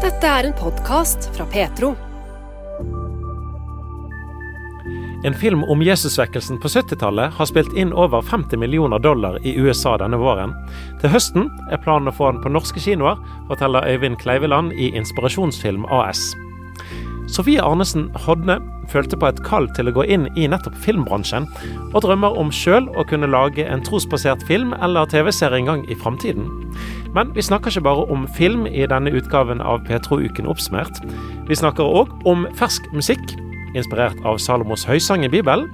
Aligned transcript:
Dette 0.00 0.24
er 0.24 0.46
en 0.48 0.54
podkast 0.56 1.26
fra 1.36 1.44
Petro. 1.52 1.90
En 5.28 5.34
film 5.36 5.64
om 5.64 5.82
Jesusvekkelsen 5.84 6.56
på 6.62 6.70
70-tallet 6.72 7.36
har 7.36 7.48
spilt 7.50 7.74
inn 7.76 7.92
over 7.92 8.24
50 8.24 8.56
millioner 8.62 9.02
dollar 9.04 9.36
i 9.44 9.52
USA 9.60 9.98
denne 10.00 10.16
våren. 10.16 10.54
Til 11.02 11.12
høsten 11.12 11.50
er 11.68 11.82
planen 11.84 12.08
å 12.08 12.14
få 12.16 12.30
den 12.30 12.40
på 12.40 12.52
norske 12.54 12.80
kinoer, 12.80 13.20
forteller 13.50 13.92
Øyvind 13.92 14.16
Kleiveland 14.22 14.72
i 14.72 14.88
Inspirasjonsfilm 14.96 15.84
AS. 15.92 16.30
Sofie 17.28 17.60
Arnesen 17.60 18.08
Hodne 18.24 18.56
følte 18.90 19.20
på 19.20 19.28
et 19.28 19.44
kall 19.44 19.68
til 19.76 19.92
å 19.92 19.94
gå 20.00 20.08
inn 20.16 20.24
i 20.32 20.48
nettopp 20.48 20.80
filmbransjen, 20.80 21.44
og 21.92 22.00
drømmer 22.06 22.40
om 22.40 22.48
sjøl 22.48 22.88
å 22.96 23.04
kunne 23.12 23.28
lage 23.30 23.68
en 23.68 23.84
trosbasert 23.84 24.48
film 24.48 24.72
eller 24.80 25.12
TV-serie 25.12 25.60
en 25.60 25.68
gang 25.68 25.84
i 25.92 25.98
framtiden. 26.00 26.48
Men 27.14 27.34
vi 27.34 27.42
snakker 27.42 27.72
ikke 27.72 27.82
bare 27.88 28.06
om 28.12 28.28
film 28.36 28.66
i 28.66 28.86
denne 28.86 29.10
utgaven 29.10 29.60
av 29.60 29.82
Petro-uken 29.86 30.46
oppsummert. 30.46 31.02
Vi 31.48 31.58
snakker 31.58 31.82
òg 31.82 32.12
om 32.30 32.46
fersk 32.58 32.86
musikk, 32.94 33.34
inspirert 33.74 34.18
av 34.26 34.38
Salomos 34.38 34.86
høysang 34.86 35.24
i 35.26 35.32
Bibelen. 35.32 35.66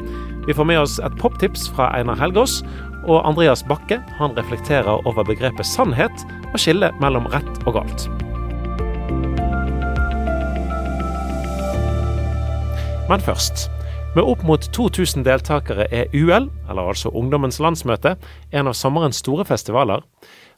Vi 0.47 0.57
får 0.57 0.69
med 0.69 0.81
oss 0.81 0.97
et 1.05 1.17
poptips 1.21 1.69
fra 1.77 1.91
Einar 1.97 2.17
Helgaas, 2.21 2.63
og 3.07 3.21
Andreas 3.29 3.63
Bakke 3.69 4.01
han 4.19 4.35
reflekterer 4.39 5.05
over 5.07 5.27
begrepet 5.29 5.69
sannhet 5.69 6.25
og 6.53 6.59
skillet 6.59 6.97
mellom 7.05 7.29
rett 7.31 7.67
og 7.69 7.77
galt. 7.79 8.09
Men 13.07 13.23
først. 13.23 13.69
Med 14.17 14.25
opp 14.25 14.41
mot 14.49 14.65
2000 14.73 15.27
deltakere 15.27 15.85
er 15.93 16.09
UL, 16.17 16.49
eller 16.71 16.89
altså 16.89 17.13
Ungdommens 17.13 17.61
landsmøte, 17.61 18.15
en 18.51 18.71
av 18.71 18.75
sommerens 18.75 19.21
store 19.21 19.45
festivaler. 19.45 20.01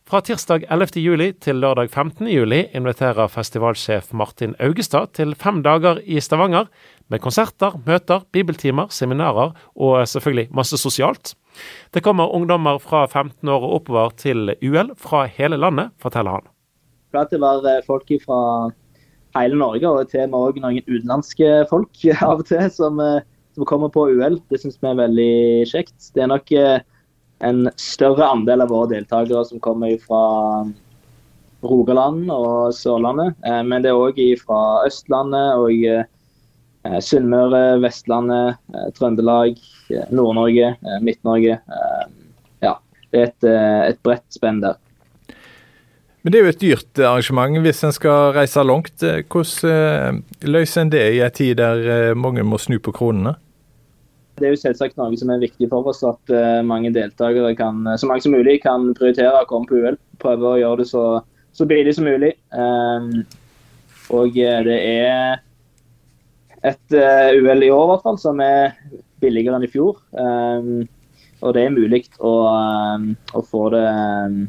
Fra 0.09 0.23
tirsdag 0.25 0.63
11. 0.73 1.03
juli 1.05 1.27
til 1.37 1.59
lørdag 1.61 1.91
15. 1.91 2.31
juli 2.33 2.63
inviterer 2.73 3.29
festivalsjef 3.29 4.07
Martin 4.17 4.55
Augestad 4.57 5.11
til 5.19 5.35
fem 5.37 5.59
dager 5.61 6.01
i 6.01 6.17
Stavanger, 6.25 6.71
med 7.13 7.21
konserter, 7.21 7.77
møter, 7.85 8.25
bibeltimer, 8.33 8.89
seminarer 8.89 9.53
og 9.77 10.09
selvfølgelig 10.09 10.47
masse 10.57 10.81
sosialt. 10.81 11.35
Det 11.93 12.01
kommer 12.01 12.33
ungdommer 12.33 12.81
fra 12.81 13.05
15 13.05 13.53
år 13.53 13.69
og 13.69 13.77
oppover 13.83 14.17
til 14.17 14.55
UL 14.65 14.95
fra 14.97 15.27
hele 15.29 15.61
landet, 15.61 15.93
forteller 16.01 16.39
han. 16.39 16.49
Det 17.13 17.29
pleier 17.37 17.61
å 17.61 17.65
være 17.69 17.85
folk 17.85 18.17
fra 18.25 18.43
hele 19.37 19.61
Norge, 19.61 19.93
og 19.93 20.09
til 20.09 20.25
og 20.25 20.57
med 20.57 20.65
noen 20.65 20.85
utenlandske 20.89 21.67
folk 21.69 22.07
av 22.31 22.39
og 22.41 22.47
til 22.49 22.71
som, 22.73 22.97
eh, 22.97 23.27
som 23.53 23.69
kommer 23.69 23.93
på 23.93 24.09
UL. 24.09 24.41
Det 24.49 24.65
syns 24.65 24.81
vi 24.81 24.89
er 24.89 25.03
veldig 25.05 25.33
kjekt. 25.69 26.15
Det 26.17 26.25
er 26.25 26.33
nok 26.33 26.57
eh, 26.57 26.79
en 27.45 27.69
større 27.79 28.27
andel 28.27 28.65
av 28.65 28.73
våre 28.73 28.91
deltakere 28.95 29.45
som 29.47 29.63
kommer 29.63 29.95
fra 30.03 30.23
Rogaland 31.67 32.31
og 32.31 32.75
Sørlandet, 32.77 33.35
eh, 33.47 33.63
men 33.67 33.85
det 33.85 33.93
er 33.93 33.99
òg 33.99 34.21
fra 34.43 34.63
Østlandet 34.89 35.59
og 35.59 36.99
Sunnmøre, 37.05 37.81
Vestlandet, 37.83 38.57
Trøndelag, 38.97 39.59
Nord-Norge, 40.15 40.71
Midt-Norge. 41.05 41.59
Ja, 42.65 42.71
det 43.13 43.21
er 43.21 43.27
et, 43.27 43.49
et 43.91 43.99
bredt 44.07 44.25
spenn 44.33 44.63
der. 44.63 44.79
Men 46.29 46.35
det 46.35 46.39
er 46.39 46.45
jo 46.45 46.53
et 46.53 46.61
dyrt 46.61 47.01
arrangement 47.01 47.61
hvis 47.65 47.79
en 47.87 47.95
skal 47.95 48.33
reise 48.37 48.61
langt. 48.67 49.01
Hvordan 49.01 49.71
eh, 49.73 50.49
løser 50.51 50.83
en 50.83 50.91
det 50.93 51.05
i 51.15 51.23
en 51.25 51.33
tid 51.33 51.55
der 51.61 51.85
eh, 51.89 52.17
mange 52.19 52.43
må 52.45 52.59
snu 52.61 52.77
på 52.83 52.93
kronene? 52.93 53.37
Det 54.39 54.47
er 54.47 54.55
jo 54.55 54.61
selvsagt 54.61 54.99
noe 54.99 55.17
som 55.19 55.33
er 55.35 55.43
viktig 55.43 55.69
for 55.73 55.89
oss, 55.91 56.05
at 56.07 56.33
uh, 56.35 56.61
mange 56.67 56.93
deltakere 56.95 57.55
kan, 57.59 57.83
så 57.99 58.09
mange 58.09 58.25
som 58.25 58.37
mulig 58.37 58.61
kan 58.63 58.93
prioritere 58.99 59.43
å 59.43 59.49
komme 59.51 59.69
på 59.71 59.83
UL. 59.83 59.99
Prøve 60.23 60.55
å 60.55 60.61
gjøre 60.61 60.83
det 60.83 60.89
så, 60.93 61.05
så 61.57 61.67
billig 61.69 61.97
som 61.99 62.07
mulig. 62.09 62.33
Um, 62.55 63.25
og 64.15 64.39
det 64.39 64.79
er 64.79 65.43
et 66.67 66.95
uh, 66.95 67.35
UL 67.39 67.67
i 67.67 67.71
år 67.71 67.85
i 67.85 67.91
hvert 67.93 68.07
fall 68.07 68.19
som 68.21 68.41
er 68.43 68.73
billigere 69.23 69.59
enn 69.59 69.67
i 69.67 69.73
fjor. 69.73 69.99
Um, 70.15 70.87
og 71.43 71.55
det 71.55 71.65
er 71.65 71.75
mulig 71.75 72.03
å, 72.19 72.33
um, 72.51 73.13
å 73.37 73.43
få 73.47 73.69
det 73.75 73.85
um, 73.87 74.43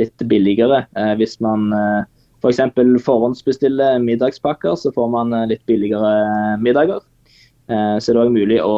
litt 0.00 0.26
billigere. 0.28 0.84
uh, 0.96 1.14
hvis 1.20 1.38
man 1.44 1.68
uh, 1.76 2.02
f.eks. 2.42 2.62
For 2.74 2.98
forhåndsbestiller 3.06 4.00
middagspakker, 4.02 4.76
så 4.80 4.92
får 4.94 5.10
man 5.12 5.34
uh, 5.36 5.46
litt 5.50 5.64
billigere 5.68 6.58
middager. 6.62 7.02
Så 7.72 8.10
er 8.10 8.16
det 8.16 8.22
òg 8.26 8.32
mulig 8.34 8.56
å 8.60 8.72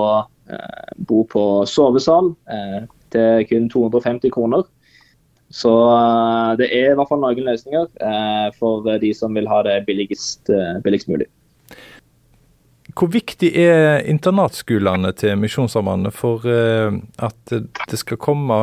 bo 1.08 1.22
på 1.30 1.42
sovesal 1.68 2.34
til 3.14 3.46
kun 3.48 3.68
250 3.72 4.32
kroner. 4.34 4.66
Så 5.54 5.70
det 6.58 6.68
er 6.74 6.92
i 6.92 6.98
hvert 6.98 7.08
fall 7.08 7.22
noen 7.22 7.46
løsninger 7.46 7.88
for 8.58 8.84
de 9.00 9.12
som 9.16 9.36
vil 9.38 9.48
ha 9.48 9.62
det 9.64 9.78
billigst, 9.86 10.50
billigst 10.84 11.08
mulig. 11.08 11.30
Hvor 12.94 13.08
viktig 13.10 13.52
er 13.58 14.04
internatskolene 14.10 15.14
til 15.16 15.38
Misjonssambandet 15.40 16.14
for 16.14 16.44
at 16.44 17.54
det 17.54 18.02
skal 18.02 18.20
komme 18.20 18.60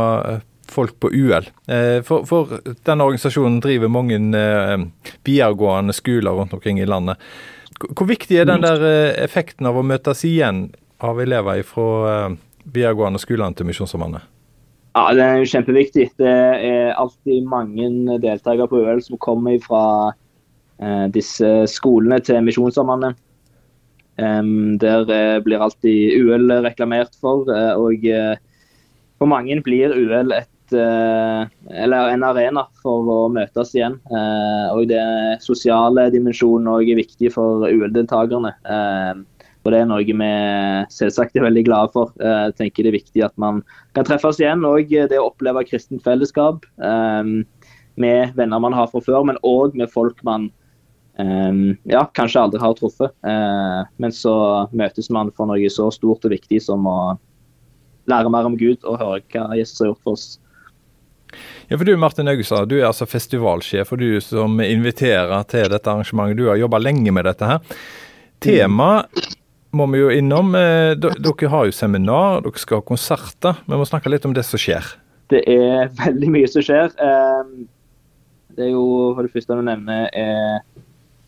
folk 0.71 0.99
på 0.99 1.11
UL. 1.13 1.49
Eh, 1.67 2.01
for, 2.03 2.25
for 2.25 2.59
denne 2.85 3.05
organisasjonen 3.05 3.59
driver 3.63 3.91
mange 3.91 4.19
eh, 4.37 4.77
videregående 5.27 5.95
skoler 5.95 6.37
rundt 6.37 6.55
omkring 6.57 6.79
i 6.79 6.87
landet. 6.87 7.19
Hvor 7.81 8.07
viktig 8.09 8.39
er 8.39 8.49
den 8.49 8.63
der 8.63 8.85
eh, 8.87 9.23
effekten 9.23 9.69
av 9.69 9.79
å 9.79 9.85
møtes 9.85 10.23
igjen 10.27 10.69
av 11.03 11.21
elever 11.21 11.63
fra 11.67 12.29
videregående 12.63 13.21
skolene 13.21 13.57
til 13.57 13.69
Misjonssambandet? 13.69 14.27
Ja, 14.95 15.13
Det 15.15 15.23
er 15.23 15.37
jo 15.39 15.49
kjempeviktig. 15.53 16.09
Det 16.19 16.31
er 16.67 16.93
alltid 16.99 17.47
mange 17.47 18.17
deltakere 18.19 18.67
på 18.67 18.83
UL 18.83 19.01
som 19.01 19.17
kommer 19.17 19.55
fra 19.63 19.83
eh, 20.81 21.07
disse 21.15 21.51
skolene 21.71 22.19
til 22.19 22.43
Misjonssambandet. 22.43 23.15
Um, 24.19 24.77
der 24.77 25.07
eh, 25.09 25.39
blir 25.41 25.63
alltid 25.63 26.19
UL 26.19 26.51
reklamert 26.65 27.15
for. 27.21 27.47
Eh, 27.47 27.73
og 27.79 28.03
for 29.17 29.31
mange 29.31 29.61
blir 29.63 29.95
UL 29.95 30.35
et 30.35 30.51
Eh, 30.71 31.47
en 31.83 32.23
arena 32.23 32.63
for 32.81 33.07
å 33.11 33.17
møtes 33.33 33.73
igjen. 33.75 33.97
Eh, 34.07 34.67
og 34.71 34.87
det 34.91 35.03
sosiale 35.43 36.07
dimensjonen 36.13 36.69
er 36.71 36.99
viktig 37.01 37.31
for 37.35 37.67
UL-deltakerne. 37.67 38.53
Eh, 38.63 39.11
og 39.61 39.71
Det 39.71 39.79
er 39.81 39.89
noe 39.89 40.05
vi 40.05 40.15
selvsagt 40.89 41.35
er 41.37 41.45
veldig 41.45 41.63
glade 41.67 41.91
for. 41.93 42.13
Jeg 42.17 42.55
tenker 42.57 42.83
Det 42.83 42.91
er 42.91 42.97
viktig 42.97 43.25
at 43.27 43.35
man 43.37 43.61
kan 43.93 44.07
treffes 44.07 44.39
igjen. 44.41 44.65
Og 44.65 44.89
det 44.89 45.19
å 45.19 45.27
oppleve 45.29 45.65
kristent 45.69 46.03
fellesskap 46.05 46.65
med 48.01 48.33
venner 48.35 48.63
man 48.63 48.73
har 48.73 48.89
fra 48.89 49.03
før, 49.05 49.23
men 49.29 49.37
òg 49.45 49.77
med 49.77 49.91
folk 49.93 50.23
man 50.25 50.49
ja, 51.85 52.07
kanskje 52.17 52.41
aldri 52.41 52.61
har 52.63 52.73
truffet. 52.79 53.13
Men 54.01 54.15
så 54.15 54.35
møtes 54.73 55.11
man 55.13 55.29
for 55.37 55.51
noe 55.51 55.69
så 55.69 55.91
stort 55.93 56.25
og 56.25 56.33
viktig 56.33 56.61
som 56.65 56.87
å 56.89 56.99
lære 58.09 58.31
mer 58.33 58.47
om 58.49 58.57
Gud 58.57 58.81
og 58.81 58.97
høre 58.97 59.21
hva 59.29 59.51
Jesus 59.59 59.83
har 59.83 59.91
gjort 59.91 60.05
for 60.07 60.17
oss. 60.17 60.31
Ja, 61.69 61.77
for 61.77 61.85
Du 61.85 61.93
Martin 61.95 62.27
Augustad, 62.27 62.65
du 62.67 62.79
er 62.81 62.89
altså 62.89 63.05
festivalsjef, 63.07 63.93
og 63.93 64.01
du 64.01 64.17
som 64.23 64.57
inviterer 64.59 65.45
til 65.47 65.69
dette 65.71 65.87
arrangementet. 65.87 66.41
Du 66.41 66.49
har 66.49 66.59
jobba 66.59 66.81
lenge 66.81 67.13
med 67.13 67.29
dette 67.29 67.47
her. 67.47 67.61
Tema 68.41 69.05
må 69.75 69.87
vi 69.91 70.01
jo 70.01 70.11
innom. 70.13 70.55
Eh, 70.55 70.93
dere 70.99 71.51
har 71.53 71.67
jo 71.67 71.75
seminar, 71.75 72.41
dere 72.45 72.61
skal 72.61 72.81
ha 72.81 72.87
konserter. 72.87 73.61
Vi 73.65 73.79
må 73.79 73.87
snakke 73.87 74.11
litt 74.11 74.27
om 74.27 74.35
det 74.35 74.45
som 74.47 74.61
skjer. 74.61 74.93
Det 75.31 75.43
er 75.49 75.91
veldig 76.05 76.31
mye 76.33 76.49
som 76.51 76.65
skjer. 76.65 76.91
Eh, 76.95 77.53
det 78.57 78.67
er 78.67 78.73
jo 78.73 78.85
for 79.15 79.25
det 79.25 79.33
første 79.35 79.57
du 79.57 79.63
nevner 79.67 80.09
er 80.11 80.59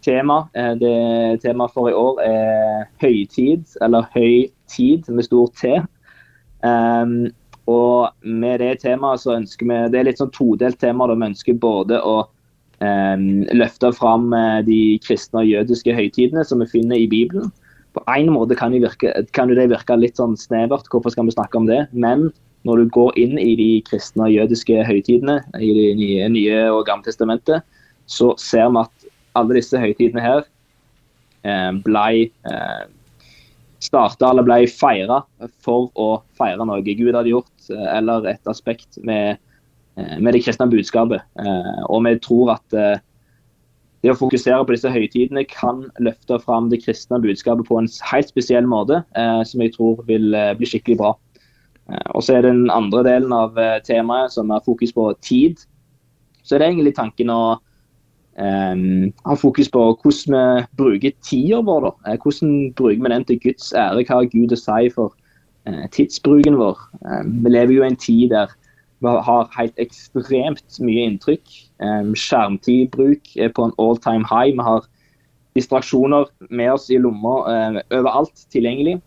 tema. 0.03 0.43
Eh, 0.53 0.73
det 0.81 0.97
Temaet 1.45 1.75
for 1.75 1.91
i 1.91 1.95
år 1.95 2.19
er 2.25 2.89
høytid, 3.03 3.63
eller 3.81 4.09
høytid 4.15 5.07
med 5.07 5.29
stor 5.29 5.49
T. 5.59 5.77
Og 7.71 8.27
med 8.27 8.59
det 8.59 8.81
temaet 8.83 9.23
så 9.23 9.37
ønsker 9.37 9.67
vi 9.67 9.75
Det 9.91 9.99
er 9.99 10.07
litt 10.09 10.19
sånn 10.19 10.33
todelt 10.35 10.79
tema. 10.79 11.07
da 11.07 11.15
Vi 11.15 11.29
ønsker 11.31 11.53
både 11.59 11.99
å 12.01 12.27
eh, 12.83 13.17
løfte 13.55 13.93
fram 13.95 14.33
eh, 14.33 14.61
de 14.67 14.99
kristne 15.05 15.43
og 15.43 15.47
jødiske 15.51 15.95
høytidene 15.95 16.43
som 16.43 16.59
vi 16.59 16.67
finner 16.67 16.99
i 16.99 17.07
Bibelen. 17.07 17.51
På 17.93 18.01
en 18.09 18.31
måte 18.33 18.57
kan, 18.57 18.73
virke, 18.73 19.11
kan 19.37 19.51
det 19.51 19.69
virke 19.69 19.97
litt 19.99 20.17
sånn 20.17 20.33
snevert, 20.39 20.89
hvorfor 20.89 21.13
skal 21.13 21.27
vi 21.29 21.35
snakke 21.35 21.59
om 21.59 21.69
det? 21.69 21.83
Men 21.93 22.31
når 22.67 22.81
du 22.81 22.93
går 22.95 23.19
inn 23.19 23.37
i 23.39 23.53
de 23.59 23.69
kristne 23.87 24.27
og 24.27 24.33
jødiske 24.33 24.85
høytidene 24.87 25.41
i 25.59 25.71
Det 25.75 25.91
nye, 25.99 26.29
nye 26.31 26.59
og 26.71 26.85
gamle 26.87 27.05
testamentet, 27.05 27.63
så 28.07 28.33
ser 28.39 28.71
vi 28.71 28.83
at 28.83 29.07
alle 29.37 29.57
disse 29.59 29.79
høytidene 29.79 30.23
her 30.23 30.43
eh, 31.43 31.71
ble 31.83 32.27
eh, 32.29 32.83
starta 33.83 34.31
eller 34.31 34.45
ble 34.47 34.59
feira 34.71 35.21
for 35.63 35.89
å 35.99 36.09
feire 36.39 36.65
noe 36.65 36.83
Gud 36.85 37.15
hadde 37.15 37.33
gjort, 37.33 37.51
eh, 37.69 37.89
eller 37.97 38.29
et 38.31 38.51
aspekt 38.51 39.01
med, 39.03 39.39
eh, 39.97 40.15
med 40.19 40.33
det 40.33 40.43
kristne 40.45 40.69
budskapet. 40.71 41.23
Eh, 41.39 41.81
og 41.89 42.05
vi 42.07 42.15
tror 42.19 42.55
at 42.57 42.77
det 44.03 44.11
å 44.11 44.19
fokusere 44.19 44.65
på 44.67 44.75
disse 44.75 44.91
høytidene 44.91 45.45
kan 45.47 45.85
løfte 46.03 46.39
fram 46.43 46.69
det 46.71 46.81
kristne 46.83 47.21
budskapet 47.23 47.69
på 47.69 47.77
en 47.79 47.87
helt 48.11 48.31
spesiell 48.31 48.67
måte, 48.67 48.97
som 49.47 49.63
jeg 49.63 49.71
tror 49.77 50.01
vil 50.09 50.35
bli 50.59 50.67
skikkelig 50.67 50.97
bra. 50.99 51.13
Og 52.11 52.25
så 52.27 52.35
er 52.35 52.43
Den 52.43 52.67
andre 52.67 53.05
delen 53.07 53.31
av 53.31 53.55
temaet, 53.87 54.35
som 54.35 54.51
er 54.51 54.65
fokus 54.67 54.91
på 54.91 55.07
tid, 55.23 55.63
så 56.43 56.55
er 56.55 56.59
det 56.59 56.67
egentlig 56.73 56.95
tanken 56.97 57.31
å 57.31 57.43
um, 58.37 59.11
ha 59.25 59.35
fokus 59.39 59.69
på 59.71 59.83
hvordan 60.01 60.35
vi 60.35 60.65
bruker 60.79 61.15
tida 61.25 61.61
vår. 61.65 61.87
da. 61.87 62.11
Eh, 62.11 62.17
hvordan 62.19 62.73
bruker 62.77 63.03
vi 63.03 63.13
den 63.13 63.25
til 63.25 63.39
Guds 63.39 63.73
ære? 63.73 64.03
Hva 64.07 64.21
har 64.21 64.31
Gud 64.31 64.55
å 64.55 64.59
si 64.59 64.89
for 64.95 65.13
uh, 65.69 65.85
tidsbruken 65.95 66.59
vår? 66.59 66.79
Um, 67.05 67.39
vi 67.45 67.55
lever 67.55 67.77
jo 67.77 67.85
i 67.85 67.91
en 67.91 67.99
tid 67.99 68.33
der 68.35 68.53
vi 69.03 69.11
har 69.27 69.49
helt 69.57 69.79
ekstremt 69.83 70.79
mye 70.79 71.07
inntrykk. 71.09 71.55
Skjermtidbruk 72.15 73.33
er 73.35 73.53
på 73.55 73.67
en 73.67 73.73
all 73.81 73.97
time 74.01 74.27
high. 74.29 74.53
Vi 74.55 74.65
har 74.65 74.85
distraksjoner 75.57 76.29
med 76.49 76.71
oss 76.73 76.89
i 76.89 76.99
lomma 77.01 77.33
overalt 77.93 78.45
tilgjengelig. 78.53 78.99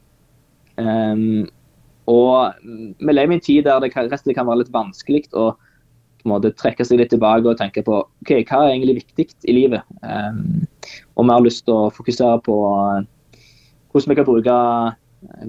Og 2.06 2.66
vi 3.00 3.14
lever 3.16 3.32
i 3.32 3.38
en 3.38 3.42
tid 3.42 3.64
der 3.66 3.80
det 3.82 3.90
kan, 3.94 4.10
resten 4.12 4.36
kan 4.36 4.46
være 4.46 4.62
litt 4.62 4.74
vanskelig 4.74 5.24
å 5.34 5.54
måte, 6.28 6.52
trekke 6.58 6.84
seg 6.86 7.00
litt 7.00 7.12
tilbake 7.14 7.48
og 7.48 7.58
tenke 7.60 7.84
på 7.86 8.00
ok, 8.02 8.32
hva 8.48 8.64
er 8.64 8.74
egentlig 8.74 9.00
viktig 9.00 9.28
i 9.48 9.56
livet. 9.56 9.96
Og 11.16 11.26
vi 11.26 11.32
har 11.32 11.44
lyst 11.44 11.66
til 11.66 11.76
å 11.76 11.90
fokusere 11.94 12.40
på 12.46 12.56
uh, 12.66 13.02
hvordan 13.92 14.12
vi 14.12 14.18
kan 14.18 14.28
bruke 14.28 14.56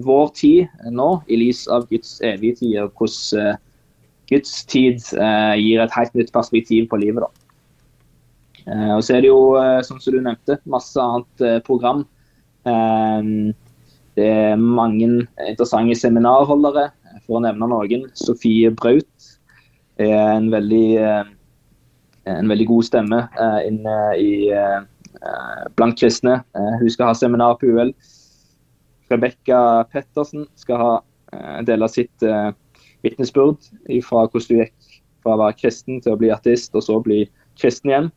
vår 0.04 0.30
tid 0.38 0.92
nå 0.94 1.10
i 1.28 1.38
lys 1.42 1.66
av 1.70 1.86
Guds 1.90 2.18
evige 2.24 2.62
tid, 2.62 2.76
og 2.84 2.94
hvordan 2.98 3.54
uh, 3.54 3.64
Guds 4.28 4.64
tid 4.68 5.00
uh, 5.16 5.54
gir 5.56 5.80
et 5.82 5.94
helt 5.96 6.18
nytt 6.18 6.32
perspektiv 6.34 6.88
på 6.90 7.00
livet. 7.00 7.24
da. 7.24 7.30
og 8.96 9.02
så 9.04 9.16
er 9.16 9.24
det 9.24 9.30
jo, 9.30 9.56
som 9.86 9.96
du 10.04 10.18
nevnte, 10.20 10.58
masse 10.68 11.00
annet 11.00 11.64
program. 11.64 12.02
Det 14.18 14.26
er 14.26 14.56
mange 14.60 15.06
interessante 15.46 15.96
seminarholdere, 15.96 16.90
for 17.28 17.38
å 17.38 17.42
nevne 17.44 17.68
noen. 17.70 18.06
Sofie 18.18 18.72
Braut 18.74 19.28
er 20.00 20.36
en 20.36 20.48
veldig, 20.52 20.86
eh, 20.98 21.24
en 22.32 22.50
veldig 22.50 22.66
god 22.70 22.86
stemme 22.88 23.20
eh, 23.28 23.58
inne 23.68 23.96
i, 24.18 24.32
eh, 24.50 24.80
blant 25.76 25.98
kristne. 25.98 26.42
Hun 26.54 26.90
skal 26.90 27.10
ha 27.10 27.14
seminar 27.16 27.56
på 27.58 27.72
UL. 27.72 27.92
Rebekka 29.10 29.88
Pettersen 29.90 30.46
skal 30.54 30.82
ha 30.82 30.92
dele 31.66 31.88
sitt 31.90 32.22
vitnesbyrd 33.06 33.68
fra 34.06 34.24
hvordan 34.26 34.48
du 34.48 34.62
gikk 34.62 35.00
fra 35.22 35.34
å 35.34 35.40
være 35.42 35.58
kristen 35.58 36.00
til 36.02 36.14
å 36.14 36.20
bli 36.20 36.30
ateist, 36.34 36.74
og 36.74 36.84
så 36.86 36.98
bli 37.02 37.24
kristen 37.60 37.92
igjen. 37.92 38.08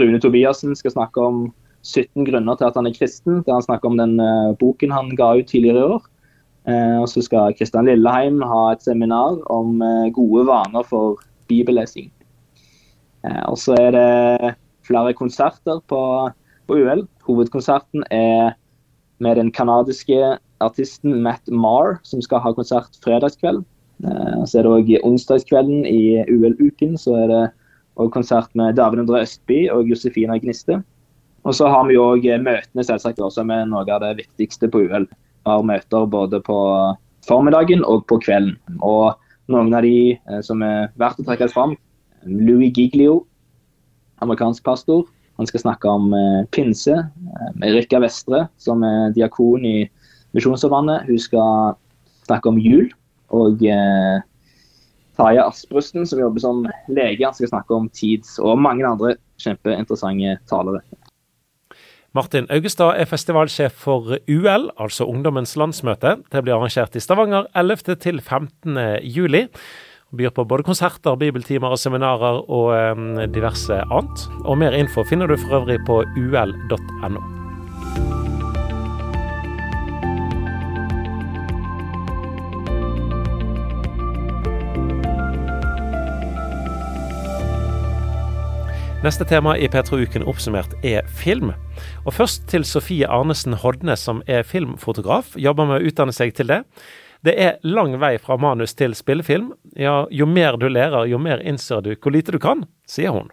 Rune 0.00 0.20
Tobiassen 0.22 0.76
skal 0.78 0.94
snakke 0.94 1.22
om 1.22 1.46
17 1.86 2.26
grunner 2.26 2.58
til 2.58 2.68
at 2.68 2.76
han 2.78 2.88
er 2.88 2.96
kristen, 2.96 3.42
der 3.46 3.58
han 3.58 3.66
snakker 3.66 3.92
om 3.92 3.98
den 4.00 4.16
uh, 4.18 4.56
boken 4.58 4.94
han 4.94 5.12
ga 5.18 5.36
ut 5.38 5.50
tidligere 5.50 5.82
i 5.82 5.88
år. 5.96 6.06
Uh, 6.66 6.96
og 7.04 7.08
Så 7.12 7.22
skal 7.22 7.54
Kristian 7.54 7.86
Lilleheim 7.86 8.40
ha 8.42 8.62
et 8.72 8.82
seminar 8.82 9.38
om 9.52 9.78
gode 10.16 10.46
vaner 10.48 10.86
for 10.86 11.22
bibellesing. 11.46 12.10
og 13.46 13.58
Så 13.58 13.76
er 13.78 13.90
det 13.94 14.54
flere 14.86 15.14
konserter 15.14 15.78
på, 15.90 16.00
på 16.66 16.78
UL. 16.78 17.06
Hovedkonserten 17.26 18.02
er 18.10 18.56
med 19.18 19.36
den 19.36 19.52
canadiske 19.52 20.38
artisten 20.64 21.22
Matt 21.24 21.48
Marr, 21.52 21.98
som 22.06 22.22
skal 22.24 22.40
ha 22.44 22.52
konsert 22.56 22.96
fredagskveld. 23.04 23.64
så 24.44 24.58
er 24.58 24.66
det 24.66 24.72
òg 24.72 24.90
onsdagskvelden 25.08 25.86
i 25.88 26.20
UL-uken 26.28 26.98
så 27.00 27.14
er 27.16 27.30
det 27.32 27.44
og 27.96 28.12
konsert 28.12 28.52
med 28.58 28.76
David-Andre 28.76 29.22
Østby 29.24 29.66
og 29.72 29.88
Josefina 29.88 30.36
Gniste. 30.38 30.82
Og 31.46 31.54
så 31.54 31.68
har 31.70 31.86
vi 31.88 31.98
òg 32.00 32.26
eh, 32.28 32.42
møtene, 32.42 32.84
selvsagt, 32.84 33.22
også 33.22 33.44
med 33.46 33.70
noe 33.70 33.86
av 33.86 34.02
det 34.02 34.16
viktigste 34.20 34.68
på 34.72 34.84
UL. 34.86 35.06
Vi 35.06 35.48
har 35.48 35.64
møter 35.64 36.08
både 36.10 36.40
på 36.44 36.58
formiddagen 37.26 37.84
og 37.86 38.04
på 38.10 38.18
kvelden. 38.24 38.56
Og 38.84 39.14
noen 39.52 39.72
av 39.74 39.86
de 39.86 40.16
eh, 40.16 40.40
som 40.44 40.64
er 40.66 40.90
verdt 41.00 41.22
å 41.22 41.28
trekke 41.28 41.48
fram, 41.52 41.76
Louis 42.26 42.74
Giglio, 42.74 43.22
amerikansk 44.24 44.64
pastor. 44.66 45.06
Han 45.38 45.48
skal 45.48 45.62
snakke 45.62 45.88
om 45.88 46.10
eh, 46.16 46.42
pinse. 46.52 46.98
Erika 47.64 48.02
Vestre, 48.02 48.46
som 48.60 48.84
er 48.84 49.14
diakon 49.16 49.64
i 49.64 49.78
Misjonssambandet, 50.36 51.08
hun 51.08 51.20
skal 51.20 51.76
snakke 52.28 52.50
om 52.52 52.60
jul. 52.60 52.90
Og 53.34 53.62
eh, 53.64 54.20
Tarjei 55.16 55.42
Asprusten, 55.42 56.06
som 56.06 56.20
jobber 56.20 56.42
som 56.44 56.62
lege, 56.92 57.32
skal 57.34 57.50
snakke 57.50 57.74
om 57.74 57.88
tids 57.90 58.36
Og 58.38 58.58
mange 58.60 58.86
andre 58.86 59.16
kjempeinteressante 59.42 60.36
talere. 60.50 60.84
Martin 62.16 62.46
Augestad 62.48 62.96
er 62.96 63.08
festivalsjef 63.08 63.74
for 63.76 64.14
UL, 64.16 64.70
altså 64.80 65.04
Ungdommens 65.04 65.52
landsmøte. 65.60 66.14
Det 66.32 66.44
blir 66.44 66.56
arrangert 66.56 66.96
i 66.96 67.02
Stavanger 67.02 67.50
11. 67.52 67.98
til 68.00 68.22
15. 68.22 68.78
juli. 69.04 69.44
Byr 70.16 70.32
på 70.32 70.46
både 70.48 70.64
konserter, 70.64 71.18
bibeltimer 71.20 71.74
og 71.74 71.82
seminarer 71.82 72.40
og 72.46 72.72
um, 72.72 73.16
diverse 73.34 73.82
annet. 73.84 74.28
Og 74.46 74.56
mer 74.64 74.78
info 74.78 75.04
finner 75.04 75.28
du 75.28 75.36
for 75.36 75.60
øvrig 75.60 75.82
på 75.84 76.04
ul.no. 76.16 77.35
Neste 89.06 89.24
tema 89.24 89.52
i 89.54 89.68
P3-uken 89.70 90.24
oppsummert 90.26 90.72
er 90.82 91.04
film. 91.06 91.52
Og 92.02 92.14
først 92.16 92.48
til 92.50 92.64
Sofie 92.66 93.06
Arnesen 93.06 93.54
Hodne, 93.62 93.94
som 93.94 94.18
er 94.26 94.42
filmfotograf. 94.42 95.36
Jobber 95.38 95.68
med 95.68 95.76
å 95.78 95.90
utdanne 95.92 96.14
seg 96.16 96.32
til 96.34 96.50
det. 96.50 96.56
Det 97.22 97.36
er 97.38 97.60
lang 97.62 97.94
vei 98.02 98.16
fra 98.18 98.34
manus 98.42 98.74
til 98.74 98.96
spillefilm. 98.98 99.52
Ja, 99.78 100.08
jo 100.10 100.26
mer 100.26 100.58
du 100.58 100.66
lærer, 100.66 101.06
jo 101.06 101.20
mer 101.22 101.44
innser 101.46 101.84
du 101.86 101.92
hvor 101.92 102.16
lite 102.16 102.34
du 102.34 102.40
kan, 102.42 102.64
sier 102.90 103.14
hun. 103.14 103.30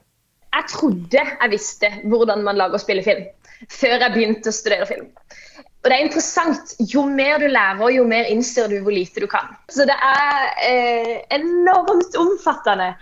Jeg 0.54 0.70
trodde 0.75 1.25
jeg 1.25 1.52
visste 1.56 1.90
hvordan 2.06 2.46
man 2.46 2.62
lager 2.62 2.84
spillefilm, 2.84 3.25
før 3.74 3.98
jeg 3.98 4.14
begynte 4.14 4.54
å 4.54 4.60
studere 4.60 4.86
film. 4.92 5.10
Og 5.58 5.90
det 5.90 5.98
er 5.98 6.06
interessant. 6.06 6.75
Jo 6.94 7.08
mer 7.10 7.42
du 7.42 7.48
lærer, 7.50 7.88
jo 7.98 8.06
mer 8.14 8.30
innser 8.30 8.70
du 8.70 8.78
hvor 8.86 8.94
lite 8.94 9.25
du 9.25 9.31
kan. 9.31 9.50
Så 9.74 9.90
det 9.90 9.98
er 9.98 10.54
eh, 10.70 11.18
enormt 11.34 12.22
omfattende 12.22 12.94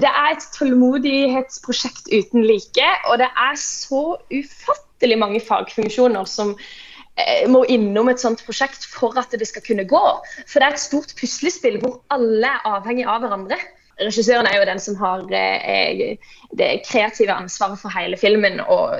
det 0.00 0.10
er 0.10 0.32
et 0.32 0.48
tålmodighetsprosjekt 0.56 2.10
uten 2.10 2.44
like. 2.46 2.90
Og 3.10 3.20
det 3.22 3.28
er 3.30 3.56
så 3.60 4.16
ufattelig 4.32 5.18
mange 5.18 5.40
fagfunksjoner 5.44 6.28
som 6.30 6.54
eh, 6.56 7.46
må 7.50 7.64
innom 7.72 8.10
et 8.10 8.22
sånt 8.22 8.44
prosjekt 8.46 8.86
for 8.90 9.16
at 9.20 9.34
det 9.36 9.48
skal 9.48 9.64
kunne 9.66 9.88
gå. 9.88 10.04
For 10.46 10.58
det 10.58 10.68
er 10.68 10.76
et 10.76 10.86
stort 10.86 11.16
puslespill 11.20 11.80
hvor 11.82 12.00
alle 12.14 12.50
er 12.50 12.70
avhengig 12.76 13.06
av 13.06 13.24
hverandre. 13.24 13.60
Regissøren 13.96 14.44
er 14.44 14.58
jo 14.58 14.68
den 14.68 14.80
som 14.82 14.96
har 15.00 15.22
eh, 15.32 16.18
det 16.56 16.70
kreative 16.84 17.32
ansvaret 17.32 17.80
for 17.80 17.92
hele 17.96 18.18
filmen 18.20 18.60
og 18.60 18.96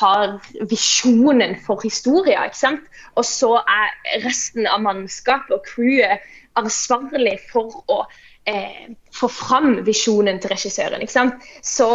har 0.00 0.34
visjonen 0.68 1.56
for 1.64 1.80
historien. 1.84 2.44
ikke 2.44 2.64
sant? 2.64 2.90
Og 3.16 3.24
så 3.24 3.54
er 3.62 4.24
resten 4.26 4.68
av 4.68 4.82
mannskapet 4.84 5.56
og 5.56 5.64
crewet 5.68 6.26
ansvarlig 6.58 7.38
for 7.52 7.84
å 7.88 8.02
eh, 8.48 8.88
få 9.14 9.28
fram 9.28 9.82
visjonen 9.86 10.40
til 10.40 10.52
regissøren. 10.54 11.02
ikke 11.04 11.14
sant? 11.14 11.46
Så 11.62 11.88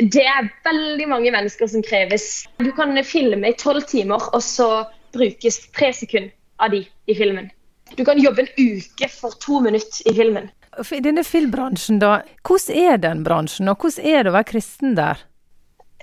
det 0.00 0.24
er 0.24 0.50
veldig 0.64 1.08
mange 1.08 1.32
mennesker 1.34 1.70
som 1.70 1.84
kreves. 1.84 2.46
Du 2.58 2.70
kan 2.76 2.96
filme 3.04 3.50
i 3.50 3.56
tolv 3.58 3.86
timer, 3.88 4.30
og 4.34 4.42
så 4.42 4.84
brukes 5.14 5.60
tre 5.76 5.92
sekunder 5.96 6.32
av 6.60 6.74
de 6.74 6.84
i 7.06 7.16
filmen. 7.16 7.50
Du 7.96 8.04
kan 8.06 8.20
jobbe 8.22 8.44
en 8.44 8.52
uke 8.58 9.08
for 9.10 9.34
to 9.42 9.60
minutter 9.60 10.06
i 10.06 10.14
filmen. 10.14 10.50
I 10.80 11.00
denne 11.02 11.24
filmbransjen, 11.26 11.98
da, 11.98 12.20
hvordan 12.46 12.76
er 12.78 13.00
den 13.02 13.24
bransjen, 13.26 13.68
og 13.68 13.82
hvordan 13.82 14.06
er 14.06 14.22
det 14.22 14.30
å 14.30 14.36
være 14.36 14.50
kristen 14.52 14.94
der? 14.96 15.24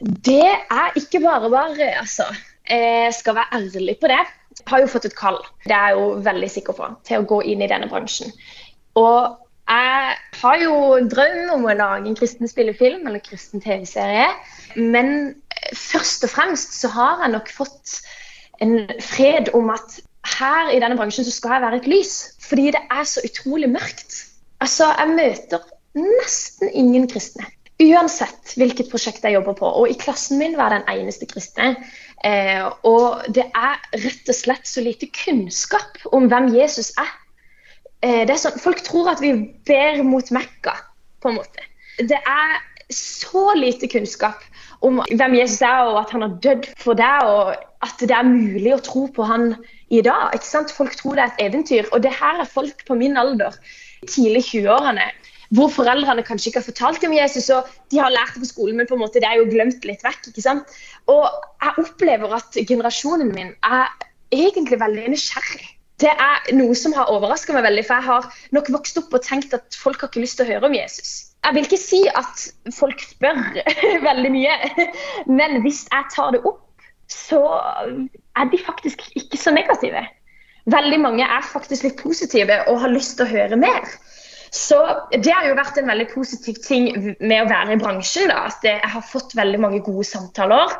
Det 0.01 0.43
er 0.43 0.99
ikke 0.99 1.23
bare 1.23 1.49
bare, 1.49 1.93
altså. 2.01 2.27
Jeg 2.67 3.13
skal 3.15 3.37
være 3.37 3.61
ærlig 3.61 3.95
på 4.01 4.11
det. 4.11 4.19
Jeg 4.57 4.67
har 4.67 4.81
jo 4.83 4.89
fått 4.91 5.07
et 5.07 5.15
kall, 5.15 5.37
det 5.63 5.73
er 5.73 5.93
jeg 5.93 5.99
jo 6.01 6.07
veldig 6.25 6.49
sikker 6.51 6.75
på, 6.75 6.89
til 7.07 7.21
å 7.21 7.27
gå 7.29 7.39
inn 7.53 7.63
i 7.63 7.69
denne 7.71 7.87
bransjen. 7.89 8.33
Og 8.99 9.37
jeg 9.67 10.15
har 10.41 10.61
jo 10.61 10.75
drøm 11.11 11.49
om 11.57 11.65
å 11.67 11.75
lage 11.75 12.07
en 12.07 12.15
kristen 12.15 12.47
spillefilm 12.47 13.07
eller 13.07 13.23
kristen 13.23 13.63
TV-serie. 13.63 14.29
Men 14.77 15.35
først 15.75 16.23
og 16.27 16.31
fremst 16.31 16.77
så 16.79 16.91
har 16.93 17.25
jeg 17.25 17.33
nok 17.35 17.51
fått 17.51 17.97
en 18.63 18.79
fred 19.03 19.51
om 19.57 19.69
at 19.73 19.99
her 20.37 20.71
i 20.71 20.79
denne 20.83 20.97
bransjen 20.99 21.27
så 21.27 21.33
skal 21.33 21.57
jeg 21.57 21.65
være 21.65 21.81
et 21.81 21.91
lys. 21.91 22.15
Fordi 22.47 22.71
det 22.75 22.83
er 22.93 23.03
så 23.07 23.23
utrolig 23.27 23.69
mørkt. 23.73 24.23
Altså, 24.63 24.89
jeg 24.95 25.15
møter 25.19 25.67
nesten 25.97 26.71
ingen 26.71 27.07
kristne. 27.11 27.49
Uansett 27.83 28.55
hvilket 28.57 28.89
prosjekt 28.89 29.25
jeg 29.25 29.35
jobber 29.35 29.57
på. 29.59 29.67
Og 29.81 29.91
i 29.91 29.99
klassen 29.99 30.39
min 30.41 30.55
var 30.57 30.73
jeg 30.73 30.81
den 30.81 31.03
eneste 31.03 31.27
kristne. 31.29 31.73
Eh, 32.25 32.63
og 32.87 33.27
det 33.35 33.45
er 33.51 33.83
rett 33.99 34.31
og 34.31 34.37
slett 34.37 34.69
så 34.69 34.81
lite 34.81 35.11
kunnskap 35.13 35.99
om 36.15 36.25
hvem 36.31 36.49
Jesus 36.55 36.95
er 36.97 37.11
det 38.03 38.33
er 38.33 38.39
sånn, 38.41 38.59
Folk 38.61 38.83
tror 38.85 39.11
at 39.13 39.21
vi 39.23 39.33
ber 39.67 40.03
mot 40.05 40.29
Mekka, 40.35 40.75
på 41.23 41.31
en 41.31 41.39
måte. 41.39 41.63
Det 41.97 42.19
er 42.19 42.59
så 42.93 43.53
lite 43.57 43.89
kunnskap 43.89 44.43
om 44.85 45.01
hvem 45.09 45.35
Jesus 45.39 45.61
er, 45.65 45.87
og 45.89 46.01
at 46.03 46.13
han 46.13 46.25
har 46.25 46.35
dødd 46.43 46.67
for 46.79 46.97
deg, 46.97 47.25
og 47.25 47.55
at 47.85 48.03
det 48.03 48.13
er 48.13 48.27
mulig 48.27 48.73
å 48.75 48.83
tro 48.85 49.05
på 49.13 49.25
han 49.27 49.51
i 49.93 50.01
dag. 50.05 50.33
ikke 50.35 50.49
sant? 50.49 50.73
Folk 50.73 50.95
tror 50.99 51.17
det 51.17 51.25
er 51.25 51.33
et 51.33 51.45
eventyr. 51.47 51.89
Og 51.91 52.03
det 52.03 52.13
her 52.15 52.41
er 52.41 52.49
folk 52.49 52.85
på 52.87 52.97
min 52.97 53.17
alder, 53.17 53.55
tidlig 54.05 54.45
20-årene. 54.51 55.09
hvor 55.55 55.69
foreldrene 55.71 56.25
kanskje 56.27 56.49
ikke 56.49 56.59
har 56.59 56.65
fortalt 56.65 57.03
om 57.07 57.13
Jesus, 57.15 57.45
og 57.55 57.69
de 57.87 58.01
har 58.01 58.11
lært 58.11 58.33
det 58.35 58.41
på 58.43 58.49
skolen, 58.49 58.75
men 58.75 58.87
på 58.87 58.97
en 58.97 58.99
måte 58.99 59.21
det 59.23 59.29
er 59.29 59.37
jo 59.39 59.47
glemt 59.47 59.85
litt 59.87 60.03
vekk. 60.03 60.27
ikke 60.27 60.43
sant? 60.43 60.73
Og 61.07 61.23
jeg 61.63 61.85
opplever 61.85 62.33
at 62.35 62.57
generasjonen 62.67 63.31
min 63.31 63.53
er 63.63 63.87
egentlig 64.35 64.79
veldig 64.81 65.13
nysgjerrig. 65.13 65.69
Det 65.97 66.11
er 66.13 66.51
noe 66.53 66.75
som 66.77 66.93
har 66.93 67.09
overraska 67.09 67.55
meg 67.55 67.65
veldig, 67.65 67.83
for 67.87 67.97
jeg 67.97 68.05
har 68.05 68.27
nok 68.53 68.69
vokst 68.75 68.99
opp 69.01 69.15
og 69.17 69.23
tenkt 69.25 69.55
at 69.57 69.77
folk 69.77 70.03
har 70.03 70.11
ikke 70.11 70.21
lyst 70.21 70.37
til 70.37 70.45
å 70.45 70.51
høre 70.51 70.69
om 70.69 70.75
Jesus. 70.77 71.15
Jeg 71.45 71.55
vil 71.55 71.65
ikke 71.65 71.79
si 71.81 72.01
at 72.11 72.43
folk 72.75 73.01
spør 73.01 73.39
veldig 74.09 74.31
mye, 74.33 74.57
men 75.29 75.61
hvis 75.65 75.85
jeg 75.89 76.09
tar 76.13 76.35
det 76.35 76.43
opp, 76.45 76.61
så 77.09 77.39
er 78.37 78.51
de 78.51 78.59
faktisk 78.61 79.01
ikke 79.15 79.39
så 79.41 79.53
negative. 79.55 80.03
Veldig 80.67 80.99
mange 80.99 81.23
er 81.23 81.45
faktisk 81.47 81.87
litt 81.87 82.01
positive 82.01 82.59
og 82.67 82.81
har 82.83 82.91
lyst 82.91 83.15
til 83.17 83.25
å 83.25 83.31
høre 83.31 83.59
mer. 83.59 83.87
Så 84.53 84.77
det 85.11 85.33
har 85.33 85.47
jo 85.49 85.57
vært 85.57 85.79
en 85.79 85.89
veldig 85.89 86.07
positiv 86.13 86.61
ting 86.63 86.87
med 87.19 87.37
å 87.41 87.49
være 87.49 87.75
i 87.75 87.81
bransjen. 87.81 88.31
Da, 88.31 88.45
at 88.51 88.63
jeg 88.65 88.93
har 88.93 89.05
fått 89.05 89.35
veldig 89.37 89.59
mange 89.63 89.81
gode 89.85 90.07
samtaler. 90.07 90.77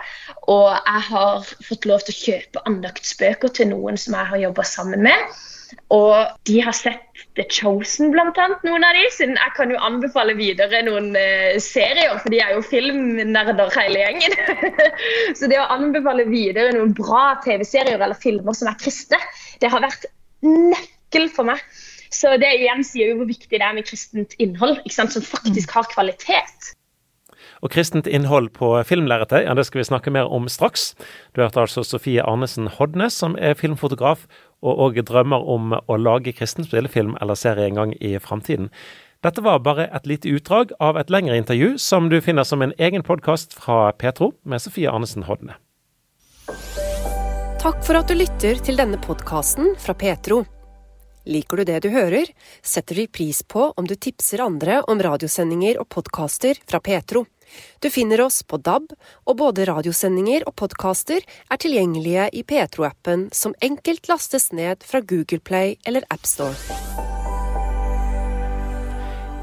Og 0.47 0.71
jeg 0.71 1.03
har 1.09 1.51
fått 1.67 1.89
lov 1.89 2.05
til 2.07 2.15
å 2.15 2.21
kjøpe 2.23 2.65
andaktsbøker 2.69 3.53
til 3.59 3.71
noen 3.73 3.99
som 3.99 4.17
jeg 4.17 4.31
har 4.31 4.43
jobba 4.47 4.67
sammen 4.67 5.05
med. 5.07 5.37
Og 5.91 6.27
de 6.47 6.59
har 6.63 6.75
sett 6.75 7.03
The 7.35 7.45
Chosen, 7.51 8.11
blant 8.13 8.37
annet, 8.41 8.63
noen 8.65 8.85
av 8.87 8.95
de. 8.95 9.03
Siden 9.13 9.37
jeg 9.39 9.53
kan 9.57 9.71
jo 9.71 9.79
anbefale 9.83 10.35
videre 10.37 10.81
noen 10.87 11.11
uh, 11.15 11.57
serier, 11.63 12.15
for 12.21 12.33
de 12.33 12.41
er 12.43 12.53
jo 12.55 12.63
filmnerder 12.65 13.73
hele 13.75 14.03
gjengen. 14.03 14.37
så 15.37 15.51
det 15.51 15.59
å 15.61 15.67
anbefale 15.75 16.27
videre 16.29 16.75
noen 16.75 16.95
bra 16.97 17.37
TV-serier 17.45 17.99
eller 17.99 18.19
filmer 18.19 18.57
som 18.57 18.71
er 18.71 18.79
kristne, 18.81 19.19
det 19.61 19.71
har 19.73 19.83
vært 19.83 20.07
nøkkel 20.45 21.29
for 21.35 21.51
meg. 21.51 21.63
Så 22.13 22.35
det 22.41 22.49
igjen 22.59 22.83
sier 22.87 23.11
jo 23.11 23.21
hvor 23.21 23.29
viktig 23.29 23.53
det 23.53 23.63
er 23.63 23.75
med 23.77 23.87
kristent 23.87 24.35
innhold, 24.41 24.81
som 24.91 25.09
faktisk 25.11 25.73
har 25.75 25.89
kvalitet. 25.91 26.73
Og 27.65 27.71
kristent 27.73 28.07
innhold 28.07 28.51
på 28.53 28.69
filmlerretet, 28.85 29.47
ja, 29.47 29.55
det 29.57 29.65
skal 29.65 29.81
vi 29.81 29.87
snakke 29.89 30.13
mer 30.13 30.29
om 30.33 30.45
straks. 30.51 30.91
Du 31.33 31.41
hørte 31.41 31.63
altså 31.63 31.83
Sofie 31.83 32.21
Arnesen 32.21 32.69
Hodnes, 32.77 33.17
som 33.17 33.37
er 33.39 33.57
filmfotograf, 33.57 34.27
og 34.61 34.81
òg 34.87 35.01
drømmer 35.05 35.41
om 35.41 35.73
å 35.73 35.97
lage 35.97 36.35
kristen 36.37 36.65
spillefilm 36.65 37.17
eller 37.21 37.37
serie 37.37 37.67
en 37.69 37.81
gang 37.81 37.93
i 38.01 38.17
framtiden. 38.21 38.71
Dette 39.25 39.41
var 39.41 39.63
bare 39.65 39.87
et 39.97 40.05
lite 40.05 40.29
utdrag 40.29 40.75
av 40.79 40.97
et 41.01 41.09
lengre 41.09 41.37
intervju 41.39 41.77
som 41.81 42.11
du 42.11 42.19
finner 42.21 42.45
som 42.45 42.61
en 42.61 42.73
egen 42.77 43.05
podkast 43.05 43.57
fra 43.57 43.91
Petro 43.97 44.35
med 44.45 44.61
Sofie 44.61 44.91
Arnesen 44.91 45.25
Hodne. 45.25 45.57
Takk 47.57 47.81
for 47.83 47.97
at 47.97 48.07
du 48.07 48.13
lytter 48.15 48.61
til 48.63 48.77
denne 48.77 49.01
podkasten 49.01 49.73
fra 49.81 49.97
Petro. 49.97 50.43
Liker 51.27 51.59
du 51.59 51.67
det 51.67 51.81
du 51.83 51.89
hører, 51.91 52.29
setter 52.63 52.95
vi 52.95 53.07
pris 53.11 53.43
på 53.43 53.71
om 53.75 53.87
du 53.87 53.95
tipser 53.95 54.43
andre 54.45 54.79
om 54.87 55.01
radiosendinger 55.03 55.79
og 55.81 55.89
podkaster 55.91 56.59
fra 56.63 56.79
Petro. 56.79 57.25
Du 57.83 57.89
finner 57.91 58.21
oss 58.23 58.41
på 58.43 58.59
DAB, 58.63 58.91
og 59.27 59.37
både 59.39 59.67
radiosendinger 59.67 60.47
og 60.47 60.55
podkaster 60.59 61.23
er 61.23 61.59
tilgjengelige 61.59 62.29
i 62.31 62.43
Petro-appen, 62.47 63.27
som 63.35 63.55
enkelt 63.63 64.07
lastes 64.11 64.51
ned 64.55 64.83
fra 64.87 65.03
Google 65.03 65.39
Play 65.43 65.75
eller 65.87 66.07
AppStore. 66.11 66.55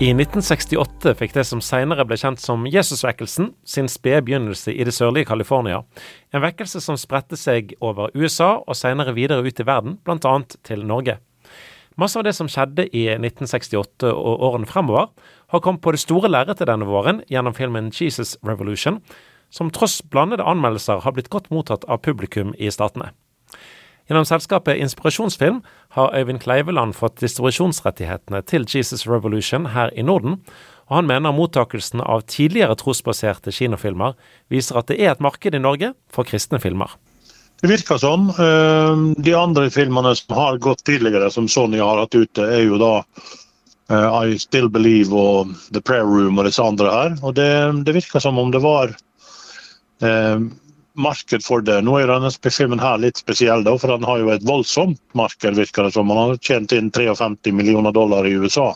I 0.02 0.08
1968 0.10 1.12
fikk 1.20 1.36
det 1.36 1.44
som 1.46 1.60
senere 1.62 2.02
ble 2.08 2.16
kjent 2.18 2.40
som 2.42 2.64
Jesusvekkelsen, 2.66 3.52
sin 3.64 3.86
spede 3.92 4.24
begynnelse 4.26 4.72
i 4.74 4.84
det 4.84 4.96
sørlige 4.96 5.28
California. 5.28 5.84
En 6.34 6.42
vekkelse 6.42 6.82
som 6.82 6.98
spredte 6.98 7.38
seg 7.38 7.76
over 7.78 8.10
USA 8.16 8.56
og 8.58 8.74
senere 8.74 9.14
videre 9.14 9.44
ut 9.46 9.62
i 9.62 9.68
verden, 9.68 10.00
bl.a. 10.02 10.34
til 10.66 10.82
Norge. 10.88 11.20
Masse 12.00 12.18
av 12.18 12.24
det 12.26 12.32
som 12.34 12.48
skjedde 12.50 12.88
i 12.90 13.06
1968 13.14 14.10
og 14.10 14.42
årene 14.48 14.66
fremover, 14.66 15.12
har 15.54 15.62
kommet 15.62 15.82
på 15.84 15.92
det 15.94 16.02
store 16.02 16.30
lerretet 16.30 16.66
denne 16.66 16.88
våren 16.88 17.22
gjennom 17.30 17.54
filmen 17.54 17.92
Jesus 17.94 18.34
Revolution, 18.42 18.98
som 19.54 19.70
tross 19.70 20.00
blandede 20.02 20.42
anmeldelser 20.42 21.04
har 21.04 21.14
blitt 21.14 21.30
godt 21.30 21.52
mottatt 21.54 21.86
av 21.86 22.02
publikum 22.02 22.50
i 22.58 22.72
statene. 22.74 23.12
Gjennom 24.08 24.26
selskapet 24.28 24.82
Inspirasjonsfilm 24.84 25.62
har 25.96 26.12
Øyvind 26.18 26.42
Kleiveland 26.42 26.96
fått 26.98 27.22
distribusjonsrettighetene 27.22 28.42
til 28.44 28.66
Jesus 28.68 29.06
Revolution 29.08 29.70
her 29.72 29.94
i 29.96 30.02
Norden, 30.02 30.42
og 30.90 30.98
han 30.98 31.08
mener 31.08 31.32
mottakelsen 31.32 32.02
av 32.04 32.26
tidligere 32.28 32.76
trosbaserte 32.76 33.54
kinofilmer 33.54 34.18
viser 34.52 34.76
at 34.76 34.90
det 34.90 34.98
er 35.00 35.14
et 35.14 35.24
marked 35.24 35.54
i 35.54 35.62
Norge 35.62 35.94
for 36.12 36.28
kristne 36.28 36.60
filmer. 36.60 36.90
Det 37.64 37.68
virker. 37.68 37.96
Ehm, 38.44 39.14
de 39.14 39.34
andre 39.34 39.70
filmene 39.70 40.16
som 40.16 40.36
har 40.36 40.58
gått 40.58 40.84
tidligere, 40.84 41.30
som 41.30 41.48
Sony 41.48 41.78
har 41.80 41.96
hatt 41.96 42.14
ute, 42.14 42.42
er 42.44 42.66
jo 42.66 42.76
da 42.76 42.90
eh, 43.88 44.16
I 44.28 44.36
Still 44.38 44.68
Believe 44.68 45.16
og 45.16 45.54
The 45.72 45.80
Prayer 45.80 46.04
Room 46.04 46.36
og 46.36 46.44
disse 46.44 46.60
andre 46.60 46.90
her. 46.92 47.16
Og 47.24 47.32
det, 47.38 47.48
det 47.88 47.94
virker 47.96 48.20
som 48.20 48.36
om 48.36 48.52
det 48.52 48.60
var 48.60 48.92
eh, 50.04 50.44
marked 50.92 51.46
for 51.46 51.64
det. 51.64 51.78
Nå 51.88 51.96
er 52.02 52.12
denne 52.12 52.34
filmen 52.52 52.84
her 52.84 53.00
litt 53.00 53.24
spesiell, 53.24 53.64
da, 53.64 53.78
for 53.80 53.94
den 53.94 54.04
har 54.04 54.20
jo 54.20 54.28
et 54.34 54.44
voldsomt 54.44 55.00
marked, 55.16 55.56
virker 55.56 55.88
det 55.88 55.96
som. 55.96 56.12
Man 56.12 56.20
har 56.20 56.36
tjent 56.44 56.76
inn 56.76 56.92
53 56.92 57.48
millioner 57.56 57.96
dollar 57.96 58.28
i 58.28 58.36
USA. 58.36 58.74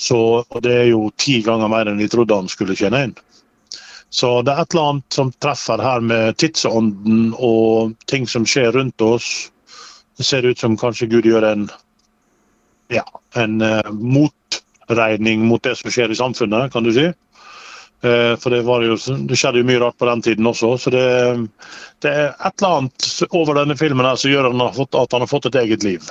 Så, 0.00 0.22
det 0.64 0.72
er 0.72 0.88
jo 0.94 1.10
ti 1.20 1.42
ganger 1.44 1.68
mer 1.68 1.92
enn 1.92 2.00
de 2.00 2.08
trodde 2.08 2.32
han 2.32 2.48
skulle 2.48 2.80
tjene 2.80 3.10
inn. 3.10 3.18
Så 4.10 4.42
det 4.42 4.52
er 4.52 4.64
et 4.64 4.74
eller 4.74 4.88
annet 4.90 5.14
som 5.14 5.30
treffer 5.38 5.82
her 5.82 6.02
med 6.02 6.36
tidsånden 6.42 7.30
og 7.38 7.94
ting 8.10 8.26
som 8.26 8.46
skjer 8.48 8.72
rundt 8.74 9.02
oss. 9.06 9.50
Det 10.18 10.26
ser 10.26 10.48
ut 10.50 10.58
som 10.58 10.78
kanskje 10.78 11.06
Gud 11.12 11.28
gjør 11.30 11.46
en, 11.46 11.68
ja, 12.90 13.06
en 13.38 13.62
uh, 13.62 13.86
motregning 13.94 15.46
mot 15.46 15.62
det 15.62 15.76
som 15.78 15.94
skjer 15.94 16.10
i 16.10 16.18
samfunnet, 16.18 16.72
kan 16.74 16.84
du 16.84 16.90
si. 16.96 17.06
Uh, 18.02 18.34
for 18.42 18.50
det, 18.50 18.64
jo, 18.64 18.98
det, 19.30 19.38
skjedde 19.38 19.62
jo 19.62 19.68
mye 19.70 19.84
rart 19.84 19.98
på 20.02 20.10
den 20.10 20.26
tiden 20.26 20.50
også. 20.50 20.72
Så 20.82 20.92
det, 20.94 21.06
det 22.02 22.10
er 22.10 22.32
et 22.34 22.50
eller 22.58 22.80
annet 22.80 23.08
over 23.30 23.62
denne 23.62 23.78
filmen 23.78 24.10
her 24.10 24.18
som 24.18 24.34
gjør 24.34 24.50
at 24.50 25.14
han 25.14 25.22
har 25.22 25.30
fått 25.30 25.52
et 25.52 25.62
eget 25.62 25.86
liv. 25.86 26.10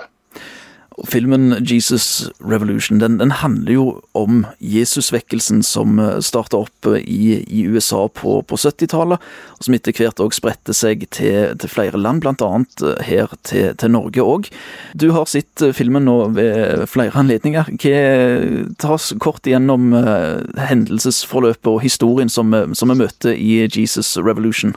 Filmen 1.08 1.56
'Jesus 1.65 2.29
Revolution' 2.39 3.00
den, 3.00 3.18
den 3.18 3.32
handler 3.32 3.74
jo 3.74 4.01
om 4.13 4.46
Jesusvekkelsen 4.60 5.63
som 5.63 6.00
eh, 6.00 6.20
starta 6.20 6.58
opp 6.58 6.86
eh, 6.86 7.00
i, 7.03 7.46
i, 7.48 7.63
USA 7.68 8.08
på, 8.08 8.41
på 8.41 8.56
70-tallet, 8.58 9.20
og 9.58 9.63
som 9.65 9.77
etter 9.77 9.96
hvert 9.96 10.20
òg 10.20 10.36
spredte 10.36 10.74
seg 10.74 11.06
til, 11.15 11.56
til, 11.60 11.70
flere 11.70 12.00
land, 12.00 12.24
bl.a. 12.24 12.50
Eh, 12.84 13.03
her 13.06 13.32
til, 13.44 13.75
til 13.79 13.94
Norge 13.94 14.25
òg. 14.25 14.51
Du 14.94 15.12
har 15.15 15.29
sett 15.29 15.63
filmen 15.77 16.08
nå 16.10 16.18
ved 16.36 16.86
flere 16.91 17.15
anledninger. 17.20 17.72
Hva, 17.79 18.03
ta 18.82 18.94
oss 18.98 19.13
kort 19.22 19.48
igjennom 19.48 19.94
hendelsesforløpet 20.60 21.72
og 21.72 21.82
historien 21.84 22.29
som, 22.29 22.53
som 22.74 22.91
vi 22.91 23.01
møter 23.03 23.36
i 23.36 23.65
'Jesus 23.68 24.18
Revolution'. 24.18 24.75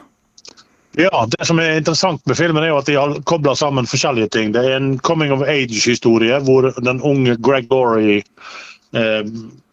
Ja, 0.97 1.25
Det 1.25 1.45
som 1.45 1.59
er 1.59 1.77
interessant 1.77 2.21
med 2.29 2.37
filmen, 2.37 2.63
er 2.63 2.69
jo 2.69 2.77
at 2.77 2.89
de 2.89 2.95
har 2.99 3.15
kobla 3.25 3.55
sammen 3.57 3.89
forskjellige 3.89 4.29
ting. 4.35 4.51
Det 4.53 4.61
er 4.61 4.77
en 4.77 4.99
coming 4.99 5.33
of 5.33 5.41
age-historie 5.41 6.37
hvor 6.45 6.69
den 6.85 7.01
unge 7.01 7.33
Gregory 7.41 8.19
eh, 8.93 9.23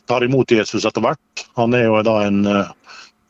tar 0.08 0.24
imot 0.24 0.50
Jesus 0.50 0.86
etter 0.88 1.04
hvert. 1.04 1.44
Han 1.60 1.76
er 1.76 1.84
jo 1.90 2.00
da 2.06 2.22
en 2.24 2.46
eh, 2.48 2.72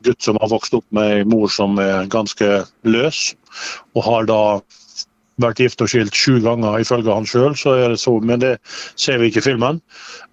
gutt 0.06 0.22
som 0.22 0.38
har 0.40 0.52
vokst 0.52 0.76
opp 0.78 0.86
med 0.94 1.16
en 1.16 1.32
mor 1.34 1.50
som 1.50 1.82
er 1.82 2.06
ganske 2.12 2.62
løs, 2.86 3.34
og 3.98 4.06
har 4.06 4.30
da 4.30 4.40
vært 5.42 5.60
gift 5.64 5.82
og 5.82 5.90
skilt 5.90 6.14
sju 6.14 6.38
ganger, 6.44 6.78
ifølge 6.78 7.10
han 7.10 7.26
sjøl. 7.26 7.58
Men 8.22 8.42
det 8.44 8.54
ser 8.94 9.18
vi 9.18 9.32
ikke 9.32 9.42
i 9.42 9.48
filmen. 9.50 9.82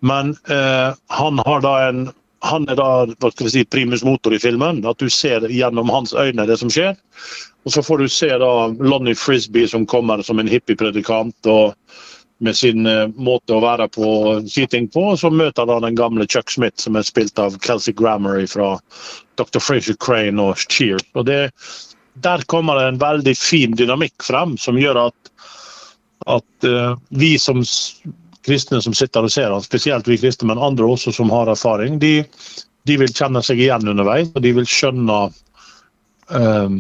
Men 0.06 0.36
eh, 0.52 0.94
han 0.94 1.42
har 1.48 1.66
da 1.66 1.76
en 1.88 2.08
han 2.46 2.68
er 2.70 2.78
da 2.78 2.90
hva 3.10 3.32
skal 3.32 3.48
vi 3.48 3.54
si, 3.54 3.64
primus 3.66 4.04
motor 4.06 4.36
i 4.36 4.42
filmen. 4.42 4.84
At 4.86 5.00
du 5.02 5.10
ser 5.10 5.48
gjennom 5.50 5.90
hans 5.94 6.14
øyne 6.14 6.46
det 6.50 6.60
som 6.62 6.72
skjer. 6.74 6.98
Og 7.66 7.74
så 7.74 7.84
får 7.84 8.04
du 8.04 8.12
se 8.12 8.30
da 8.30 8.52
Lonnie 8.80 9.18
Frisbee 9.18 9.68
som 9.68 9.88
kommer 9.90 10.22
som 10.24 10.40
en 10.40 10.52
hippiepredikant 10.52 11.50
og 11.52 11.74
med 12.38 12.54
sin 12.54 12.86
uh, 12.86 13.08
måte 13.18 13.56
å 13.56 13.64
være 13.64 13.88
på 13.90 14.06
og 14.06 14.50
si 14.52 14.68
ting 14.70 14.86
på. 14.94 15.04
Og 15.14 15.20
så 15.22 15.32
møter 15.34 15.70
han 15.70 15.86
den 15.88 15.98
gamle 15.98 16.28
Chuck 16.30 16.54
Smith, 16.54 16.78
som 16.84 16.96
er 16.96 17.08
spilt 17.08 17.40
av 17.42 17.58
Kelsey 17.66 17.96
Grammer 17.98 18.44
fra 18.52 18.76
Dr. 19.42 19.60
Frazier 19.64 19.98
Crane 20.02 20.44
og 20.44 20.62
Cheers. 20.68 21.06
Og 21.18 21.26
det, 21.30 21.50
der 22.22 22.46
kommer 22.52 22.78
det 22.78 22.92
en 22.92 23.02
veldig 23.02 23.34
fin 23.40 23.74
dynamikk 23.78 24.26
frem, 24.30 24.56
som 24.62 24.78
gjør 24.78 25.08
at, 25.08 25.34
at 26.38 26.70
uh, 26.70 26.94
vi 27.10 27.36
som 27.42 27.66
kristne 28.48 28.80
som 28.84 28.96
sitter 28.96 29.28
og 29.28 29.34
ser 29.34 29.52
han, 29.52 29.64
spesielt 29.64 30.08
vi 30.08 30.20
kristne, 30.22 30.50
men 30.52 30.62
andre 30.64 30.88
også 30.88 31.14
som 31.16 31.32
har 31.34 31.52
erfaring, 31.52 32.00
de, 32.02 32.22
de 32.88 32.98
vil 33.02 33.12
kjenne 33.12 33.44
seg 33.46 33.62
igjen 33.62 33.92
underveis. 33.92 34.32
Og 34.34 34.44
de 34.46 34.54
vil 34.58 34.70
skjønne 34.70 35.20
um, 36.32 36.80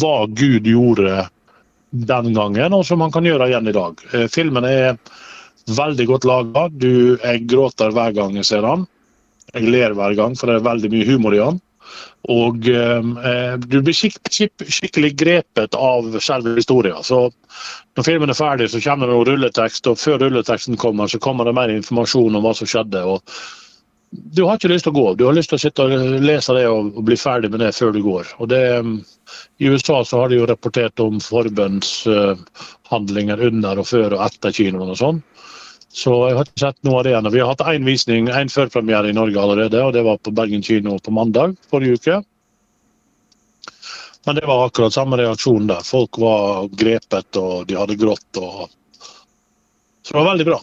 hva 0.00 0.16
Gud 0.34 0.66
gjorde 0.66 1.28
den 1.90 2.32
gangen, 2.36 2.74
og 2.76 2.84
som 2.88 3.04
han 3.04 3.14
kan 3.14 3.28
gjøre 3.28 3.48
igjen 3.50 3.70
i 3.70 3.76
dag. 3.76 4.02
Uh, 4.12 4.26
filmen 4.32 4.66
er 4.68 4.98
veldig 5.76 6.06
godt 6.10 6.26
laga. 6.28 6.66
Jeg 6.82 7.46
gråter 7.50 7.94
hver 7.94 8.14
gang 8.16 8.36
jeg 8.38 8.50
ser 8.50 8.66
han. 8.66 8.86
Jeg 9.54 9.70
ler 9.70 9.94
hver 9.96 10.14
gang, 10.18 10.34
for 10.38 10.50
det 10.50 10.58
er 10.58 10.66
veldig 10.66 10.92
mye 10.92 11.08
humor 11.08 11.34
i 11.34 11.42
han. 11.42 11.62
Og 12.32 12.68
eh, 12.68 13.02
du 13.62 13.82
blir 13.84 13.94
skik 13.94 14.16
skik 14.32 14.52
skikkelig 14.78 15.12
grepet 15.18 15.74
av 15.78 16.18
selve 16.24 16.54
historien. 16.58 17.02
Så 17.06 17.30
når 17.96 18.02
filmen 18.08 18.30
er 18.32 18.38
ferdig, 18.38 18.70
så 18.72 18.80
kommer 18.82 19.06
det 19.06 19.14
noe 19.14 19.28
rulletekst, 19.28 19.86
og 19.90 20.00
før 20.00 20.16
rulleteksten 20.24 20.76
kommer, 20.80 21.06
så 21.08 21.18
kommer 21.22 21.44
det 21.46 21.56
mer 21.56 21.70
informasjon 21.74 22.36
om 22.36 22.42
hva 22.44 22.52
som 22.56 22.68
skjedde. 22.70 23.00
og 23.06 23.18
Du 24.34 24.42
har 24.44 24.54
ikke 24.58 24.74
lyst 24.74 24.84
til 24.88 24.94
å 24.94 24.98
gå, 24.98 25.06
du 25.14 25.24
har 25.28 25.36
lyst 25.36 25.50
til 25.52 25.58
å 25.58 25.62
sitte 25.62 25.80
og 25.86 25.90
lese 26.24 26.50
det 26.56 26.66
og, 26.70 26.84
bli 27.06 27.16
ferdig 27.20 27.50
med 27.52 27.60
det 27.62 27.78
før 27.78 27.90
du 27.94 28.00
går. 28.02 28.24
Og 28.42 28.46
det, 28.50 28.64
I 29.62 29.64
USA 29.70 29.96
så 30.04 30.14
har 30.22 30.28
de 30.30 30.36
jo 30.40 30.50
rapportert 30.50 30.96
om 31.04 31.14
forbønnshandlinger 31.22 33.38
uh, 33.38 33.46
under 33.52 33.74
og 33.82 33.86
før 33.86 34.08
og 34.18 34.24
etter 34.26 34.50
kinoen 34.56 34.92
og 34.96 35.02
sånn. 35.02 35.18
Så 35.96 36.12
jeg 36.28 36.36
har 36.36 36.44
ikke 36.44 36.60
sett 36.60 36.82
noe 36.84 37.00
av 37.00 37.06
det 37.06 37.14
ennå. 37.16 37.30
Vi 37.32 37.40
har 37.40 37.54
hatt 37.54 37.64
én 37.72 37.86
visning, 37.88 38.28
én 38.28 38.52
førpremiere 38.52 39.08
i 39.08 39.16
Norge 39.16 39.40
allerede, 39.40 39.80
og 39.80 39.94
det 39.96 40.04
var 40.04 40.20
på 40.20 40.34
Bergen 40.36 40.64
kino 40.64 40.98
på 41.00 41.14
mandag 41.14 41.56
forrige 41.72 41.96
uke. 41.96 42.18
Men 44.26 44.36
det 44.36 44.44
var 44.44 44.66
akkurat 44.66 44.92
samme 44.92 45.16
reaksjon 45.16 45.70
der. 45.70 45.84
Folk 45.86 46.18
var 46.20 46.66
grepet, 46.76 47.38
og 47.40 47.68
de 47.70 47.78
hadde 47.78 47.96
grått. 47.96 48.40
Og... 48.42 48.66
Så 50.02 50.12
det 50.12 50.18
var 50.18 50.32
veldig 50.34 50.48
bra. 50.50 50.58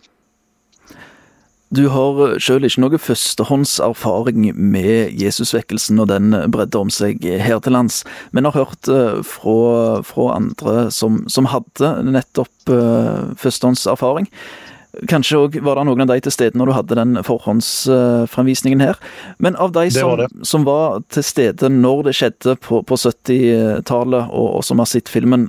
Du 1.73 1.87
har 1.89 2.19
sjøl 2.43 2.67
ikke 2.67 2.83
noe 2.83 2.99
førstehåndserfaring 3.01 4.51
med 4.53 5.15
Jesusvekkelsen 5.17 6.03
og 6.03 6.11
den 6.11 6.35
bredde 6.53 6.77
om 6.77 6.91
seg 6.93 7.23
her 7.23 7.63
til 7.63 7.73
lands, 7.73 8.03
men 8.29 8.45
har 8.45 8.53
hørt 8.59 8.91
eh, 8.91 9.23
fra, 9.25 10.03
fra 10.05 10.27
andre 10.35 10.91
som, 10.93 11.23
som 11.25 11.49
hadde 11.49 11.95
nettopp 12.11 12.69
uh, 12.69 13.33
førstehåndserfaring. 13.41 14.29
Kanskje 15.09 15.39
òg 15.41 15.55
var 15.65 15.79
det 15.79 15.87
noen 15.87 16.03
av 16.03 16.11
de 16.11 16.19
til 16.21 16.33
stede 16.35 16.59
når 16.59 16.69
du 16.69 16.73
hadde 16.77 16.97
den 16.99 17.17
forhåndsfremvisningen 17.25 18.83
her. 18.83 18.99
Men 19.41 19.55
av 19.57 19.71
de 19.73 19.87
som 19.93 20.11
var, 20.11 20.27
som 20.45 20.67
var 20.67 20.99
til 21.13 21.25
stede 21.25 21.69
når 21.73 22.03
det 22.09 22.13
skjedde 22.19 22.53
på, 22.61 22.83
på 22.85 22.99
70-tallet, 23.01 24.29
og, 24.29 24.49
og, 24.59 24.61
som 24.67 24.83
har 24.83 24.91
sett 24.91 25.09
filmen, 25.09 25.47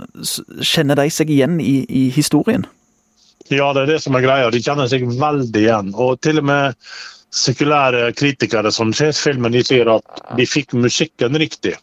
kjenner 0.65 0.97
de 0.97 1.11
seg 1.13 1.33
igjen 1.35 1.59
i, 1.61 1.83
i, 1.85 2.07
historien? 2.15 2.65
Ja, 3.53 3.69
det 3.77 3.85
er 3.85 3.93
det 3.93 3.99
som 4.07 4.17
er 4.17 4.25
greia. 4.25 4.49
De 4.49 4.63
kjenner 4.65 4.89
seg 4.89 5.05
veldig 5.13 5.61
igjen. 5.67 5.93
Og 5.93 6.17
til 6.25 6.41
og 6.41 6.49
med 6.49 6.81
sekulære 7.35 8.15
kritikere 8.17 8.73
som 8.73 8.95
ser 8.97 9.13
filmen, 9.13 9.53
de 9.53 9.61
sier 9.67 9.91
at 9.93 10.25
de 10.39 10.49
fikk 10.49 10.73
musikken 10.79 11.37
riktig. 11.37 11.77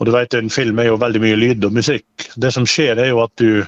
Og 0.00 0.08
du 0.08 0.16
vet, 0.16 0.34
En 0.34 0.50
film 0.50 0.80
er 0.80 0.88
jo 0.88 0.96
veldig 0.96 1.20
mye 1.20 1.36
lyd 1.36 1.68
og 1.68 1.76
musikk. 1.76 2.30
Det 2.40 2.50
som 2.54 2.64
skjer, 2.64 2.96
er 2.96 3.12
jo 3.12 3.20
at 3.22 3.36
du 3.36 3.62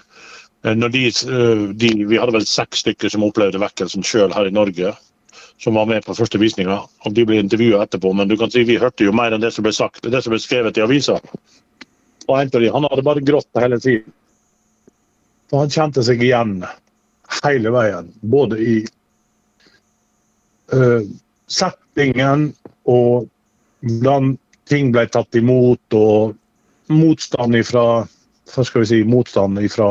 de, 0.64 1.06
eh, 1.06 1.68
de, 1.74 2.04
vi 2.04 2.18
hadde 2.18 2.32
vel 2.32 2.46
seks 2.48 2.80
stykker 2.84 3.12
som 3.12 3.24
opplevde 3.26 3.60
vekkelsen 3.60 4.04
sjøl 4.06 4.32
her 4.32 4.48
i 4.48 4.54
Norge, 4.54 4.94
som 5.60 5.76
var 5.76 5.86
med 5.86 6.04
på 6.06 6.16
første 6.16 6.40
visninga. 6.40 6.78
Og 7.04 7.14
de 7.14 7.24
ble 7.28 7.42
intervjua 7.42 7.84
etterpå, 7.84 8.12
men 8.16 8.28
du 8.28 8.36
kan 8.40 8.50
si 8.50 8.64
vi 8.64 8.80
hørte 8.80 9.04
jo 9.04 9.12
mer 9.12 9.34
enn 9.34 9.44
det 9.44 9.52
som 9.52 9.66
ble 9.66 9.74
sagt, 9.76 10.08
det 10.08 10.22
som 10.24 10.32
ble 10.32 10.40
skrevet 10.40 10.80
i 10.80 10.84
avisa. 10.84 11.18
Og 12.24 12.38
en 12.38 12.48
av 12.48 12.60
de, 12.60 12.70
han 12.72 12.88
hadde 12.88 13.04
bare 13.04 13.24
grått 13.24 13.60
hele 13.60 13.78
tiden. 13.80 14.08
For 15.52 15.60
han 15.60 15.72
kjente 15.74 16.02
seg 16.06 16.22
igjen 16.24 16.62
hele 17.42 17.72
veien. 17.74 18.08
Både 18.24 18.56
i 18.64 18.78
uh, 20.72 21.04
settingen 21.52 22.48
og 22.88 23.28
hvordan 23.84 24.34
ting 24.70 24.94
ble 24.94 25.04
tatt 25.12 25.36
imot, 25.36 25.84
og 25.92 26.32
motstand 26.88 27.60
ifra 27.60 28.06
skal 28.62 28.84
vi 28.84 28.86
si, 28.86 29.00
motstand 29.08 29.58
fra 29.74 29.88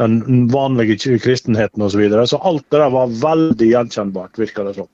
den 0.00 0.46
vanlige 0.52 0.96
kristenheten 1.20 1.82
osv. 1.84 1.92
Så, 1.92 2.00
videre. 2.00 2.26
så 2.26 2.40
alt 2.40 2.64
det 2.70 2.80
der 2.80 2.94
var 2.94 3.12
veldig 3.20 3.68
gjenkjennbart, 3.74 4.38
virker 4.40 4.70
det 4.70 4.78
som. 4.78 4.88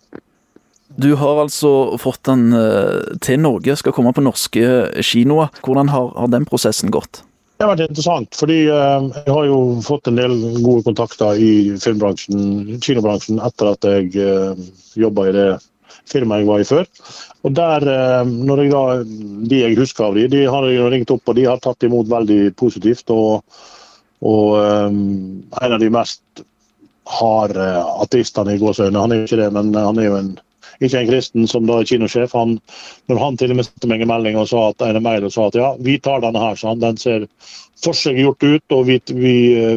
Du 0.97 1.13
har 1.15 1.43
altså 1.43 1.71
fått 2.01 2.25
den 2.27 2.51
eh, 2.57 3.17
til 3.23 3.41
Norge, 3.43 3.77
skal 3.77 3.95
komme 3.95 4.15
på 4.17 4.25
norske 4.25 4.67
kinoer. 5.05 5.51
Hvordan 5.67 5.91
har, 5.93 6.13
har 6.17 6.31
den 6.33 6.47
prosessen 6.49 6.91
gått? 6.95 7.23
Det 7.57 7.65
har 7.65 7.73
vært 7.73 7.89
interessant, 7.89 8.37
fordi 8.37 8.59
eh, 8.69 9.07
jeg 9.17 9.33
har 9.33 9.47
jo 9.49 9.61
fått 9.85 10.11
en 10.11 10.19
del 10.21 10.35
gode 10.61 10.85
kontakter 10.89 11.39
i 11.41 11.53
filmbransjen, 11.81 12.77
kinobransjen, 12.85 13.41
etter 13.45 13.71
at 13.73 13.89
jeg 13.89 14.13
eh, 14.21 14.67
jobba 15.01 15.29
i 15.29 15.35
det 15.37 15.49
firmaet 16.11 16.43
jeg 16.43 16.49
var 16.51 16.63
i 16.63 16.69
før. 16.69 16.89
Og 17.47 17.55
der, 17.57 17.87
eh, 17.93 18.35
når 18.51 18.63
jeg 18.63 18.73
da, 18.73 18.85
De 19.51 19.63
jeg 19.63 19.79
husker 19.79 20.09
av 20.09 20.19
de, 20.19 20.27
de 20.33 20.45
har 20.51 20.69
jeg 20.71 20.91
ringt 20.93 21.13
opp 21.15 21.29
og 21.29 21.39
de 21.39 21.47
har 21.47 21.63
tatt 21.63 21.87
imot 21.87 22.11
veldig 22.11 22.55
positivt. 22.59 23.11
Og, 23.15 23.43
og 24.27 24.57
um, 24.57 25.45
en 25.61 25.77
av 25.77 25.81
de 25.83 25.93
mest 25.93 26.45
harde 27.07 27.69
ateistene 28.03 28.57
i 28.57 28.59
gåseøynene, 28.59 29.03
han 29.03 29.13
er 29.15 29.21
jo 29.21 29.29
ikke 29.29 29.41
det, 29.43 29.51
men 29.55 29.71
han 29.79 30.01
er 30.01 30.09
jo 30.09 30.17
en, 30.19 30.33
ikke 30.81 30.99
en 30.99 31.11
kristen 31.11 31.47
som 31.51 31.69
da 31.69 31.79
er 31.81 31.89
kinosjef. 31.89 32.35
Han, 32.35 32.57
når 33.11 33.23
han 33.23 33.39
til 33.39 33.55
og 33.55 33.61
med 33.61 33.69
sendte 33.69 33.91
meg 33.91 34.03
en 34.03 34.11
melding 34.11 34.41
og 34.41 34.49
sa 34.51 34.69
at, 34.73 34.83
en 34.89 35.03
mail 35.05 35.29
og 35.29 35.35
sa 35.35 35.47
at 35.51 35.61
ja, 35.61 35.71
vi 35.79 35.99
tar 36.03 36.25
denne 36.25 36.43
her, 36.43 36.59
sa 36.59 36.73
han, 36.73 36.83
den 36.83 36.99
ser 37.01 37.29
forseggjort 37.85 38.43
ut, 38.43 38.75
og 38.75 38.87
vi, 38.89 38.99
vi, 39.13 39.37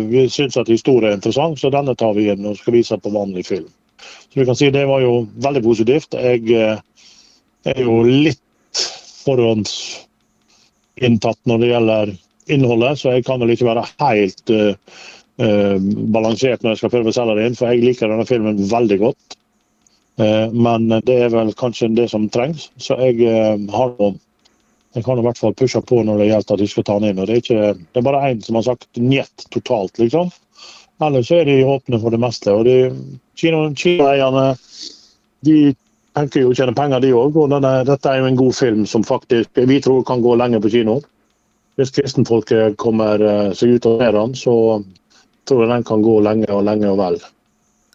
vi 0.10 0.26
syns 0.32 0.58
at 0.58 0.72
historien 0.72 1.12
er 1.12 1.20
interessant, 1.20 1.60
så 1.62 1.72
denne 1.74 1.96
tar 2.00 2.16
vi 2.18 2.30
inn 2.32 2.48
og 2.48 2.58
skal 2.58 2.80
vise 2.80 2.98
på 2.98 3.14
vanlig 3.14 3.46
film. 3.52 3.70
Så 4.30 4.40
vi 4.40 4.46
kan 4.46 4.56
si 4.56 4.70
Det 4.70 4.86
var 4.86 5.02
jo 5.02 5.28
veldig 5.42 5.64
positivt. 5.66 6.14
Jeg 6.14 6.52
eh, 6.54 6.78
er 7.66 7.82
jo 7.82 8.04
litt 8.06 8.38
forhåndsinntatt 9.26 11.40
når 11.50 11.58
det 11.60 11.68
gjelder 11.72 12.14
innholdet, 12.50 13.00
så 13.00 13.10
jeg 13.14 13.26
kan 13.28 13.40
vel 13.42 13.52
ikke 13.54 13.68
være 13.68 13.88
helt 14.02 14.50
uh, 14.50 14.74
uh, 15.44 15.78
balansert 16.16 16.62
når 16.64 16.72
jeg 16.72 16.80
skal 16.80 16.94
prøve 16.96 17.10
å 17.12 17.14
selge 17.14 17.36
det 17.38 17.46
inn, 17.46 17.58
for 17.60 17.66
jeg 17.70 17.84
liker 17.84 18.10
denne 18.10 18.26
filmen 18.26 18.70
veldig 18.72 18.98
godt. 19.04 19.26
Uh, 20.18 20.48
men 20.56 20.82
det 21.06 21.18
er 21.28 21.32
vel 21.36 21.54
kanskje 21.60 21.94
det 21.94 22.08
som 22.10 22.30
trengs, 22.34 22.62
så 22.82 22.98
jeg 23.04 23.16
har 23.70 23.90
noe 24.00 24.14
jeg 24.98 25.06
kan 25.06 25.20
i 25.22 25.26
hvert 25.26 25.38
fall 25.38 25.54
pushe 25.54 25.78
på 25.86 26.02
når 26.02 26.18
det 26.18 26.30
gjelder 26.32 26.56
at 26.56 26.62
de 26.64 26.68
skal 26.70 26.86
ta 26.88 26.96
den 26.98 27.12
inn. 27.12 27.20
og 27.22 27.28
Det 27.30 27.36
er, 27.36 27.42
ikke, 27.44 27.74
det 27.78 28.02
er 28.02 28.08
bare 28.08 28.24
én 28.32 28.40
som 28.42 28.58
har 28.58 28.66
sagt 28.66 28.98
njet 28.98 29.46
totalt, 29.54 29.94
liksom. 30.02 30.32
Ellers 31.00 31.32
er 31.32 31.46
de 31.48 31.62
åpne 31.64 32.00
for 32.02 32.12
det 32.12 32.20
meste. 32.20 32.52
og 32.52 32.66
de, 32.68 32.92
Kinoeierne 33.40 34.48
de 35.48 35.56
tenker 36.18 36.44
jo 36.44 36.52
å 36.52 36.58
tjene 36.58 36.76
penger, 36.76 37.04
de 37.04 37.14
òg. 37.16 37.38
Og 37.40 37.54
dette 37.56 38.12
er 38.12 38.20
jo 38.20 38.28
en 38.28 38.40
god 38.40 38.56
film 38.58 38.86
som 38.90 39.06
faktisk 39.08 39.62
vi 39.70 39.80
tror 39.84 40.04
kan 40.08 40.24
gå 40.26 40.36
lenge 40.40 40.62
på 40.64 40.72
kino. 40.76 41.00
Hvis 41.80 41.94
kristenfolket 41.96 42.76
kommer 42.82 43.22
eh, 43.24 43.52
seg 43.56 43.78
ut 43.78 43.88
av 43.88 44.02
den, 44.18 44.34
så 44.36 44.54
tror 45.48 45.64
jeg 45.64 45.72
den 45.72 45.86
kan 45.88 46.04
gå 46.04 46.18
lenge 46.26 46.50
og 46.52 46.66
lenge 46.68 46.90
og 46.92 47.00
vel. 47.00 47.22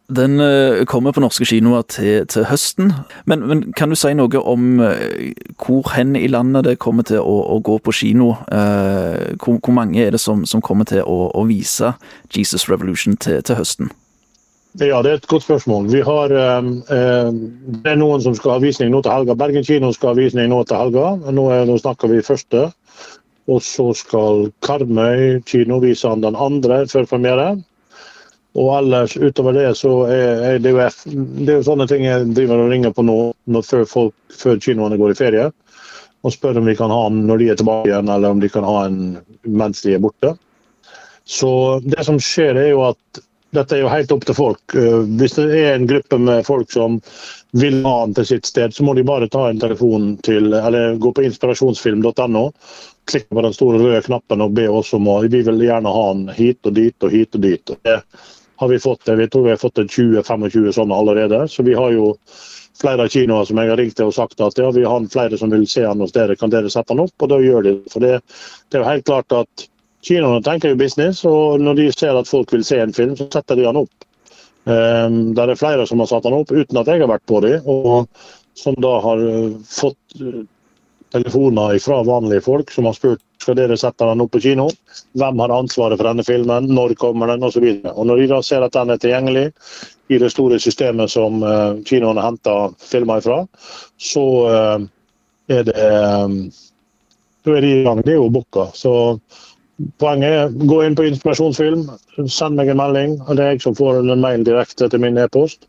Den 0.09 0.41
eh, 0.41 0.85
kommer 0.85 1.13
på 1.13 1.23
norske 1.25 1.47
kinoer 1.49 1.83
til, 1.89 2.27
til 2.29 2.45
høsten. 2.45 2.93
Men, 3.25 3.47
men, 3.49 3.63
kan 3.73 3.89
du 3.89 3.97
si 3.97 4.11
noe 4.13 4.41
om 4.45 4.83
eh, 4.85 5.33
hvor 5.57 5.95
hen 5.95 6.13
i 6.17 6.27
landet 6.29 6.67
det 6.67 6.75
kommer 6.79 7.07
til 7.09 7.25
å, 7.25 7.39
å 7.55 7.57
gå 7.65 7.79
på 7.81 7.95
kino? 7.97 8.35
Eh, 8.53 9.33
hvor, 9.41 9.57
hvor, 9.65 9.73
mange 9.73 10.05
er 10.05 10.13
det 10.13 10.21
som, 10.21 10.45
som 10.45 10.61
kommer 10.61 10.85
til 10.85 11.01
å, 11.09 11.31
å, 11.33 11.47
vise 11.49 11.95
Jesus 12.37 12.69
Revolution 12.69 13.17
til, 13.17 13.41
til, 13.41 13.57
høsten? 13.57 13.89
Ja, 14.77 15.01
Det 15.01 15.11
er 15.11 15.23
et 15.23 15.31
godt 15.31 15.49
spørsmål. 15.49 15.89
Vi 15.89 16.05
har, 16.05 16.37
eh, 16.37 17.33
Det 17.33 17.97
er 17.97 17.97
noen 17.97 18.21
som 18.21 18.37
skal 18.37 18.59
ha 18.59 18.61
visning 18.61 18.93
nå 18.93 19.01
til 19.01 19.15
helga. 19.15 19.41
Bergen 19.41 19.65
kino 19.65 19.93
skal 19.97 20.13
ha 20.13 20.21
visning 20.21 20.53
nå 20.53 20.67
til 20.69 20.85
helga. 20.85 21.15
Nå, 21.33 21.49
er, 21.49 21.65
nå 21.65 21.81
snakker 21.81 22.13
vi 22.13 22.21
første. 22.21 22.69
Og 23.49 23.65
så 23.65 23.95
skal 23.97 24.51
Karmøy 24.61 25.41
kino 25.49 25.81
vise 25.81 26.13
den 26.21 26.37
andre 26.37 26.85
før 26.93 27.09
premiere. 27.09 27.55
Og 28.55 28.71
ellers 28.77 29.17
utover 29.19 29.57
det 29.57 29.73
så 29.75 29.93
er, 30.07 30.61
det, 30.63 30.71
jo, 30.71 30.79
det 31.43 31.51
er 31.51 31.59
jo 31.59 31.67
sånne 31.67 31.89
ting 31.91 32.05
jeg 32.07 32.31
driver 32.37 32.63
og 32.63 32.71
ringer 32.71 32.95
på 32.95 33.03
nå 33.03 33.19
når, 33.51 33.67
før, 33.67 33.85
folk, 33.91 34.15
før 34.31 34.61
kinoene 34.63 34.99
går 35.01 35.15
i 35.15 35.19
ferie. 35.19 35.49
Og 36.25 36.33
spør 36.33 36.61
om 36.61 36.71
vi 36.71 36.77
kan 36.79 36.93
ha 36.95 37.03
den 37.11 37.25
når 37.29 37.43
de 37.43 37.49
er 37.51 37.59
tilbake 37.59 37.91
igjen, 37.91 38.09
eller 38.15 38.31
om 38.31 38.41
de 38.41 38.51
kan 38.53 38.67
ha 38.67 38.87
den 38.87 39.01
mens 39.43 39.83
de 39.85 39.97
er 39.97 40.05
borte. 40.05 40.37
Så 41.25 41.81
det 41.83 42.05
som 42.07 42.21
skjer, 42.23 42.55
er 42.61 42.71
jo 42.71 42.85
at 42.87 43.25
dette 43.55 43.77
er 43.77 43.85
jo 43.85 43.91
helt 43.91 44.13
opp 44.15 44.25
til 44.29 44.37
folk. 44.37 44.77
Eh, 44.77 45.01
hvis 45.19 45.37
det 45.39 45.47
er 45.59 45.75
en 45.75 45.89
gruppe 45.91 46.19
med 46.21 46.47
folk 46.47 46.73
som 46.73 47.01
vil 47.55 47.81
ha 47.87 47.97
den 48.05 48.15
til 48.19 48.29
sitt 48.29 48.49
sted, 48.51 48.75
så 48.75 48.87
må 48.87 48.95
de 48.95 49.07
bare 49.07 49.29
ta 49.31 49.49
en 49.49 49.61
telefon 49.63 50.15
til, 50.27 50.53
eller 50.55 50.99
gå 51.03 51.13
på 51.15 51.27
inspirasjonsfilm.no. 51.27 52.45
Klikke 53.11 53.37
på 53.37 53.45
den 53.45 53.57
store 53.57 53.83
røde 53.83 54.03
knappen 54.07 54.43
og 54.47 54.55
be 54.57 54.69
oss 54.71 54.95
om 54.97 55.11
å 55.11 55.21
Vi 55.27 55.43
vil 55.43 55.67
gjerne 55.67 55.93
ha 55.93 56.07
den 56.13 56.29
hit 56.35 56.67
og 56.67 56.79
dit 56.79 57.07
og 57.07 57.15
hit 57.15 57.37
og 57.37 57.45
dit. 57.45 57.75
Og 57.75 57.79
det 57.85 58.01
har 58.57 58.69
vi 58.69 58.79
fått 58.79 59.05
det. 59.05 59.17
Vi 59.17 59.29
tror 59.29 59.45
vi 59.45 59.51
har 59.51 59.61
fått 59.61 59.79
20-25 59.79 60.73
sånne 60.73 60.95
allerede. 60.95 61.45
Så 61.49 61.63
vi 61.67 61.75
har 61.75 61.93
jo 61.93 62.13
flere 62.81 63.09
kinoer 63.09 63.45
som 63.49 63.59
jeg 63.59 63.71
har 63.71 63.79
ringt 63.81 63.97
til 63.99 64.11
og 64.11 64.17
sagt 64.17 64.41
at 64.43 64.59
ja, 64.59 64.71
vi 64.75 64.85
har 64.87 65.11
flere 65.13 65.39
som 65.39 65.53
vil 65.55 65.67
se 65.71 65.85
han 65.87 66.03
hos 66.03 66.15
dere, 66.15 66.37
kan 66.37 66.53
dere 66.53 66.71
sette 66.71 66.95
han 66.95 67.05
opp? 67.05 67.15
Og 67.23 67.31
da 67.31 67.41
gjør 67.43 67.67
de 67.67 67.77
det. 67.77 67.93
For 67.93 68.05
det, 68.05 68.19
det 68.71 68.79
er 68.79 68.85
jo 68.85 68.91
helt 68.91 69.07
klart 69.11 69.37
at 69.43 69.69
kinoene 70.05 70.43
tenker 70.45 70.75
jo 70.75 70.81
business, 70.81 71.25
og 71.29 71.63
når 71.63 71.81
de 71.81 71.91
ser 71.95 72.19
at 72.19 72.31
folk 72.31 72.53
vil 72.53 72.65
se 72.67 72.81
en 72.83 72.95
film, 72.97 73.15
så 73.19 73.29
setter 73.33 73.59
de 73.59 73.69
han 73.69 73.81
opp. 73.85 74.09
Um, 74.65 75.35
der 75.37 75.51
er 75.53 75.61
flere 75.61 75.85
som 75.89 76.01
har 76.01 76.09
satt 76.09 76.25
han 76.25 76.37
opp 76.39 76.49
uten 76.49 76.79
at 76.81 76.89
jeg 76.89 77.03
har 77.03 77.11
vært 77.11 77.27
på 77.29 77.41
dem, 77.45 77.67
og 77.69 78.07
som 78.57 78.77
da 78.81 78.95
har 79.05 79.21
fått 79.69 80.21
telefoner 81.15 81.79
fra 81.79 82.03
vanlige 82.03 82.43
folk 82.45 82.71
som 82.75 82.89
har 82.89 82.97
spurt 82.97 83.23
skal 83.43 83.59
dere 83.59 83.77
sette 83.79 84.07
den 84.09 84.23
opp 84.25 84.33
på 84.35 84.41
kino. 84.43 84.67
Hvem 85.15 85.43
har 85.43 85.55
ansvaret 85.55 86.01
for 86.01 86.09
denne 86.09 86.25
filmen, 86.27 86.67
når 86.75 86.97
kommer 86.99 87.31
den 87.31 87.47
osv. 87.47 87.67
Når 87.85 88.23
de 88.23 88.29
da 88.33 88.41
ser 88.43 88.67
at 88.67 88.75
den 88.75 88.91
er 88.91 89.01
tilgjengelig 89.03 89.47
i 90.13 90.19
det 90.21 90.33
store 90.35 90.59
systemet 90.61 91.13
som 91.13 91.43
uh, 91.45 91.79
kinoene 91.87 92.25
henter 92.25 92.75
filmer 92.83 93.23
fra, 93.25 93.41
så 94.01 94.27
uh, 94.51 94.85
er 95.53 95.67
det 95.71 95.89
um, 96.25 96.39
Da 97.45 97.53
er 97.53 97.61
de 97.61 97.71
i 97.75 97.83
gang. 97.85 97.99
Det 98.01 98.15
er 98.15 98.23
jo 98.23 98.31
booka. 98.33 98.71
Poenget 100.01 100.33
er 100.33 100.55
gå 100.71 100.79
inn 100.87 100.95
på 100.97 101.05
inspirasjonsfilm, 101.11 101.83
send 102.31 102.57
meg 102.57 102.71
en 102.73 102.81
melding. 102.81 103.19
Det 103.29 103.43
er 103.43 103.53
jeg 103.53 103.65
som 103.67 103.77
får 103.77 104.01
en 104.01 104.23
mail 104.23 104.47
direkte 104.47 104.89
til 104.89 105.03
min 105.03 105.21
e-post. 105.21 105.69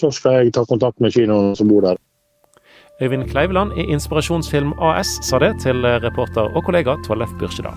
Så 0.00 0.08
skal 0.16 0.38
jeg 0.38 0.54
ta 0.56 0.64
kontakt 0.64 1.04
med 1.04 1.12
kinoen 1.12 1.52
som 1.58 1.68
bor 1.68 1.84
der. 1.84 2.00
Øyvind 3.02 3.30
Kleiveland 3.30 3.72
i 3.74 3.88
Inspirasjonsfilm 3.90 4.72
AS 4.78 5.18
sa 5.26 5.38
det 5.42 5.56
til 5.64 5.82
reporter 6.06 6.54
og 6.54 6.64
kollega 6.64 6.94
Tollef 7.02 7.34
Byrkjedal. 7.40 7.74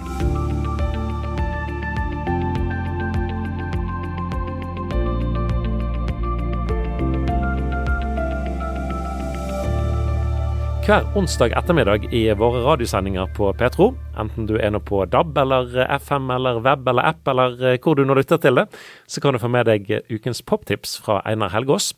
Hver 10.85 11.01
onsdag 11.17 11.55
ettermiddag 11.57 12.03
i 12.13 12.27
våre 12.38 12.59
radiosendinger 12.61 13.31
på 13.33 13.47
Petro, 13.57 13.88
enten 14.21 14.45
du 14.45 14.59
er 14.61 14.69
nå 14.69 14.77
på 14.85 14.99
DAB 15.09 15.39
eller 15.41 15.79
FM 15.95 16.29
eller 16.35 16.59
web 16.61 16.85
eller 16.91 17.07
app 17.09 17.31
eller 17.33 17.55
eh, 17.71 17.79
hvor 17.81 17.97
du 17.97 18.03
nå 18.05 18.13
lytter 18.13 18.38
til 18.38 18.61
det, 18.61 18.67
så 19.09 19.23
kan 19.23 19.33
du 19.33 19.41
få 19.41 19.49
med 19.49 19.65
deg 19.65 19.89
ukens 20.13 20.43
poptips 20.45 20.99
fra 21.01 21.23
Einar 21.25 21.49
Helgaas. 21.55 21.95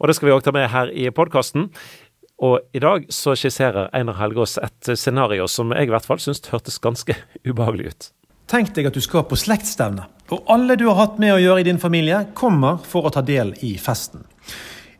Og 0.00 0.08
det 0.08 0.16
skal 0.16 0.30
vi 0.30 0.32
òg 0.32 0.46
ta 0.46 0.56
med 0.56 0.70
her 0.72 0.88
i 0.88 1.10
podkasten. 1.12 1.68
Og 2.40 2.60
i 2.72 2.80
dag 2.80 3.04
så 3.12 3.34
skisserer 3.36 3.90
Einar 3.96 4.16
Helgaas 4.16 4.56
et 4.62 4.92
scenario 4.96 5.44
som 5.50 5.74
jeg 5.76 5.90
i 5.90 5.92
hvert 5.92 6.06
fall 6.08 6.20
syns 6.22 6.40
hørtes 6.48 6.80
ganske 6.80 7.16
ubehagelig 7.48 7.92
ut. 7.92 8.08
Tenk 8.50 8.72
deg 8.74 8.88
at 8.88 8.96
du 8.96 9.02
skal 9.04 9.26
på 9.30 9.38
slektsstevne, 9.38 10.08
og 10.34 10.48
alle 10.50 10.74
du 10.78 10.88
har 10.88 10.98
hatt 10.98 11.20
med 11.22 11.36
å 11.36 11.42
gjøre 11.42 11.62
i 11.62 11.68
din 11.68 11.78
familie, 11.78 12.24
kommer 12.34 12.80
for 12.82 13.06
å 13.06 13.12
ta 13.14 13.22
del 13.22 13.52
i 13.62 13.76
festen. 13.78 14.24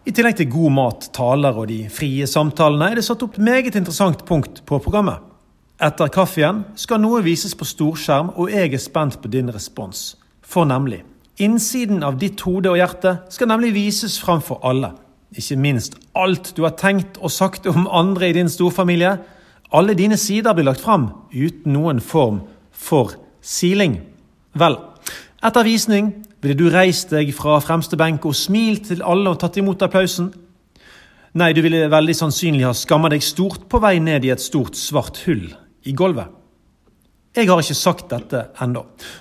I 0.07 0.15
tillegg 0.15 0.39
til 0.39 0.53
god 0.53 0.77
mat, 0.77 1.09
taler 1.17 1.59
og 1.59 1.67
de 1.73 1.81
frie 1.93 2.29
samtalene 2.31 2.93
er 2.93 3.01
det 3.01 3.05
satt 3.09 3.25
opp 3.27 3.41
meget 3.43 3.77
interessant 3.77 4.23
punkt 4.29 4.63
på 4.69 4.79
programmet. 4.85 5.19
Etter 5.81 6.13
kaffen 6.13 6.63
skal 6.79 7.01
noe 7.03 7.25
vises 7.25 7.57
på 7.57 7.67
storskjerm, 7.67 8.35
og 8.37 8.53
jeg 8.53 8.77
er 8.77 8.83
spent 8.83 9.19
på 9.21 9.33
din 9.33 9.51
respons. 9.51 10.13
For 10.45 10.69
nemlig, 10.69 11.03
innsiden 11.41 12.05
av 12.05 12.21
ditt 12.21 12.45
hode 12.45 12.71
og 12.71 12.79
hjerte 12.79 13.17
skal 13.33 13.51
nemlig 13.51 13.73
vises 13.75 14.21
framfor 14.21 14.61
alle. 14.63 14.93
Ikke 15.37 15.57
minst 15.57 15.95
alt 16.19 16.53
du 16.57 16.65
har 16.67 16.75
tenkt 16.79 17.21
og 17.21 17.31
sagt 17.31 17.69
om 17.71 17.87
andre 17.87 18.31
i 18.31 18.35
din 18.35 18.51
storfamilie. 18.51 19.19
Alle 19.71 19.95
dine 19.95 20.19
sider 20.19 20.55
blir 20.55 20.67
lagt 20.67 20.83
fram 20.83 21.11
uten 21.31 21.77
noen 21.77 22.01
form 22.03 22.43
for 22.75 23.15
siling. 23.41 24.01
Vel, 24.59 24.77
etter 25.47 25.67
visning 25.67 26.11
ville 26.43 26.59
du 26.59 26.67
reist 26.73 27.13
deg 27.15 27.31
fra 27.37 27.61
fremste 27.63 27.99
benk 28.01 28.27
og 28.27 28.35
smilt 28.35 28.89
til 28.91 29.05
alle 29.07 29.31
og 29.31 29.39
tatt 29.39 29.61
imot 29.61 29.83
applausen? 29.87 30.33
Nei, 31.39 31.53
du 31.55 31.63
ville 31.63 31.87
veldig 31.93 32.17
sannsynlig 32.17 32.67
ha 32.67 32.75
skamma 32.75 33.13
deg 33.13 33.23
stort 33.23 33.69
på 33.71 33.79
vei 33.79 34.01
ned 34.03 34.27
i 34.27 34.33
et 34.35 34.43
stort, 34.43 34.75
svart 34.75 35.23
hull 35.29 35.47
i 35.87 35.95
gulvet. 35.95 36.40
Jeg 37.31 37.47
har 37.47 37.61
ikke 37.63 37.75
sagt 37.79 38.09
dette 38.11 38.41
ennå, 38.59 38.81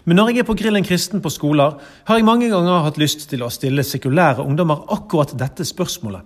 men 0.09 0.17
når 0.17 0.31
jeg 0.31 0.41
er 0.41 0.45
på 0.47 0.55
Grillen 0.57 0.85
kristen 0.85 1.21
på 1.21 1.29
skoler, 1.29 1.75
har 2.09 2.17
jeg 2.17 2.25
mange 2.25 2.47
ganger 2.49 2.81
hatt 2.87 2.97
lyst 2.97 3.27
til 3.29 3.43
å 3.45 3.51
stille 3.53 3.85
sekulære 3.85 4.41
ungdommer 4.41 4.81
akkurat 4.95 5.35
dette 5.37 5.61
spørsmålet. 5.67 6.25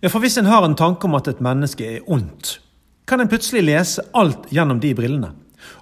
Ja, 0.00 0.08
for 0.08 0.24
hvis 0.24 0.38
en 0.40 0.48
har 0.48 0.64
en 0.64 0.76
tanke 0.78 1.04
om 1.04 1.18
at 1.18 1.28
et 1.28 1.42
menneske 1.44 1.84
er 1.84 2.08
ondt, 2.08 2.62
kan 3.04 3.20
en 3.20 3.28
plutselig 3.28 3.66
lese 3.66 4.06
alt 4.16 4.48
gjennom 4.48 4.80
de 4.80 4.94
brillene, 4.96 5.34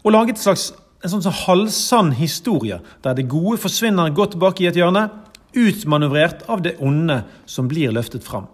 og 0.03 0.16
lage 0.16 0.35
et 0.35 0.42
slags 0.42 0.72
en 1.05 1.12
sånn, 1.12 1.22
sånn 1.29 1.40
halvsann 1.44 2.12
historie, 2.18 2.81
der 3.05 3.14
det 3.14 3.29
gode 3.31 3.61
forsvinner 3.62 4.11
godt 4.16 4.35
tilbake 4.35 4.64
i 4.64 4.70
et 4.72 4.81
hjørne, 4.81 5.07
utmanøvrert 5.55 6.42
av 6.50 6.64
det 6.64 6.74
onde 6.83 7.20
som 7.46 7.70
blir 7.70 7.94
løftet 7.94 8.27
fram. 8.27 8.48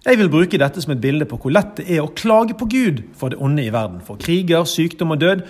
Jeg 0.00 0.16
vil 0.16 0.30
bruke 0.32 0.56
dette 0.56 0.80
som 0.80 0.94
et 0.94 1.00
bilde 1.02 1.26
på 1.28 1.36
hvor 1.36 1.52
lett 1.52 1.74
det 1.76 1.84
er 1.92 2.00
å 2.00 2.12
klage 2.16 2.54
på 2.56 2.68
Gud 2.72 3.02
for 3.20 3.32
det 3.32 3.40
onde 3.42 3.66
i 3.66 3.72
verden, 3.72 3.98
for 4.00 4.16
kriger, 4.20 4.64
sykdom 4.64 5.12
og 5.12 5.20
død, 5.20 5.42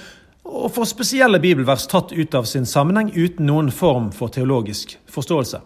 og 0.50 0.70
for 0.74 0.88
spesielle 0.88 1.38
bibelvers 1.38 1.86
tatt 1.86 2.10
ut 2.10 2.34
av 2.34 2.48
sin 2.50 2.66
sammenheng 2.66 3.12
uten 3.14 3.46
noen 3.46 3.68
form 3.70 4.08
for 4.10 4.32
teologisk 4.34 4.96
forståelse. 5.06 5.60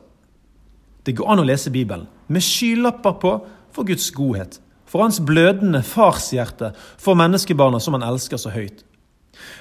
Det 1.05 1.15
går 1.17 1.31
an 1.33 1.41
å 1.41 1.47
lese 1.49 1.73
Bibelen 1.73 2.05
med 2.29 2.45
skylapper 2.45 3.17
på 3.23 3.33
for 3.73 3.89
Guds 3.89 4.11
godhet, 4.13 4.59
for 4.85 5.05
hans 5.05 5.21
blødende 5.25 5.81
farshjerte 5.85 6.75
for 7.01 7.17
menneskebarna 7.17 7.81
som 7.81 7.97
han 7.97 8.05
elsker 8.05 8.41
så 8.41 8.53
høyt. 8.53 8.85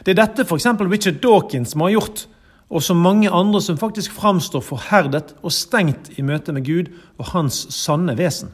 Det 0.04 0.14
er 0.14 0.20
dette 0.20 0.44
f.eks. 0.44 0.68
Richard 0.84 1.22
Dawkins 1.24 1.78
må 1.80 1.88
ha 1.88 1.96
gjort, 1.96 2.26
og 2.68 2.84
som 2.84 3.00
mange 3.00 3.32
andre 3.32 3.62
som 3.64 3.80
faktisk 3.80 4.12
framstår 4.18 4.64
forherdet 4.68 5.32
og 5.40 5.56
stengt 5.56 6.12
i 6.18 6.26
møte 6.26 6.52
med 6.52 6.68
Gud 6.68 6.92
og 7.22 7.32
hans 7.32 7.64
sanne 7.72 8.18
vesen. 8.20 8.52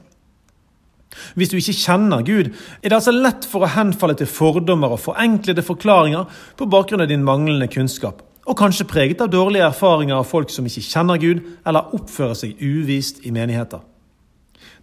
Hvis 1.36 1.50
du 1.50 1.58
ikke 1.58 1.76
kjenner 1.76 2.26
Gud, 2.26 2.52
er 2.84 2.90
det 2.90 2.98
altså 2.98 3.14
lett 3.16 3.48
for 3.50 3.66
å 3.66 3.72
henfalle 3.74 4.16
til 4.20 4.30
fordommer 4.30 4.94
og 4.94 5.02
forenklede 5.04 5.66
forklaringer 5.66 6.42
på 6.58 6.68
bakgrunn 6.70 7.04
av 7.06 7.10
din 7.10 7.26
manglende 7.26 7.70
kunnskap, 7.72 8.22
og 8.46 8.58
kanskje 8.58 8.88
preget 8.90 9.24
av 9.26 9.32
dårlige 9.34 9.68
erfaringer 9.70 10.20
av 10.20 10.28
folk 10.30 10.54
som 10.54 10.68
ikke 10.70 10.86
kjenner 10.86 11.22
Gud 11.22 11.42
eller 11.66 11.96
oppfører 11.98 12.38
seg 12.38 12.62
uvist 12.62 13.24
i 13.26 13.34
menigheter. 13.36 13.82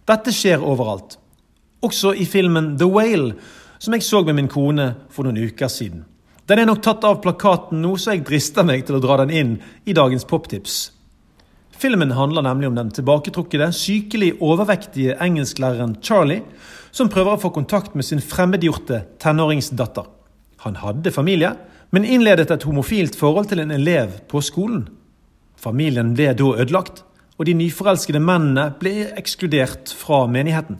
Dette 0.07 0.31
skjer 0.35 0.63
overalt, 0.63 1.17
også 1.83 2.13
i 2.15 2.27
filmen 2.27 2.75
The 2.79 2.87
Whale, 2.91 3.33
som 3.79 3.93
jeg 3.93 4.03
så 4.03 4.23
med 4.25 4.37
min 4.37 4.51
kone 4.51 4.93
for 5.13 5.27
noen 5.27 5.39
uker 5.49 5.71
siden. 5.71 6.05
Den 6.47 6.61
er 6.61 6.69
nok 6.69 6.79
tatt 6.83 7.03
av 7.03 7.19
plakaten 7.23 7.81
nå, 7.83 7.97
så 7.99 8.15
jeg 8.15 8.23
drister 8.27 8.63
meg 8.67 8.85
til 8.87 8.97
å 8.97 9.03
dra 9.03 9.19
den 9.23 9.33
inn 9.35 9.57
i 9.85 9.95
dagens 9.95 10.23
poptips. 10.27 10.77
Filmen 11.77 12.11
handler 12.11 12.41
nemlig 12.41 12.67
om 12.67 12.75
den 12.75 12.89
tilbaketrukkede, 12.89 13.69
sykelig 13.75 14.31
overvektige 14.41 15.13
engelsklæreren 15.21 15.99
Charlie, 16.01 16.41
som 16.89 17.09
prøver 17.13 17.35
å 17.35 17.41
få 17.41 17.51
kontakt 17.53 17.93
med 17.93 18.07
sin 18.07 18.21
fremmedgjorte 18.23 19.03
tenåringsdatter. 19.21 20.07
Han 20.65 20.79
hadde 20.81 21.13
familie, 21.13 21.51
men 21.93 22.07
innledet 22.07 22.49
et 22.49 22.65
homofilt 22.65 23.15
forhold 23.15 23.51
til 23.51 23.61
en 23.61 23.75
elev 23.75 24.15
på 24.31 24.41
skolen. 24.41 24.87
Familien 25.57 26.15
ble 26.17 26.31
da 26.37 26.49
ødelagt, 26.63 27.03
og 27.37 27.45
de 27.45 27.53
nyforelskede 27.59 28.23
mennene 28.25 28.71
ble 28.81 29.11
ekskludert 29.19 29.93
fra 29.93 30.23
menigheten. 30.25 30.79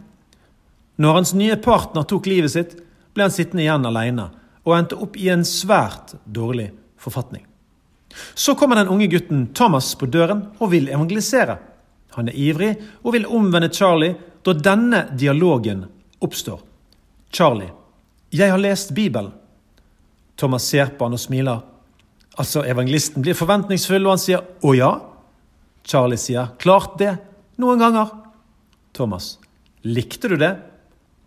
Når 0.98 1.14
hans 1.14 1.34
nye 1.38 1.60
partner 1.62 2.08
tok 2.10 2.26
livet 2.26 2.56
sitt, 2.56 2.74
ble 3.14 3.28
han 3.28 3.34
sittende 3.34 3.62
igjen 3.62 3.86
alene 3.86 4.32
og 4.66 4.74
endte 4.74 4.98
opp 4.98 5.14
i 5.16 5.30
en 5.30 5.46
svært 5.46 6.16
dårlig 6.26 6.72
forfatning. 6.98 7.46
Så 8.34 8.54
kommer 8.54 8.76
den 8.76 8.88
unge 8.88 9.06
gutten 9.06 9.48
Thomas 9.54 9.94
på 9.94 10.06
døren 10.06 10.46
og 10.58 10.70
vil 10.72 10.88
evangelisere. 10.88 11.58
Han 12.16 12.28
er 12.28 12.38
ivrig 12.38 12.72
og 13.04 13.12
vil 13.14 13.26
omvende 13.26 13.70
Charlie 13.72 14.16
da 14.44 14.54
denne 14.54 15.04
dialogen 15.18 15.84
oppstår. 16.24 16.60
Charlie, 17.32 17.70
jeg 18.32 18.50
har 18.50 18.58
lest 18.58 18.94
Bibelen. 18.94 19.32
Thomas 20.38 20.68
ser 20.70 20.94
på 20.96 21.04
han 21.04 21.16
og 21.16 21.20
smiler. 21.20 21.60
Altså, 22.38 22.62
Evangelisten 22.62 23.22
blir 23.22 23.34
forventningsfull, 23.34 24.04
og 24.06 24.14
han 24.14 24.18
sier 24.22 24.44
'Å 24.62 24.74
ja?' 24.76 25.00
Charlie 25.84 26.16
sier 26.16 26.48
'Klart 26.58 26.98
det', 26.98 27.18
noen 27.58 27.78
ganger. 27.78 28.10
Thomas, 28.94 29.38
likte 29.82 30.28
du 30.28 30.36
det? 30.36 30.56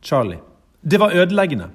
Charlie, 0.02 0.40
det 0.82 1.00
var 1.00 1.12
ødeleggende. 1.12 1.70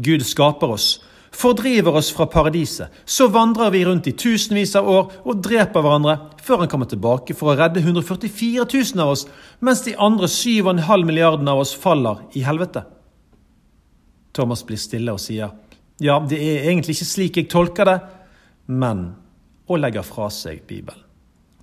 Gud 0.00 0.20
skaper 0.20 0.70
oss, 0.70 1.02
fordriver 1.32 1.96
oss 1.96 2.10
fra 2.12 2.26
paradiset. 2.26 2.92
Så 3.04 3.28
vandrer 3.32 3.70
vi 3.70 3.84
rundt 3.84 4.06
i 4.06 4.12
tusenvis 4.12 4.74
av 4.76 4.88
år 4.88 5.12
og 5.24 5.42
dreper 5.44 5.82
hverandre, 5.84 6.16
før 6.42 6.64
han 6.64 6.70
kommer 6.72 6.90
tilbake 6.90 7.36
for 7.38 7.52
å 7.52 7.56
redde 7.58 7.82
144 7.82 8.66
000 8.66 9.02
av 9.02 9.14
oss, 9.14 9.26
mens 9.60 9.84
de 9.86 9.96
andre 9.96 10.28
7,5 10.30 11.06
milliardene 11.08 11.54
av 11.54 11.62
oss 11.64 11.74
faller 11.78 12.24
i 12.38 12.44
helvete. 12.46 12.84
Thomas 14.32 14.64
blir 14.66 14.80
stille 14.80 15.12
og 15.12 15.20
sier, 15.20 15.52
ja, 16.02 16.18
det 16.24 16.38
er 16.40 16.68
egentlig 16.70 16.96
ikke 16.96 17.08
slik 17.08 17.38
jeg 17.38 17.50
tolker 17.52 17.88
det, 17.88 17.98
men 18.72 19.10
og 19.70 19.80
legger 19.80 20.04
fra 20.04 20.28
seg 20.32 20.64
Bibelen. 20.68 21.00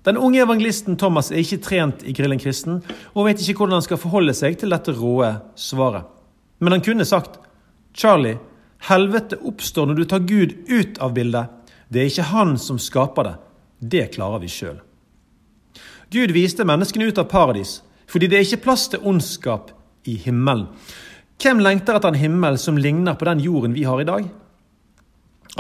Den 0.08 0.18
unge 0.18 0.40
evangelisten 0.42 0.96
Thomas 0.98 1.28
er 1.30 1.42
ikke 1.44 1.60
trent 1.62 2.06
i 2.08 2.14
Grillen 2.16 2.40
kristen, 2.40 2.80
og 3.14 3.28
vet 3.28 3.42
ikke 3.44 3.60
hvordan 3.60 3.78
han 3.78 3.86
skal 3.86 4.00
forholde 4.00 4.34
seg 4.38 4.56
til 4.58 4.72
dette 4.72 4.96
råe 4.96 5.34
svaret. 5.60 6.08
Men 6.64 6.78
han 6.78 6.84
kunne 6.84 7.08
sagt 7.08 7.36
Charlie, 7.94 8.40
helvete 8.88 9.40
oppstår 9.46 9.90
når 9.90 10.00
du 10.00 10.06
tar 10.06 10.26
Gud 10.30 10.56
ut 10.70 11.00
av 11.04 11.14
bildet. 11.18 11.50
Det 11.90 12.02
er 12.02 12.12
ikke 12.12 12.30
han 12.32 12.56
som 12.62 12.80
skaper 12.80 13.28
det. 13.28 13.36
Det 13.80 14.06
klarer 14.16 14.42
vi 14.44 14.52
sjøl. 14.52 14.80
Gud 16.10 16.34
viste 16.34 16.66
menneskene 16.66 17.10
ut 17.10 17.22
av 17.22 17.30
paradis 17.32 17.80
fordi 18.10 18.26
det 18.26 18.40
er 18.40 18.48
ikke 18.48 18.64
plass 18.64 18.88
til 18.90 19.04
ondskap 19.06 19.70
i 20.10 20.16
himmelen. 20.18 20.66
Hvem 21.40 21.62
lengter 21.62 21.96
etter 21.96 22.10
en 22.10 22.18
himmel 22.18 22.58
som 22.60 22.80
ligner 22.82 23.14
på 23.16 23.28
den 23.30 23.44
jorden 23.44 23.76
vi 23.78 23.86
har 23.86 24.02
i 24.02 24.08
dag? 24.08 24.26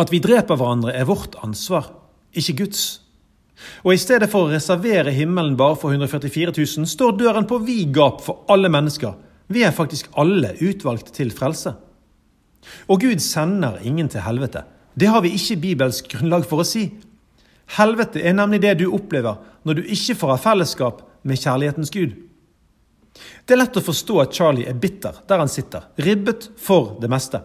At 0.02 0.10
vi 0.10 0.22
dreper 0.24 0.58
hverandre 0.58 0.96
er 0.98 1.06
vårt 1.06 1.38
ansvar, 1.46 1.92
ikke 2.34 2.58
Guds. 2.64 2.82
Og 3.86 3.94
i 3.94 4.02
stedet 4.02 4.32
for 4.32 4.48
å 4.48 4.52
reservere 4.52 5.14
himmelen 5.14 5.58
bare 5.60 5.78
for 5.80 5.94
144 5.94 6.56
000, 6.56 6.90
står 6.90 7.18
døren 7.20 7.48
på 7.48 7.62
vid 7.64 7.94
gap 7.96 8.24
for 8.26 8.44
alle 8.52 8.72
mennesker. 8.72 9.14
Vi 9.50 9.64
er 9.66 9.76
faktisk 9.76 10.10
alle 10.20 10.56
utvalgt 10.58 11.14
til 11.16 11.32
frelse. 11.36 11.76
Og 12.88 13.02
Gud 13.02 13.22
sender 13.24 13.80
ingen 13.84 14.10
til 14.10 14.24
helvete. 14.26 14.64
Det 15.00 15.08
har 15.08 15.22
vi 15.24 15.36
ikke 15.36 15.62
bibelsk 15.62 16.10
grunnlag 16.12 16.46
for 16.50 16.64
å 16.64 16.68
si. 16.68 16.90
Helvete 17.78 18.22
er 18.26 18.36
nemlig 18.36 18.64
det 18.64 18.80
du 18.80 18.90
opplever 18.90 19.38
når 19.68 19.80
du 19.80 19.94
ikke 19.94 20.18
får 20.18 20.34
ha 20.34 20.42
fellesskap 20.42 21.04
med 21.24 21.40
kjærlighetens 21.40 21.94
Gud. 21.94 22.16
Det 23.46 23.56
er 23.56 23.62
lett 23.62 23.78
å 23.78 23.84
forstå 23.84 24.20
at 24.24 24.36
Charlie 24.36 24.68
er 24.70 24.78
bitter 24.78 25.22
der 25.30 25.42
han 25.42 25.52
sitter, 25.52 25.88
ribbet 25.98 26.50
for 26.60 26.96
det 27.02 27.10
meste. 27.12 27.42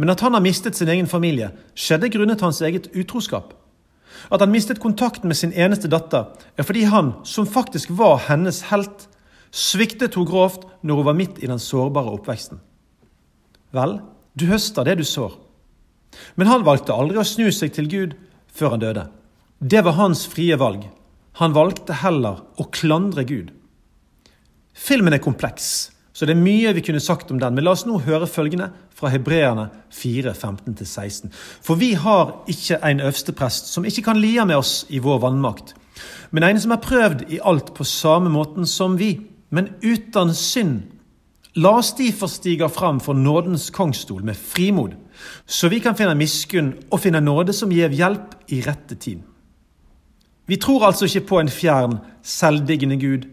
Men 0.00 0.12
at 0.12 0.22
han 0.24 0.34
har 0.34 0.44
mistet 0.44 0.78
sin 0.78 0.90
egen 0.90 1.08
familie, 1.10 1.52
skjedde 1.74 2.10
grunnet 2.12 2.40
hans 2.42 2.62
eget 2.64 2.88
utroskap. 2.96 3.52
At 4.32 4.40
han 4.40 4.52
mistet 4.52 4.80
kontakten 4.80 5.28
med 5.28 5.36
sin 5.36 5.52
eneste 5.52 5.90
datter, 5.90 6.30
er 6.56 6.66
fordi 6.66 6.84
han, 6.88 7.14
som 7.24 7.48
faktisk 7.48 7.92
var 7.98 8.22
hennes 8.28 8.62
helt, 8.70 9.08
sviktet 9.52 10.16
henne 10.16 10.28
grovt 10.28 10.64
når 10.80 11.00
hun 11.00 11.08
var 11.10 11.18
midt 11.18 11.42
i 11.42 11.50
den 11.50 11.60
sårbare 11.60 12.12
oppveksten. 12.14 12.60
Vel, 13.72 13.98
du 14.38 14.46
høster 14.48 14.86
det 14.86 14.98
du 15.00 15.04
sår. 15.06 15.34
Men 16.36 16.50
han 16.50 16.66
valgte 16.66 16.94
aldri 16.94 17.20
å 17.20 17.26
snu 17.26 17.48
seg 17.52 17.72
til 17.76 17.88
Gud 17.90 18.14
før 18.52 18.76
han 18.76 18.84
døde. 18.84 19.06
Det 19.58 19.82
var 19.84 19.98
hans 19.98 20.26
frie 20.28 20.56
valg. 20.60 20.84
Han 21.40 21.54
valgte 21.56 21.96
heller 22.02 22.42
å 22.60 22.68
klandre 22.74 23.24
Gud. 23.28 23.52
Filmen 24.72 25.14
er 25.14 25.22
kompleks, 25.22 25.92
så 26.12 26.26
det 26.28 26.34
er 26.34 26.44
mye 26.44 26.72
vi 26.76 26.84
kunne 26.84 27.00
sagt 27.00 27.30
om 27.32 27.38
den, 27.40 27.54
men 27.54 27.64
la 27.64 27.72
oss 27.76 27.84
nå 27.88 27.98
høre 28.04 28.28
følgende 28.28 28.70
fra 28.96 29.10
Hebreerne 29.12 29.68
4, 29.92 30.32
15-16. 30.32 31.32
For 31.64 31.80
vi 31.80 31.92
har 32.00 32.34
ikke 32.52 32.80
en 32.84 33.00
øversteprest 33.04 33.72
som 33.72 33.86
ikke 33.88 34.04
kan 34.08 34.20
lia 34.20 34.44
med 34.48 34.60
oss 34.60 34.82
i 34.92 35.00
vår 35.02 35.22
vannmakt, 35.24 35.74
men 36.32 36.44
en 36.46 36.60
som 36.60 36.72
er 36.72 36.84
prøvd 36.84 37.26
i 37.32 37.40
alt 37.44 37.72
på 37.76 37.84
samme 37.88 38.32
måten 38.32 38.68
som 38.68 38.96
vi, 39.00 39.14
men 39.52 39.74
uten 39.84 40.32
synd. 40.36 40.80
La 41.54 41.74
oss 41.76 41.92
derfor 41.96 42.30
stige 42.32 42.68
fram 42.72 43.00
for 43.00 43.14
nådens 43.14 43.70
kongstol 43.70 44.22
med 44.24 44.36
frimod, 44.36 44.94
så 45.46 45.68
vi 45.68 45.82
kan 45.84 45.96
finne 45.96 46.16
miskunn 46.16 46.72
og 46.88 47.02
finne 47.04 47.20
nåde 47.20 47.52
som 47.52 47.72
gir 47.72 47.92
hjelp 47.92 48.32
i 48.48 48.62
rette 48.64 48.96
tid. 48.96 49.20
Vi 50.48 50.56
tror 50.56 50.86
altså 50.88 51.04
ikke 51.06 51.26
på 51.28 51.40
en 51.40 51.52
fjern, 51.52 51.98
selvdiggende 52.22 52.96
Gud, 52.96 53.28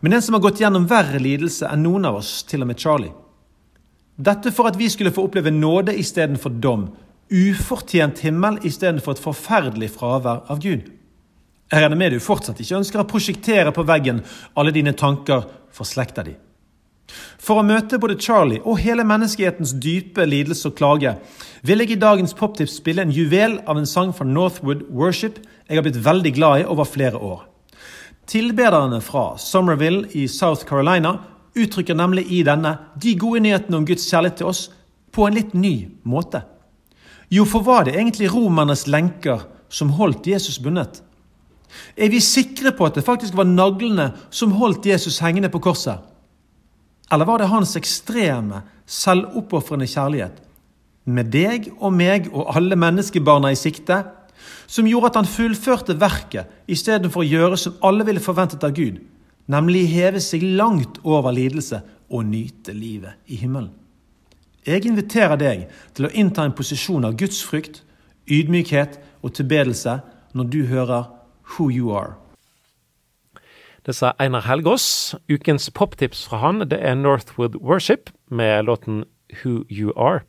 men 0.00 0.12
en 0.12 0.22
som 0.22 0.36
har 0.38 0.44
gått 0.44 0.62
gjennom 0.62 0.86
verre 0.86 1.18
lidelse 1.18 1.66
enn 1.66 1.82
noen 1.82 2.06
av 2.06 2.20
oss, 2.20 2.44
til 2.46 2.62
og 2.62 2.70
med 2.70 2.78
Charlie. 2.78 3.12
Dette 4.14 4.52
for 4.54 4.70
at 4.70 4.78
vi 4.78 4.86
skulle 4.88 5.10
få 5.10 5.26
oppleve 5.26 5.50
nåde 5.50 5.96
istedenfor 5.98 6.54
dom, 6.62 6.86
ufortjent 7.32 8.22
himmel 8.22 8.60
istedenfor 8.62 9.16
et 9.16 9.24
forferdelig 9.24 9.90
fravær 9.96 10.44
av 10.46 10.62
Gud. 10.62 10.86
Jeg 11.72 11.82
regner 11.82 11.98
med 11.98 12.14
du 12.14 12.22
fortsatt 12.22 12.60
ikke 12.62 12.78
ønsker 12.78 13.02
å 13.02 13.08
prosjektere 13.10 13.74
på 13.74 13.82
veggen 13.88 14.22
alle 14.54 14.70
dine 14.70 14.94
tanker 14.94 15.48
for 15.74 15.88
slekta 15.88 16.22
di. 16.22 16.36
For 17.38 17.60
å 17.60 17.66
møte 17.66 17.98
både 18.00 18.16
Charlie 18.20 18.62
og 18.64 18.80
hele 18.80 19.04
menneskehetens 19.06 19.74
dype 19.82 20.24
lidelse 20.26 20.70
og 20.70 20.76
klage 20.78 21.12
vil 21.66 21.82
jeg 21.84 21.94
i 21.94 22.00
dagens 22.00 22.34
poptips 22.36 22.78
spille 22.80 23.04
en 23.04 23.12
juvel 23.12 23.58
av 23.68 23.78
en 23.78 23.88
sang 23.88 24.14
fra 24.16 24.26
Northwood 24.28 24.86
Worship 24.88 25.42
jeg 25.68 25.78
har 25.78 25.84
blitt 25.84 26.00
veldig 26.04 26.32
glad 26.36 26.62
i 26.62 26.66
over 26.68 26.88
flere 26.88 27.20
år. 27.20 27.44
Tilbederne 28.28 29.02
fra 29.04 29.34
Somerville 29.40 30.08
i 30.16 30.26
South 30.28 30.64
Carolina 30.68 31.18
uttrykker 31.54 31.96
nemlig 31.96 32.24
i 32.32 32.42
denne 32.46 32.78
de 33.00 33.14
gode 33.20 33.44
nyhetene 33.44 33.78
om 33.78 33.86
Guds 33.86 34.08
kjærlighet 34.08 34.40
til 34.40 34.50
oss 34.50 34.62
på 35.14 35.28
en 35.28 35.36
litt 35.36 35.52
ny 35.54 35.74
måte. 36.08 36.42
Jo, 37.32 37.44
for 37.48 37.64
var 37.66 37.84
det 37.86 37.96
egentlig 37.98 38.32
romernes 38.32 38.86
lenker 38.88 39.44
som 39.68 39.92
holdt 39.98 40.26
Jesus 40.28 40.58
bundet? 40.62 41.02
Er 41.98 42.10
vi 42.10 42.20
sikre 42.22 42.72
på 42.74 42.86
at 42.86 42.96
det 42.98 43.06
faktisk 43.06 43.36
var 43.36 43.48
naglene 43.48 44.12
som 44.30 44.54
holdt 44.56 44.86
Jesus 44.86 45.20
hengende 45.22 45.50
på 45.52 45.62
korset? 45.64 46.13
Eller 47.12 47.28
var 47.28 47.40
det 47.40 47.50
hans 47.52 47.76
ekstreme, 47.76 48.62
selvoppofrende 48.86 49.88
kjærlighet, 49.88 50.40
med 51.04 51.28
deg 51.32 51.68
og 51.74 51.92
meg 51.92 52.30
og 52.32 52.48
alle 52.56 52.76
menneskebarna 52.80 53.50
i 53.52 53.58
sikte, 53.60 54.00
som 54.66 54.88
gjorde 54.88 55.12
at 55.12 55.18
han 55.20 55.28
fullførte 55.28 55.96
verket 56.00 56.70
istedenfor 56.70 57.22
å 57.22 57.28
gjøre 57.28 57.58
som 57.60 57.76
alle 57.84 58.06
ville 58.08 58.24
forventet 58.24 58.64
av 58.64 58.72
Gud, 58.76 59.00
nemlig 59.52 59.86
heve 59.92 60.22
seg 60.24 60.44
langt 60.56 61.00
over 61.04 61.34
lidelse 61.36 61.82
og 62.08 62.24
nyte 62.28 62.72
livet 62.76 63.20
i 63.28 63.36
himmelen. 63.40 63.72
Jeg 64.64 64.86
inviterer 64.88 65.36
deg 65.36 65.66
til 65.92 66.08
å 66.08 66.12
innta 66.16 66.46
en 66.46 66.56
posisjon 66.56 67.04
av 67.04 67.16
gudsfrykt, 67.20 67.82
ydmykhet 68.24 68.96
og 69.20 69.34
tilbedelse 69.36 69.98
når 70.32 70.48
du 70.48 70.60
hører 70.70 71.10
Who 71.54 71.68
You 71.68 71.92
Are. 71.92 72.16
Det 73.84 73.92
sa 73.92 74.14
Einar 74.18 74.46
Helgaas. 74.46 75.14
Ukens 75.28 75.68
poptips 75.76 76.22
fra 76.28 76.40
han 76.40 76.64
det 76.70 76.78
er 76.80 76.96
Northwood 76.96 77.58
Worship 77.60 78.08
med 78.32 78.64
låten 78.64 79.04
Who 79.42 79.64
You 79.68 79.92
Are. 79.92 80.22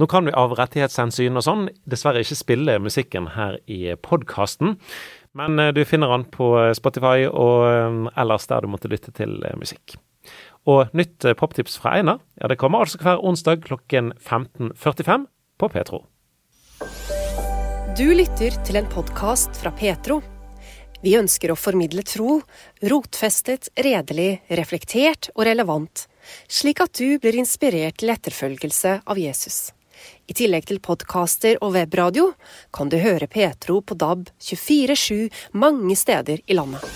Nå 0.00 0.08
kan 0.10 0.24
vi 0.26 0.32
av 0.32 0.56
rettighetshensyn 0.56 1.36
og 1.36 1.44
sånn 1.44 1.68
dessverre 1.86 2.24
ikke 2.24 2.38
spille 2.38 2.78
musikken 2.82 3.28
her 3.36 3.60
i 3.70 3.92
podkasten, 4.02 4.78
men 5.38 5.60
eh, 5.60 5.74
du 5.76 5.84
finner 5.86 6.10
den 6.10 6.26
på 6.34 6.48
Spotify 6.74 7.28
og 7.28 7.68
eh, 7.68 8.00
ellers 8.24 8.48
der 8.50 8.64
du 8.64 8.72
måtte 8.72 8.90
lytte 8.90 9.14
til 9.14 9.38
eh, 9.44 9.54
musikk. 9.60 9.98
Og 10.64 10.88
nytt 10.96 11.28
poptips 11.36 11.76
fra 11.78 11.98
Einar 12.00 12.22
ja, 12.40 12.48
det 12.48 12.56
kommer 12.58 12.86
altså 12.86 12.98
hver 13.04 13.20
onsdag 13.20 13.60
klokken 13.68 14.14
15.45 14.16 15.28
på 15.60 15.74
Petro. 15.76 16.06
Du 17.94 18.08
lytter 18.08 18.56
til 18.66 18.80
en 18.80 18.88
podkast 18.90 19.60
fra 19.60 19.70
Petro. 19.76 20.24
Vi 21.04 21.12
ønsker 21.18 21.52
å 21.52 21.56
formidle 21.58 22.00
tro, 22.08 22.38
rotfestet, 22.80 23.68
redelig, 23.76 24.38
reflektert 24.56 25.28
og 25.34 25.44
relevant, 25.44 26.06
slik 26.48 26.80
at 26.80 26.96
du 26.96 27.18
blir 27.20 27.36
inspirert 27.36 27.98
til 28.00 28.12
etterfølgelse 28.14 28.94
av 29.04 29.20
Jesus. 29.20 29.74
I 30.24 30.32
tillegg 30.32 30.64
til 30.70 30.80
podkaster 30.80 31.60
og 31.60 31.74
webradio 31.76 32.30
kan 32.72 32.88
du 32.88 32.96
høre 33.02 33.28
Petro 33.28 33.82
på 33.84 33.98
DAB 34.00 34.30
24-7 34.40 35.28
mange 35.52 35.92
steder 36.00 36.40
i 36.48 36.56
landet. 36.56 36.88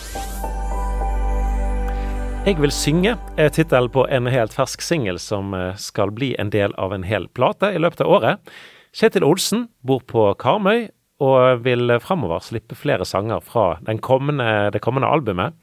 Jeg 2.49 2.57
vil 2.63 2.73
synge 2.73 3.19
er 3.37 3.53
tittelen 3.53 3.93
på 3.93 4.09
en 4.09 4.33
helt 4.33 4.57
fersk 4.57 4.81
singel 4.81 5.21
som 5.21 5.53
eh, 5.53 5.75
skal 5.77 6.17
bli 6.17 6.33
en 6.41 6.49
del 6.49 6.73
av 6.81 6.97
en 6.97 7.05
hel 7.05 7.29
plate 7.29 7.75
i 7.77 7.83
løpet 7.83 8.07
av 8.07 8.17
året. 8.17 8.53
Kjetil 8.97 9.27
Olsen 9.29 9.69
bor 9.85 10.01
på 10.01 10.31
Karmøy 10.41 10.87
og 11.25 11.65
vil 11.65 11.97
framover 12.03 12.45
slippe 12.45 12.77
flere 12.79 13.07
sanger 13.09 13.41
fra 13.43 13.79
kommende, 14.03 14.71
det 14.73 14.83
kommende 14.85 15.11
albumet. 15.11 15.57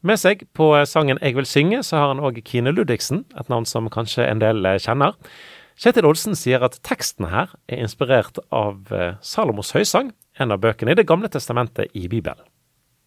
Med 0.00 0.16
seg 0.16 0.46
på 0.54 0.70
sangen 0.86 1.18
'Jeg 1.20 1.34
vil 1.34 1.44
synge' 1.44 1.82
så 1.82 1.96
har 1.96 2.08
han 2.14 2.20
òg 2.20 2.44
Kine 2.44 2.70
Ludvigsen, 2.72 3.24
et 3.38 3.48
navn 3.48 3.66
som 3.66 3.90
kanskje 3.90 4.30
en 4.30 4.38
del 4.38 4.62
kjenner. 4.78 5.14
Kjetil 5.78 6.08
Olsen 6.08 6.34
sier 6.34 6.64
at 6.66 6.74
teksten 6.82 7.28
her 7.30 7.52
er 7.70 7.84
inspirert 7.84 8.40
av 8.50 8.88
eh, 8.90 9.12
Salomos 9.22 9.70
høysang, 9.76 10.08
en 10.42 10.50
av 10.50 10.58
bøkene 10.58 10.90
i 10.90 10.98
Det 10.98 11.04
gamle 11.06 11.30
testamentet 11.30 11.94
i 11.94 12.08
Bibelen. 12.10 12.42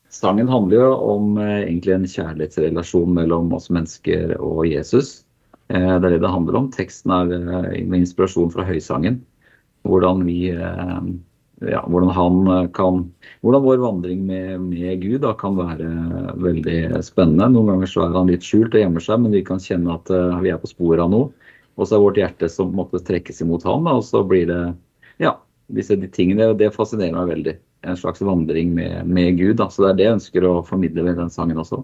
Sangen 0.07 0.47
handler 0.47 0.79
jo 0.79 0.93
om 1.15 1.35
eh, 1.35 1.65
egentlig 1.65 1.97
en 1.97 2.07
kjærlighetsrelasjon 2.13 3.11
mellom 3.17 3.51
oss 3.57 3.67
mennesker 3.75 4.37
og 4.39 4.63
Jesus. 4.69 5.25
Eh, 5.67 5.83
det 5.83 5.99
er 5.99 6.15
det 6.15 6.21
det 6.23 6.31
handler 6.31 6.61
om. 6.61 6.71
Teksten 6.71 7.11
er 7.11 7.33
med 7.83 8.05
inspirasjon 8.05 8.53
fra 8.55 8.63
høysangen. 8.63 9.19
Hvordan 9.83 10.23
vi 10.23 10.53
ja, 11.69 11.83
hvordan 11.85 12.09
han 12.15 12.69
kan 12.73 13.03
Hvordan 13.41 13.63
vår 13.65 13.79
vandring 13.81 14.23
med, 14.25 14.61
med 14.69 15.01
Gud 15.01 15.21
da, 15.23 15.31
kan 15.37 15.55
være 15.57 15.87
veldig 16.41 17.01
spennende. 17.05 17.47
Noen 17.53 17.71
ganger 17.71 17.89
så 17.89 18.03
er 18.05 18.17
han 18.17 18.29
litt 18.29 18.45
skjult 18.45 18.75
og 18.77 18.83
gjemmer 18.83 19.01
seg, 19.01 19.21
men 19.23 19.33
vi 19.33 19.41
kan 19.45 19.61
kjenne 19.61 19.95
at 19.95 20.11
vi 20.43 20.51
er 20.53 20.59
på 20.61 20.69
sporet 20.69 21.01
av 21.01 21.09
noe. 21.09 21.31
Og 21.81 21.87
så 21.87 21.97
er 21.97 22.03
vårt 22.03 22.19
hjerte 22.21 22.49
som 22.53 22.73
måtte 22.77 23.01
trekkes 23.01 23.41
imot 23.41 23.65
ham, 23.65 23.89
og 23.89 24.03
så 24.05 24.21
blir 24.27 24.45
det 24.49 24.59
ja, 25.23 25.33
disse 25.73 25.97
de 25.97 26.09
tingene. 26.11 26.51
Det 26.57 26.69
fascinerer 26.75 27.15
meg 27.17 27.31
veldig. 27.31 27.55
En 27.89 27.97
slags 27.97 28.21
vandring 28.21 28.75
med, 28.77 29.07
med 29.09 29.39
Gud. 29.39 29.57
Da. 29.61 29.69
Så 29.73 29.85
det 29.85 29.89
er 29.89 29.97
det 29.97 30.07
jeg 30.07 30.17
ønsker 30.19 30.47
å 30.47 30.53
formidle 30.67 31.07
ved 31.07 31.17
den 31.17 31.33
sangen 31.33 31.61
også. 31.61 31.81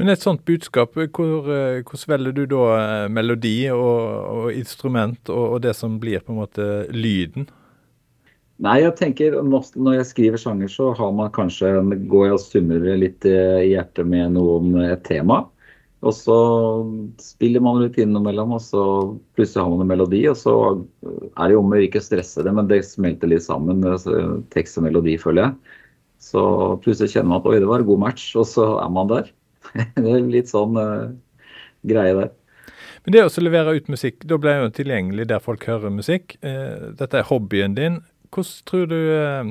Men 0.00 0.08
et 0.08 0.22
sånt 0.22 0.46
budskap, 0.48 0.96
hvor, 0.96 1.48
eh, 1.52 1.82
hvordan 1.84 2.12
velger 2.14 2.36
du 2.38 2.44
da 2.54 2.66
eh, 2.78 3.08
melodi 3.12 3.56
og, 3.74 3.98
og 4.32 4.46
instrument 4.56 5.28
og, 5.28 5.44
og, 5.44 5.58
det 5.66 5.74
som 5.76 5.98
blir 6.00 6.24
på 6.24 6.32
en 6.32 6.40
måte 6.40 6.68
lyden? 6.94 7.50
Nei, 8.60 8.80
jeg 8.82 8.96
tenker 8.98 9.38
Når 9.40 9.94
jeg 9.94 10.08
skriver 10.10 10.40
sanger, 10.40 10.68
så 10.68 10.90
har 10.98 11.14
man 11.16 11.32
kanskje, 11.32 11.72
går 12.10 12.26
jeg 12.26 12.36
og 12.36 12.42
summer 12.42 12.90
litt 13.00 13.24
eh, 13.28 13.62
i 13.64 13.72
hjertet 13.72 14.08
med 14.08 14.36
noe 14.36 14.58
om 14.60 14.76
et 14.84 15.02
tema. 15.06 15.46
Og 16.00 16.14
så 16.16 16.36
spiller 17.20 17.60
man 17.60 17.82
litt 17.82 17.98
innimellom, 18.00 18.54
og 18.56 18.62
så 18.64 18.82
plutselig 19.36 19.64
har 19.64 19.72
man 19.72 19.84
en 19.84 19.90
melodi. 19.90 20.22
Og 20.30 20.36
så 20.40 20.54
er 21.04 21.42
det 21.44 21.56
jo 21.56 21.60
om 21.60 21.74
å 21.76 21.80
ikke 21.84 22.00
stresse 22.04 22.44
det, 22.44 22.54
men 22.56 22.70
det 22.70 22.80
smelter 22.88 23.28
litt 23.28 23.44
sammen, 23.44 23.84
tekst 24.54 24.80
og 24.80 24.86
melodi, 24.88 25.18
føler 25.20 25.48
jeg. 25.48 25.76
Så 26.20 26.42
plutselig 26.84 27.14
kjenner 27.14 27.34
man 27.34 27.42
at 27.42 27.48
oi, 27.48 27.58
det 27.60 27.68
var 27.68 27.84
en 27.84 27.88
god 27.88 28.04
match, 28.06 28.30
og 28.36 28.48
så 28.48 28.66
er 28.80 28.92
man 28.92 29.12
der. 29.12 29.28
det 30.00 30.08
er 30.08 30.30
litt 30.32 30.52
sånn 30.52 30.76
uh, 30.76 31.12
greie 31.88 32.16
der. 32.16 32.32
Men 33.04 33.16
det 33.16 33.24
å 33.24 33.44
levere 33.44 33.76
ut 33.76 33.92
musikk, 33.92 34.24
da 34.28 34.36
blir 34.40 34.64
jo 34.64 34.72
tilgjengelig 34.76 35.28
der 35.30 35.44
folk 35.44 35.64
hører 35.68 35.92
musikk. 35.92 36.34
Eh, 36.44 36.90
dette 36.98 37.16
er 37.16 37.28
hobbyen 37.28 37.76
din. 37.76 37.96
Hvordan 38.30 38.64
tror 38.70 38.86
du 38.90 38.96
eh, 38.96 39.50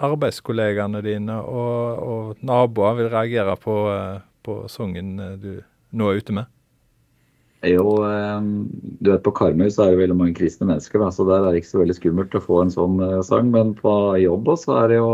arbeidskollegaene 0.00 1.02
dine 1.04 1.40
og, 1.42 2.06
og 2.12 2.46
naboer 2.46 2.96
vil 3.00 3.10
reagere 3.12 3.56
på, 3.60 3.76
på 4.46 4.56
sangen 4.72 5.18
du 5.42 5.52
nå 5.90 6.08
er 6.08 6.22
ute 6.22 6.36
med? 6.38 6.48
Jo, 7.66 7.98
du 9.04 9.10
vet 9.10 9.24
på 9.26 9.34
Karmøy 9.36 9.68
så 9.68 9.84
er 9.84 9.90
det 9.92 10.00
veldig 10.00 10.16
mange 10.16 10.36
kristne 10.38 10.64
mennesker, 10.70 11.02
så 11.12 11.26
der 11.28 11.42
er 11.42 11.50
det 11.52 11.60
ikke 11.60 11.72
så 11.74 11.82
veldig 11.82 11.96
skummelt 11.98 12.36
å 12.38 12.40
få 12.40 12.62
en 12.62 12.72
sånn 12.72 13.02
sang. 13.26 13.50
Men 13.52 13.74
på 13.76 13.92
jobb 14.22 14.48
også 14.54 14.78
er 14.80 14.94
det 14.94 15.00
jo 15.02 15.10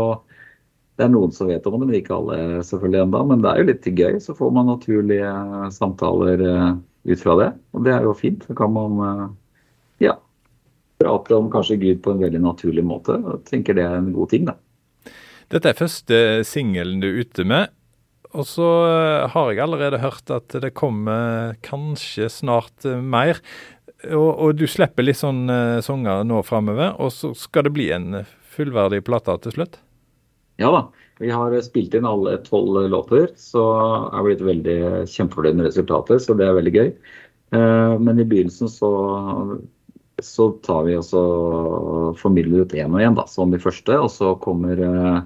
Det 0.97 1.05
er 1.05 1.11
noen 1.13 1.33
som 1.35 1.49
vet 1.51 1.67
om 1.67 1.75
det, 1.75 1.81
men 1.83 1.97
ikke 1.99 2.15
alle 2.15 2.61
selvfølgelig 2.65 3.01
enda. 3.03 3.19
Men 3.29 3.41
det 3.43 3.49
er 3.51 3.59
jo 3.59 3.65
litt 3.67 3.89
gøy. 3.99 4.15
Så 4.23 4.33
får 4.33 4.53
man 4.55 4.65
naturlige 4.71 5.33
samtaler 5.75 6.41
eh, 6.41 6.71
ut 7.11 7.21
fra 7.21 7.35
det. 7.37 7.49
Og 7.77 7.83
det 7.85 7.93
er 7.93 8.07
jo 8.07 8.15
fint. 8.17 8.47
Så 8.47 8.55
kan 8.57 8.73
man 8.73 9.03
eh, 9.05 9.27
ja, 10.07 10.15
prate 11.01 11.37
om 11.37 11.49
kanskje 11.53 11.79
Gud 11.81 12.03
på 12.05 12.13
en 12.13 12.21
veldig 12.23 12.41
naturlig 12.43 12.83
måte. 12.85 13.17
Jeg 13.21 13.43
tenker 13.49 13.77
det 13.77 13.85
er 13.87 13.97
en 13.99 14.13
god 14.15 14.33
ting, 14.33 14.47
da. 14.49 14.57
Dette 15.53 15.71
er 15.71 15.79
første 15.79 16.21
singelen 16.47 17.01
du 17.03 17.07
er 17.09 17.21
ute 17.23 17.45
med. 17.47 17.73
Og 18.35 18.43
så 18.43 18.67
eh, 18.89 19.25
har 19.31 19.51
jeg 19.53 19.63
allerede 19.63 20.01
hørt 20.03 20.31
at 20.33 20.57
det 20.61 20.75
kommer 20.75 21.55
kanskje 21.65 22.27
snart 22.33 22.85
mer. 22.85 23.39
Og, 24.11 24.29
og 24.29 24.57
du 24.59 24.67
slipper 24.69 25.05
litt 25.05 25.17
sånn 25.17 25.47
uh, 25.49 25.79
sanger 25.81 26.21
nå 26.27 26.43
framover, 26.45 26.91
og 27.01 27.09
så 27.15 27.31
skal 27.33 27.65
det 27.65 27.71
bli 27.73 27.87
en 27.95 28.19
fullverdig 28.53 28.99
plate 29.07 29.33
til 29.41 29.55
slutt? 29.55 29.79
Ja 30.61 30.69
da. 30.73 30.83
Vi 31.17 31.31
har 31.33 31.55
spilt 31.65 31.95
inn 31.97 32.05
alle 32.05 32.35
tolv 32.45 32.83
låter, 32.91 33.31
så 33.41 33.63
er 34.11 34.21
vi 34.21 34.35
blitt 34.35 34.43
veldig 34.45 34.77
kjempefornøyd 35.09 35.57
med 35.57 35.67
resultatet. 35.71 36.21
Så 36.21 36.35
det 36.37 36.45
er 36.45 36.57
veldig 36.57 36.73
gøy. 36.75 36.91
Eh, 37.57 37.93
men 38.03 38.21
i 38.21 38.27
begynnelsen 38.27 38.69
så, 38.69 38.91
så 40.23 40.51
tar 40.65 40.83
vi 40.87 40.95
også 40.97 41.21
formidler 42.17 42.65
ut 42.65 42.73
én 42.73 42.93
og 42.93 43.03
én, 43.03 43.17
som 43.29 43.51
de 43.53 43.59
første. 43.61 43.99
Og 44.01 44.09
så 44.11 44.33
kommer 44.41 44.81
eh, 44.81 45.19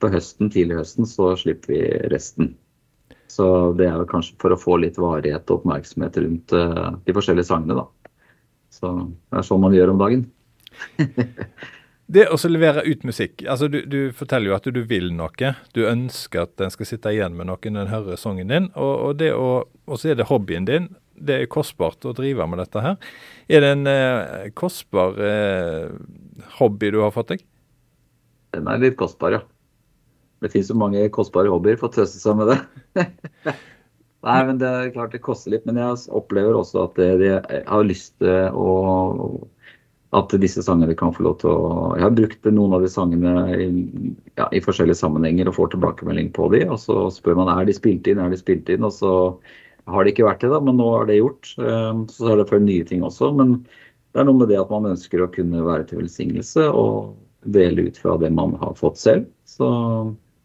på 0.00 0.10
høsten, 0.12 0.50
tidlig 0.52 0.78
høsten, 0.80 1.08
så 1.08 1.34
slipper 1.36 1.74
vi 1.74 1.82
resten. 2.12 2.54
Så 3.28 3.72
det 3.78 3.90
er 3.90 4.08
kanskje 4.08 4.38
for 4.40 4.54
å 4.54 4.60
få 4.60 4.78
litt 4.80 4.98
varighet 4.98 5.50
og 5.50 5.60
oppmerksomhet 5.60 6.16
rundt 6.24 6.54
eh, 6.56 6.86
de 7.04 7.16
forskjellige 7.16 7.50
sangene, 7.50 7.82
da. 7.82 8.14
Så 8.72 8.94
det 9.08 9.40
er 9.40 9.46
sånn 9.46 9.62
man 9.62 9.76
gjør 9.76 9.94
om 9.94 10.00
dagen. 10.04 10.28
Det 12.08 12.22
å 12.32 12.38
levere 12.48 12.80
ut 12.86 13.02
musikk 13.04 13.42
altså 13.44 13.66
du, 13.68 13.82
du, 13.84 13.98
forteller 14.16 14.48
jo 14.48 14.54
at 14.56 14.68
du 14.72 14.78
vil 14.88 15.10
noe. 15.12 15.50
Du 15.76 15.82
ønsker 15.84 16.46
at 16.46 16.54
den 16.56 16.72
skal 16.72 16.88
sitte 16.88 17.12
igjen 17.12 17.34
med 17.36 17.50
noen 17.50 17.76
den 17.76 17.90
hører 17.90 18.16
sangen 18.16 18.48
din. 18.48 18.70
Og, 18.72 18.94
og, 18.94 19.18
det 19.20 19.34
å, 19.36 19.66
og 19.84 20.00
så 20.00 20.14
er 20.14 20.16
det 20.16 20.30
hobbyen 20.30 20.64
din. 20.64 20.88
Det 21.18 21.36
er 21.36 21.50
kostbart 21.50 22.06
å 22.06 22.14
drive 22.16 22.46
med 22.50 22.62
dette 22.62 22.82
her. 22.84 22.96
Er 23.50 23.64
det 23.64 23.70
en 23.74 23.90
eh, 23.90 24.48
kostbar 24.58 25.18
eh, 25.18 25.88
hobby 26.58 26.92
du 26.94 27.00
har 27.02 27.14
fått 27.14 27.34
deg? 27.34 27.46
Den 28.56 28.70
er 28.70 28.80
litt 28.82 28.98
kostbar, 29.00 29.34
ja. 29.36 29.42
Det 30.38 30.52
finnes 30.52 30.70
jo 30.70 30.78
mange 30.78 31.02
kostbare 31.14 31.50
hobbyer, 31.50 31.78
for 31.80 31.90
å 31.90 31.96
trøste 31.96 32.20
seg 32.22 32.38
med 32.38 32.52
det. 32.52 33.08
Nei, 34.26 34.38
men 34.46 34.58
det 34.60 34.68
er 34.70 34.92
klart 34.94 35.14
det 35.14 35.22
koster 35.24 35.54
litt. 35.54 35.66
Men 35.66 35.78
jeg 35.80 36.08
opplever 36.14 36.56
også 36.58 36.86
at 36.86 36.98
jeg 37.02 37.40
har 37.66 37.86
lyst 37.86 38.16
til 38.22 38.54
å 38.54 38.72
at 40.16 40.32
disse 40.40 40.62
sangene 40.64 40.94
kan 40.96 41.12
få 41.12 41.24
lov 41.26 41.34
til 41.42 41.50
å 41.52 41.94
Jeg 41.98 42.06
har 42.06 42.14
brukt 42.16 42.46
noen 42.48 42.72
av 42.72 42.84
de 42.84 42.88
sangene 42.88 43.32
i, 43.52 43.66
ja, 44.40 44.46
i 44.56 44.62
forskjellige 44.64 44.96
sammenhenger 44.96 45.50
og 45.50 45.58
får 45.58 45.74
tilbakemelding 45.74 46.30
på 46.32 46.48
de, 46.54 46.62
og 46.64 46.78
så 46.80 47.10
spør 47.12 47.36
man 47.42 47.50
er 47.52 47.66
de 47.68 47.74
spilt 47.76 48.08
inn, 48.08 48.20
er 48.22 48.32
de 48.32 48.40
spilt 48.40 48.70
inn, 48.72 48.86
og 48.88 48.94
så 48.96 49.12
har 49.88 50.04
det 50.04 50.14
ikke 50.14 50.26
vært 50.28 50.44
det, 50.44 50.52
da, 50.52 50.60
men 50.64 50.78
nå 50.80 50.88
er 50.98 51.08
det 51.08 51.20
gjort. 51.20 51.52
Ehm, 51.62 52.04
så 52.12 52.32
er 52.32 52.40
det 52.40 52.48
for 52.50 52.62
nye 52.62 52.86
ting 52.88 53.04
også. 53.06 53.30
Men 53.38 53.58
det 54.12 54.22
er 54.22 54.28
noe 54.28 54.40
med 54.40 54.52
det 54.52 54.60
at 54.60 54.72
man 54.72 54.90
ønsker 54.92 55.24
å 55.24 55.30
kunne 55.32 55.64
være 55.66 55.88
til 55.88 56.02
velsignelse 56.02 56.68
og 56.68 57.14
dele 57.48 57.88
ut 57.88 58.00
fra 58.00 58.16
det 58.20 58.32
man 58.34 58.56
har 58.60 58.74
fått 58.78 59.00
selv. 59.00 59.28
Så 59.48 59.68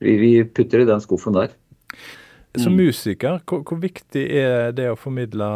vi, 0.04 0.18
vi 0.22 0.34
putter 0.46 0.84
i 0.84 0.90
den 0.90 1.04
skuffen 1.04 1.36
der. 1.36 1.56
Som 2.60 2.76
musiker, 2.78 3.40
hvor, 3.50 3.64
hvor 3.66 3.80
viktig 3.82 4.24
er 4.38 4.76
det 4.78 4.92
å 4.92 5.00
formidle 5.00 5.48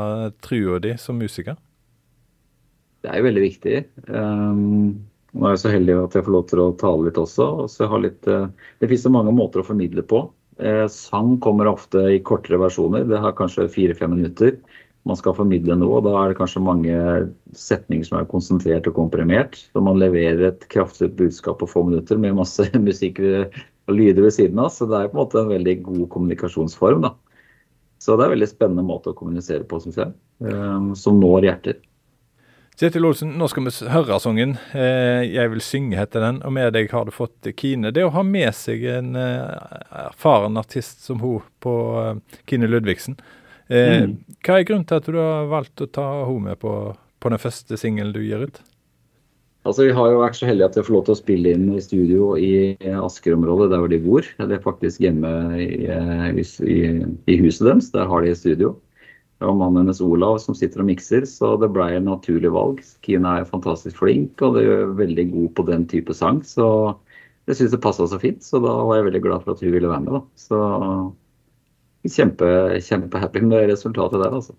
trua 0.42 0.80
di 0.82 0.96
som 0.98 1.20
musiker? 1.22 1.60
det 3.08 3.14
er 3.14 3.22
jo 3.22 3.28
veldig 3.30 3.44
viktig. 3.44 3.78
Um, 4.10 4.98
nå 5.38 5.48
er 5.48 5.56
jeg 5.56 5.62
så 5.64 5.72
heldig 5.72 5.96
at 6.02 6.18
jeg 6.18 6.26
får 6.26 6.34
lov 6.34 6.46
til 6.50 6.64
å 6.64 6.72
tale 6.82 7.08
litt 7.08 7.20
også. 7.22 7.48
også 7.64 8.02
litt, 8.04 8.28
uh, 8.28 8.50
det 8.82 8.90
finnes 8.90 9.06
så 9.06 9.14
mange 9.14 9.34
måter 9.36 9.64
å 9.64 9.68
formidle 9.68 10.04
på. 10.08 10.26
Uh, 10.58 10.88
sang 10.90 11.36
kommer 11.44 11.70
ofte 11.70 12.02
i 12.16 12.20
kortere 12.26 12.60
versjoner. 12.62 13.06
Det 13.10 13.22
har 13.22 13.36
kanskje 13.38 13.70
fire-fem 13.74 14.16
minutter. 14.16 14.58
Man 15.08 15.20
skal 15.20 15.36
formidle 15.38 15.78
noe, 15.80 16.00
og 16.00 16.08
da 16.08 16.16
er 16.20 16.32
det 16.32 16.40
kanskje 16.40 16.64
mange 16.66 16.96
setninger 17.56 18.08
som 18.08 18.18
er 18.20 18.28
konsentrert 18.28 18.90
og 18.90 18.98
komprimert. 18.98 19.56
Så 19.72 19.84
man 19.84 20.02
leverer 20.02 20.50
et 20.50 20.68
kraftig 20.74 21.14
budskap 21.20 21.62
på 21.62 21.70
få 21.70 21.86
minutter 21.88 22.20
med 22.20 22.36
masse 22.40 22.66
musikk 22.90 23.22
og 23.24 23.96
lyder 23.96 24.26
ved 24.26 24.36
siden 24.36 24.60
av. 24.60 24.74
Så 24.74 24.90
det 24.90 25.00
er 25.00 25.12
på 25.12 25.16
en 25.16 25.24
måte 25.24 25.40
en 25.44 25.54
veldig 25.54 25.78
god 25.86 26.04
kommunikasjonsform. 26.16 27.06
da. 27.08 27.14
Så 28.04 28.16
det 28.16 28.26
er 28.26 28.32
en 28.32 28.36
veldig 28.36 28.50
spennende 28.52 28.86
måte 28.86 29.14
å 29.14 29.18
kommunisere 29.18 29.66
på, 29.68 29.80
syns 29.82 30.02
jeg. 30.02 30.12
Um, 30.44 30.92
som 30.98 31.22
når 31.22 31.48
hjerter. 31.48 31.80
Kjetil 32.78 33.08
Olsen, 33.10 33.32
nå 33.40 33.48
skal 33.50 33.66
vi 33.66 33.72
høre 33.90 34.20
sangen. 34.22 34.52
Eh, 34.78 35.26
'Jeg 35.26 35.50
vil 35.50 35.64
synge' 35.66 35.98
heter 35.98 36.22
den. 36.22 36.44
Og 36.46 36.54
med 36.54 36.76
deg 36.76 36.92
har 36.92 37.06
du 37.06 37.12
fått 37.12 37.50
Kine. 37.58 37.90
Det 37.90 38.04
å 38.06 38.14
ha 38.14 38.22
med 38.22 38.54
seg 38.54 38.86
en 38.86 39.16
eh, 39.18 39.50
erfaren 40.12 40.60
artist 40.62 41.02
som 41.02 41.18
hun 41.20 41.42
på 41.60 41.74
eh, 42.04 42.38
Kine 42.46 42.70
Ludvigsen. 42.70 43.18
Mm. 43.68 44.14
Hva 44.46 44.60
er 44.60 44.64
grunnen 44.64 44.86
til 44.88 45.02
at 45.02 45.10
du 45.10 45.18
har 45.18 45.50
valgt 45.50 45.82
å 45.82 45.90
ta 45.90 46.06
henne 46.24 46.54
med 46.54 46.60
på, 46.62 46.94
på 47.20 47.30
den 47.34 47.42
første 47.42 47.76
singelen 47.82 48.14
du 48.14 48.22
gir 48.22 48.46
ut? 48.46 48.62
Altså, 49.66 49.90
Vi 49.90 49.98
har 49.98 50.12
jo 50.14 50.22
vært 50.22 50.38
så 50.38 50.48
heldige 50.48 50.70
at 50.70 50.78
vi 50.78 50.86
får 50.86 50.94
lov 50.94 51.06
til 51.10 51.16
å 51.18 51.20
spille 51.20 51.52
inn 51.58 51.66
i 51.74 51.82
studio 51.82 52.38
i 52.38 52.78
Asker-området, 52.78 53.74
der 53.74 53.82
hvor 53.82 53.90
de 53.92 54.00
bor. 54.06 54.30
Det 54.38 54.54
er 54.54 54.64
faktisk 54.64 55.02
hjemme 55.02 55.34
i, 55.60 55.90
i, 56.38 56.80
i 57.26 57.42
huset 57.42 57.66
deres. 57.66 57.90
Der 57.92 58.06
har 58.08 58.22
de 58.22 58.38
studio 58.38 58.78
og 59.46 59.58
mannen 59.60 59.84
hennes 59.84 60.02
Olav 60.02 60.40
som 60.42 60.56
sitter 60.58 60.82
og 60.82 60.90
mikser, 60.90 61.26
så 61.30 61.54
det 61.62 61.70
ble 61.76 61.92
en 61.94 62.08
naturlig 62.10 62.50
valg. 62.56 62.82
Kine 63.06 63.36
er 63.38 63.50
fantastisk 63.50 64.00
flink 64.02 64.42
og 64.46 64.58
er 64.62 64.88
veldig 64.98 65.28
god 65.34 65.50
på 65.60 65.68
den 65.68 65.86
type 65.92 66.16
sang, 66.18 66.42
så 66.48 66.96
jeg 67.48 67.60
syns 67.60 67.76
det 67.76 67.84
passa 67.84 68.08
så 68.10 68.20
fint. 68.22 68.42
Så 68.44 68.60
da 68.64 68.74
var 68.82 68.98
jeg 68.98 69.10
veldig 69.12 69.24
glad 69.24 69.46
for 69.46 69.54
at 69.54 69.62
hun 69.64 69.76
ville 69.76 69.92
være 69.92 70.04
med. 70.08 70.18
da. 70.18 70.24
Så 70.36 70.62
kjempe, 72.18 72.48
kjempehappy 72.84 73.44
med 73.46 73.70
resultatet 73.72 74.24
der, 74.24 74.34
altså. 74.34 74.58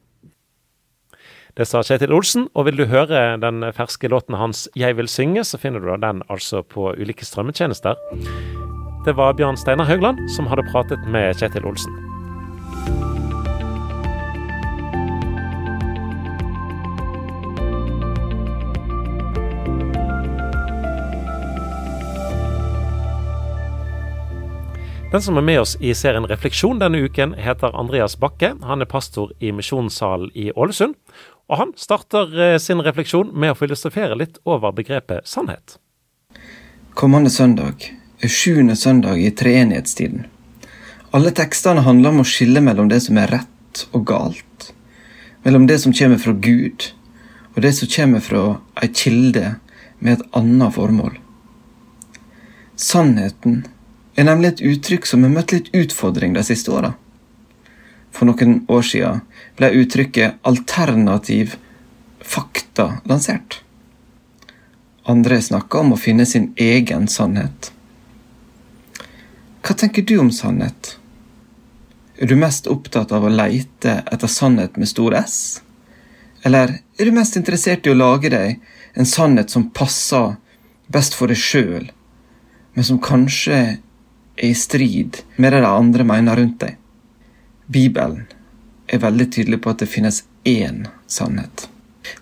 Det 1.59 1.67
sa 1.67 1.83
Kjetil 1.83 2.12
Olsen, 2.14 2.47
og 2.55 2.69
vil 2.69 2.79
du 2.79 2.85
høre 2.87 3.35
den 3.43 3.64
ferske 3.75 4.09
låten 4.09 4.37
hans 4.38 4.69
'Jeg 4.77 4.97
vil 4.97 5.09
synge', 5.09 5.45
så 5.45 5.59
finner 5.59 5.81
du 5.81 5.97
den 5.97 6.23
altså 6.31 6.62
på 6.62 6.95
ulike 6.95 7.25
strømmetjenester. 7.25 7.95
Det 9.05 9.17
var 9.17 9.33
Bjørn 9.33 9.57
Steinar 9.57 9.87
Haugland 9.87 10.31
som 10.31 10.47
hadde 10.47 10.69
pratet 10.71 10.99
med 11.09 11.35
Kjetil 11.35 11.67
Olsen. 11.67 12.08
Den 25.12 25.23
som 25.23 25.37
er 25.37 25.42
med 25.42 25.61
oss 25.61 25.77
i 25.81 25.94
serien 25.97 26.27
Refleksjon 26.29 26.83
denne 26.83 26.99
uken, 27.01 27.31
heter 27.40 27.73
Andreas 27.81 28.18
Bakke. 28.21 28.51
Han 28.61 28.85
er 28.85 28.88
pastor 28.90 29.31
i 29.40 29.55
Misjonssalen 29.57 30.29
i 30.37 30.51
Ålesund. 30.53 30.99
Og 31.49 31.57
han 31.57 31.71
starter 31.81 32.35
eh, 32.37 32.57
sin 32.61 32.83
refleksjon 32.85 33.31
med 33.33 33.55
å 33.55 33.57
filosofere 33.57 34.18
litt 34.21 34.37
over 34.44 34.75
begrepet 34.77 35.25
sannhet. 35.25 35.79
Kommende 36.92 37.33
søndag 37.33 37.87
er 38.21 38.35
sjuende 38.35 38.77
søndag 38.77 39.23
i 39.25 39.31
treenighetstiden. 39.33 40.27
Alle 41.16 41.33
tekstene 41.33 41.87
handler 41.88 42.12
om 42.12 42.21
å 42.21 42.29
skille 42.29 42.61
mellom 42.61 42.92
det 42.92 43.01
som 43.07 43.16
er 43.16 43.33
rett 43.33 43.87
og 43.97 44.05
galt. 44.12 44.68
Mellom 45.49 45.64
det 45.71 45.81
som 45.87 45.97
kommer 45.97 46.21
fra 46.21 46.37
Gud, 46.37 46.90
og 47.57 47.64
det 47.64 47.73
som 47.81 47.88
kommer 47.97 48.21
fra 48.21 48.44
ei 48.77 48.92
kilde 48.92 49.55
med 50.05 50.18
et 50.18 50.29
annet 50.37 50.77
formål. 50.77 51.16
Sannheten 52.77 53.62
er 54.18 54.26
nemlig 54.26 54.48
et 54.50 54.64
uttrykk 54.66 55.07
som 55.07 55.22
har 55.22 55.31
møtt 55.31 55.54
litt 55.54 55.70
utfordring 55.76 56.35
de 56.35 56.42
siste 56.42 56.72
åra. 56.74 56.92
For 58.11 58.26
noen 58.26 58.64
år 58.66 58.83
siden 58.83 59.22
ble 59.59 59.70
uttrykket 59.78 60.40
'alternativ 60.42 61.57
fakta' 62.20 63.00
lansert. 63.07 63.61
Andre 65.07 65.40
snakker 65.42 65.78
om 65.78 65.92
å 65.92 66.00
finne 66.00 66.26
sin 66.26 66.52
egen 66.57 67.07
sannhet. 67.09 67.70
Hva 69.62 69.74
tenker 69.74 70.02
du 70.02 70.18
om 70.18 70.31
sannhet? 70.31 70.96
Er 72.18 72.26
du 72.26 72.37
mest 72.37 72.66
opptatt 72.66 73.12
av 73.12 73.24
å 73.24 73.33
leite 73.33 74.02
etter 74.12 74.26
sannhet 74.26 74.76
med 74.76 74.88
stor 74.88 75.14
S? 75.14 75.62
Eller 76.42 76.78
er 76.98 77.04
du 77.04 77.12
mest 77.12 77.37
interessert 77.37 77.87
i 77.87 77.90
å 77.90 77.98
lage 77.98 78.31
deg 78.31 78.61
en 78.94 79.07
sannhet 79.07 79.50
som 79.50 79.70
passer 79.70 80.37
best 80.88 81.14
for 81.14 81.31
deg 81.31 81.38
sjøl, 81.38 81.90
men 82.74 82.85
som 82.85 82.98
kanskje 82.98 83.78
er 84.38 84.48
i 84.48 84.55
strid 84.55 85.22
med 85.37 85.53
det 85.53 85.61
de 85.64 85.70
andre 85.70 86.05
mener 86.07 86.37
rundt 86.37 86.61
deg. 86.62 86.77
Bibelen 87.66 88.26
er 88.86 89.03
veldig 89.03 89.26
tydelig 89.34 89.61
på 89.62 89.74
at 89.74 89.82
det 89.82 89.91
finnes 89.91 90.22
én 90.49 90.86
sannhet. 91.07 91.66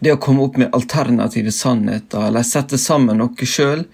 Det 0.00 0.12
å 0.12 0.20
komme 0.20 0.42
opp 0.48 0.56
med 0.58 0.74
alternative 0.74 1.52
sannheter 1.54 2.26
eller 2.26 2.46
sette 2.46 2.78
sammen 2.80 3.20
noe 3.20 3.46
sjøl, 3.46 3.84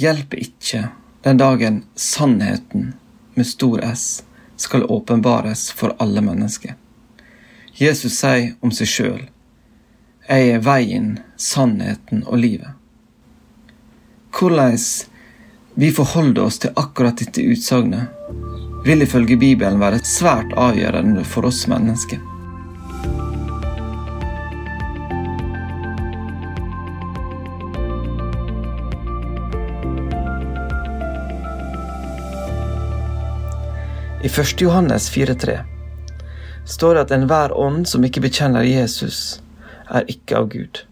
hjelper 0.00 0.40
ikke 0.46 0.86
den 1.26 1.40
dagen 1.40 1.82
sannheten 1.94 2.94
med 3.36 3.46
stor 3.46 3.82
S 3.84 4.22
skal 4.56 4.86
åpenbares 4.88 5.68
for 5.76 5.96
alle 5.98 6.22
mennesker. 6.24 6.76
Jesus 7.74 8.18
sier 8.20 8.54
om 8.60 8.72
seg 8.72 8.88
sjøl, 8.88 9.20
Jeg 10.30 10.50
er 10.54 10.60
veien, 10.62 11.18
sannheten 11.36 12.20
og 12.22 12.38
livet. 12.38 12.76
Hvordan 14.30 14.76
vi 15.74 15.90
forholder 15.92 16.42
oss 16.42 16.58
til 16.58 16.74
akkurat 16.76 17.18
dette 17.20 17.42
utsagnet, 17.42 18.10
vil 18.84 19.02
ifølge 19.04 19.36
Bibelen 19.36 19.80
være 19.80 20.00
svært 20.04 20.52
avgjørende 20.58 21.24
for 21.24 21.46
oss 21.48 21.66
mennesker. 21.70 22.20
I 34.20 34.28
1. 34.28 34.60
Johannes 34.60 35.08
4,3 35.10 35.60
står 36.68 36.94
det 36.94 37.04
at 37.06 37.12
enhver 37.16 37.54
ånd 37.56 37.86
som 37.88 38.04
ikke 38.04 38.20
bekjenner 38.20 38.66
Jesus, 38.68 39.40
er 39.88 40.04
ikke 40.12 40.36
av 40.36 40.50
Gud. 40.52 40.82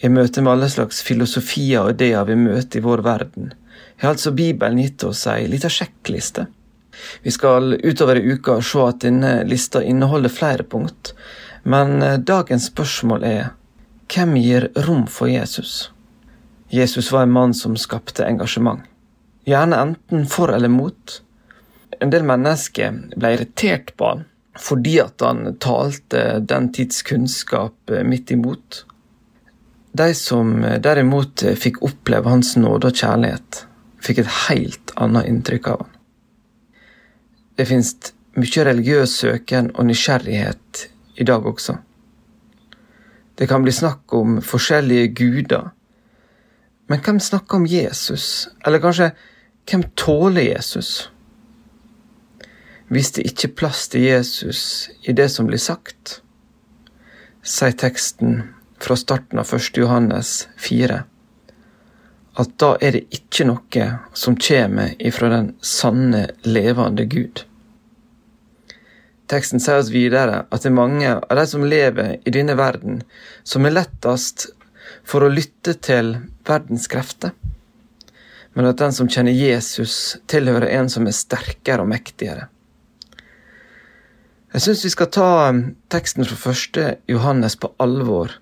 I 0.00 0.08
møte 0.08 0.40
med 0.40 0.54
alle 0.54 0.68
slags 0.70 1.02
filosofier 1.04 1.82
og 1.82 1.96
ideer 1.96 2.24
vi 2.28 2.38
møter 2.38 2.78
i 2.78 2.84
vår 2.84 3.02
verden, 3.04 3.50
har 4.06 4.14
altså 4.14 4.32
Bibelen 4.32 4.80
gitt 4.80 5.04
oss 5.04 5.26
ei 5.28 5.46
lita 5.50 5.68
sjekkliste. 5.68 6.46
Vi 7.22 7.30
skal 7.30 7.74
utover 7.82 8.16
i 8.16 8.32
uka 8.32 8.60
se 8.62 8.82
at 8.84 9.00
denne 9.04 9.32
lista 9.48 9.82
inneholder 9.82 10.32
flere 10.32 10.64
punkt, 10.64 11.14
men 11.62 12.02
eh, 12.02 12.18
dagens 12.18 12.70
spørsmål 12.72 13.24
er 13.24 13.50
hvem 14.10 14.36
gir 14.40 14.70
rom 14.86 15.06
for 15.06 15.30
Jesus? 15.30 15.90
Jesus 16.70 17.12
var 17.12 17.26
en 17.26 17.34
mann 17.34 17.54
som 17.54 17.76
skapte 17.76 18.26
engasjement, 18.26 18.82
gjerne 19.44 19.78
enten 19.84 20.26
for 20.30 20.52
eller 20.54 20.70
mot 20.70 21.20
en 22.00 22.12
del 22.12 22.24
mennesker 22.24 22.96
ble 23.16 23.34
irritert 23.36 23.94
på 23.96 24.12
han 24.12 24.26
fordi 24.60 24.96
at 25.00 25.22
han 25.22 25.54
talte 25.62 26.40
den 26.44 26.66
tids 26.74 27.04
kunnskap 27.06 27.90
eh, 27.90 28.02
midt 28.04 28.30
imot. 28.34 28.84
De 29.92 30.10
som 30.14 30.64
eh, 30.64 30.80
derimot 30.82 31.44
fikk 31.56 31.80
oppleve 31.86 32.28
hans 32.28 32.56
nåde 32.58 32.90
og 32.90 32.98
kjærlighet, 32.98 33.64
fikk 34.00 34.22
et 34.22 34.32
helt 34.48 34.94
annet 34.96 35.28
inntrykk 35.30 35.68
av 35.72 35.84
han. 35.84 35.92
Det 37.58 37.68
finnes 37.68 37.92
mye 38.40 38.64
religiøs 38.64 39.18
søken 39.20 39.70
og 39.74 39.88
nysgjerrighet 39.90 40.86
i 41.20 41.26
dag 41.28 41.46
også. 41.46 41.76
Det 43.36 43.48
kan 43.48 43.64
bli 43.64 43.72
snakk 43.72 44.12
om 44.16 44.40
forskjellige 44.44 45.12
guder. 45.16 45.70
Men 46.88 47.00
hvem 47.04 47.20
snakker 47.20 47.60
om 47.60 47.68
Jesus? 47.68 48.48
Eller 48.66 48.82
kanskje, 48.82 49.12
hvem 49.68 49.84
tåler 49.96 50.48
Jesus? 50.50 51.10
hvis 52.90 53.12
det 53.14 53.26
ikke 53.28 53.48
er 53.48 53.54
plass 53.54 53.86
til 53.88 54.02
Jesus 54.02 54.62
i 55.06 55.14
det 55.14 55.28
som 55.30 55.46
blir 55.46 55.60
sagt, 55.62 56.18
sier 57.46 57.74
teksten 57.78 58.42
fra 58.82 58.96
starten 58.98 59.38
av 59.38 59.52
1. 59.54 59.78
Johannes 59.78 60.48
4, 60.58 61.04
at 62.40 62.56
da 62.60 62.74
er 62.80 62.96
det 62.96 63.02
ikke 63.14 63.46
noe 63.48 63.86
som 64.16 64.36
kommer 64.40 64.94
ifra 64.98 65.30
den 65.32 65.52
sanne, 65.64 66.28
levende 66.46 67.04
Gud. 67.10 67.44
Teksten 69.30 69.62
sier 69.62 69.78
oss 69.78 69.92
videre 69.94 70.44
at 70.48 70.64
det 70.64 70.70
er 70.70 70.78
mange 70.78 71.10
av 71.20 71.36
de 71.38 71.44
som 71.46 71.66
lever 71.66 72.16
i 72.26 72.32
denne 72.34 72.56
verden, 72.58 73.02
som 73.44 73.66
er 73.66 73.76
lettest 73.76 74.48
for 75.06 75.22
å 75.22 75.30
lytte 75.30 75.76
til 75.84 76.16
verdens 76.48 76.88
krefter, 76.90 77.34
men 78.58 78.66
at 78.66 78.80
den 78.80 78.94
som 78.94 79.10
kjenner 79.10 79.36
Jesus, 79.36 80.16
tilhører 80.30 80.72
en 80.80 80.90
som 80.90 81.06
er 81.06 81.14
sterkere 81.14 81.84
og 81.84 81.92
mektigere. 81.92 82.48
Jeg 84.50 84.64
syns 84.64 84.82
vi 84.82 84.90
skal 84.90 85.12
ta 85.14 85.30
teksten 85.94 86.26
fra 86.26 86.38
første 86.40 86.86
Johannes 87.06 87.54
på 87.54 87.70
alvor 87.78 88.32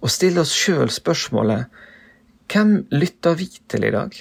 og 0.00 0.08
stille 0.08 0.40
oss 0.40 0.54
sjøl 0.56 0.88
spørsmålet 0.88 1.68
hvem 2.50 2.70
lytter 2.90 3.36
vi 3.38 3.46
til 3.70 3.84
i 3.86 3.92
dag? 3.94 4.14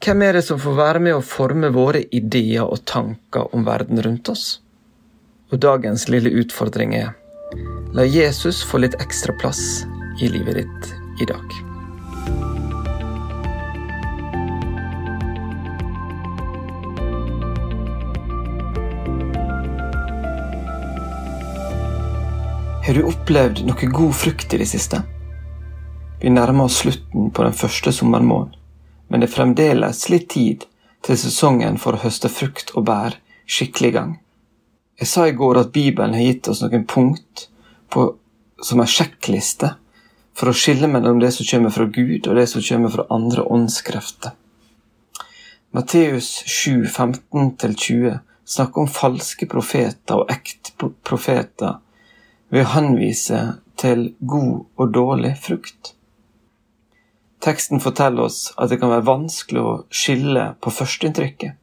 Hvem 0.00 0.22
er 0.22 0.36
det 0.38 0.44
som 0.46 0.60
får 0.62 0.76
være 0.78 1.00
med 1.02 1.16
å 1.16 1.24
forme 1.24 1.72
våre 1.74 2.04
ideer 2.14 2.62
og 2.62 2.84
tanker 2.86 3.50
om 3.56 3.64
verden 3.66 3.98
rundt 4.06 4.30
oss? 4.30 4.60
Og 5.50 5.58
dagens 5.58 6.06
lille 6.08 6.30
utfordring 6.44 6.94
er 6.94 7.10
la 7.90 8.06
Jesus 8.06 8.62
få 8.62 8.84
litt 8.84 8.94
ekstra 9.02 9.34
plass 9.42 9.82
i 10.22 10.30
livet 10.30 10.62
ditt 10.62 10.92
i 11.18 11.26
dag. 11.26 11.58
Har 22.86 22.94
du 22.94 23.08
opplevd 23.10 23.66
noe 23.66 23.96
god 23.98 24.14
frukt 24.22 24.54
i 24.54 24.62
det 24.62 24.70
siste? 24.70 25.02
Vi 26.20 26.30
nærmer 26.30 26.64
oss 26.64 26.82
slutten 26.82 27.30
på 27.30 27.42
den 27.42 27.54
første 27.56 27.92
sommermåneden, 27.92 28.56
men 29.08 29.22
det 29.22 29.30
er 29.30 29.32
fremdeles 29.32 30.02
litt 30.12 30.28
tid 30.34 30.66
til 31.06 31.16
sesongen 31.16 31.78
for 31.80 31.96
å 31.96 32.02
høste 32.02 32.28
frukt 32.28 32.74
og 32.76 32.84
bær 32.90 33.14
skikkelig 33.48 33.88
i 33.88 33.94
gang. 33.94 34.10
Jeg 35.00 35.08
sa 35.08 35.24
i 35.26 35.32
går 35.32 35.62
at 35.62 35.70
Bibelen 35.72 36.12
har 36.12 36.26
gitt 36.26 36.50
oss 36.52 36.60
noen 36.60 36.84
punkt 36.84 37.46
på, 37.88 38.04
som 38.60 38.82
er 38.84 38.92
sjekkliste 38.92 39.70
for 40.36 40.52
å 40.52 40.56
skille 40.56 40.90
mellom 40.92 41.22
det 41.22 41.30
som 41.32 41.48
kommer 41.48 41.72
fra 41.72 41.86
Gud 41.88 42.28
og 42.28 42.36
det 42.36 42.44
som 42.52 42.64
kommer 42.66 42.92
fra 42.92 43.06
andre 43.16 43.44
åndskrefter. 43.56 44.34
Matteus 45.72 46.28
7, 46.44 46.84
15-20 46.84 48.18
snakker 48.44 48.84
om 48.84 48.90
falske 48.92 49.48
profeter 49.48 50.20
og 50.20 50.34
ekte 50.34 50.90
profeter 51.06 51.78
ved 52.52 52.66
å 52.66 52.72
henvise 52.74 53.40
til 53.80 54.10
god 54.20 54.66
og 54.76 54.92
dårlig 54.92 55.32
frukt. 55.40 55.94
Teksten 57.40 57.80
forteller 57.80 58.28
oss 58.28 58.52
at 58.56 58.68
det 58.68 58.76
kan 58.80 58.92
være 58.92 59.06
vanskelig 59.08 59.60
å 59.64 59.74
skille 59.88 60.50
på 60.60 60.72
førsteinntrykket. 60.76 61.56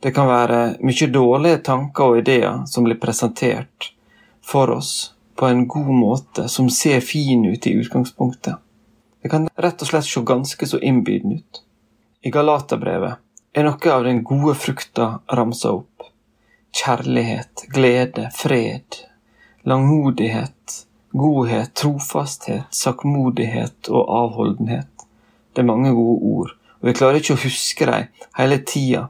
Det 0.00 0.14
kan 0.16 0.28
være 0.30 0.60
mye 0.80 1.08
dårlige 1.12 1.60
tanker 1.66 2.12
og 2.14 2.22
ideer 2.22 2.62
som 2.70 2.86
blir 2.86 2.96
presentert 3.00 3.90
for 4.40 4.72
oss 4.72 5.12
på 5.36 5.46
en 5.46 5.66
god 5.68 5.92
måte, 5.92 6.48
som 6.48 6.70
ser 6.72 7.00
fin 7.04 7.44
ut 7.44 7.66
i 7.66 7.74
utgangspunktet. 7.76 8.56
Det 9.22 9.28
kan 9.28 9.48
rett 9.56 9.82
og 9.82 9.88
slett 9.88 10.08
se 10.08 10.20
ganske 10.24 10.66
så 10.66 10.80
innbydende 10.80 11.42
ut. 11.42 11.60
I 12.24 12.32
Galaterbrevet 12.32 13.20
er 13.56 13.66
noe 13.66 13.92
av 13.92 14.04
den 14.04 14.22
gode 14.24 14.56
frukta 14.56 15.10
ramsa 15.32 15.74
opp. 15.76 16.08
Kjærlighet, 16.76 17.66
glede, 17.72 18.28
fred, 18.36 19.00
langmodighet, 19.68 20.84
godhet, 21.12 21.74
trofasthet, 21.74 22.68
sakkmodighet 22.70 23.88
og 23.88 24.10
avholdenhet. 24.16 25.06
Det 25.52 25.62
er 25.62 25.66
mange 25.66 25.92
gode 25.94 26.20
ord, 26.22 26.52
og 26.80 26.88
vi 26.88 26.94
klarer 26.94 27.18
ikke 27.20 27.34
å 27.34 27.42
huske 27.42 27.88
dem 27.88 28.06
hele 28.38 28.60
tida. 28.66 29.08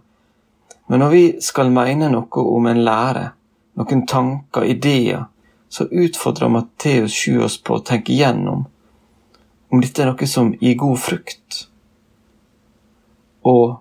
Men 0.88 1.04
når 1.04 1.12
vi 1.12 1.24
skal 1.44 1.70
mene 1.70 2.08
noe 2.10 2.46
om 2.56 2.66
en 2.66 2.82
lære, 2.84 3.26
noen 3.78 4.06
tanker, 4.08 4.66
ideer, 4.66 5.28
så 5.70 5.86
utfordrer 5.86 6.50
Matteus 6.50 7.14
7 7.14 7.44
oss 7.46 7.60
på 7.62 7.76
å 7.76 7.84
tenke 7.86 8.12
igjennom 8.12 8.64
om 9.70 9.82
dette 9.82 10.02
er 10.02 10.10
noe 10.10 10.26
som 10.26 10.50
gir 10.58 10.74
god 10.74 10.98
frukt, 10.98 11.60
og 13.46 13.78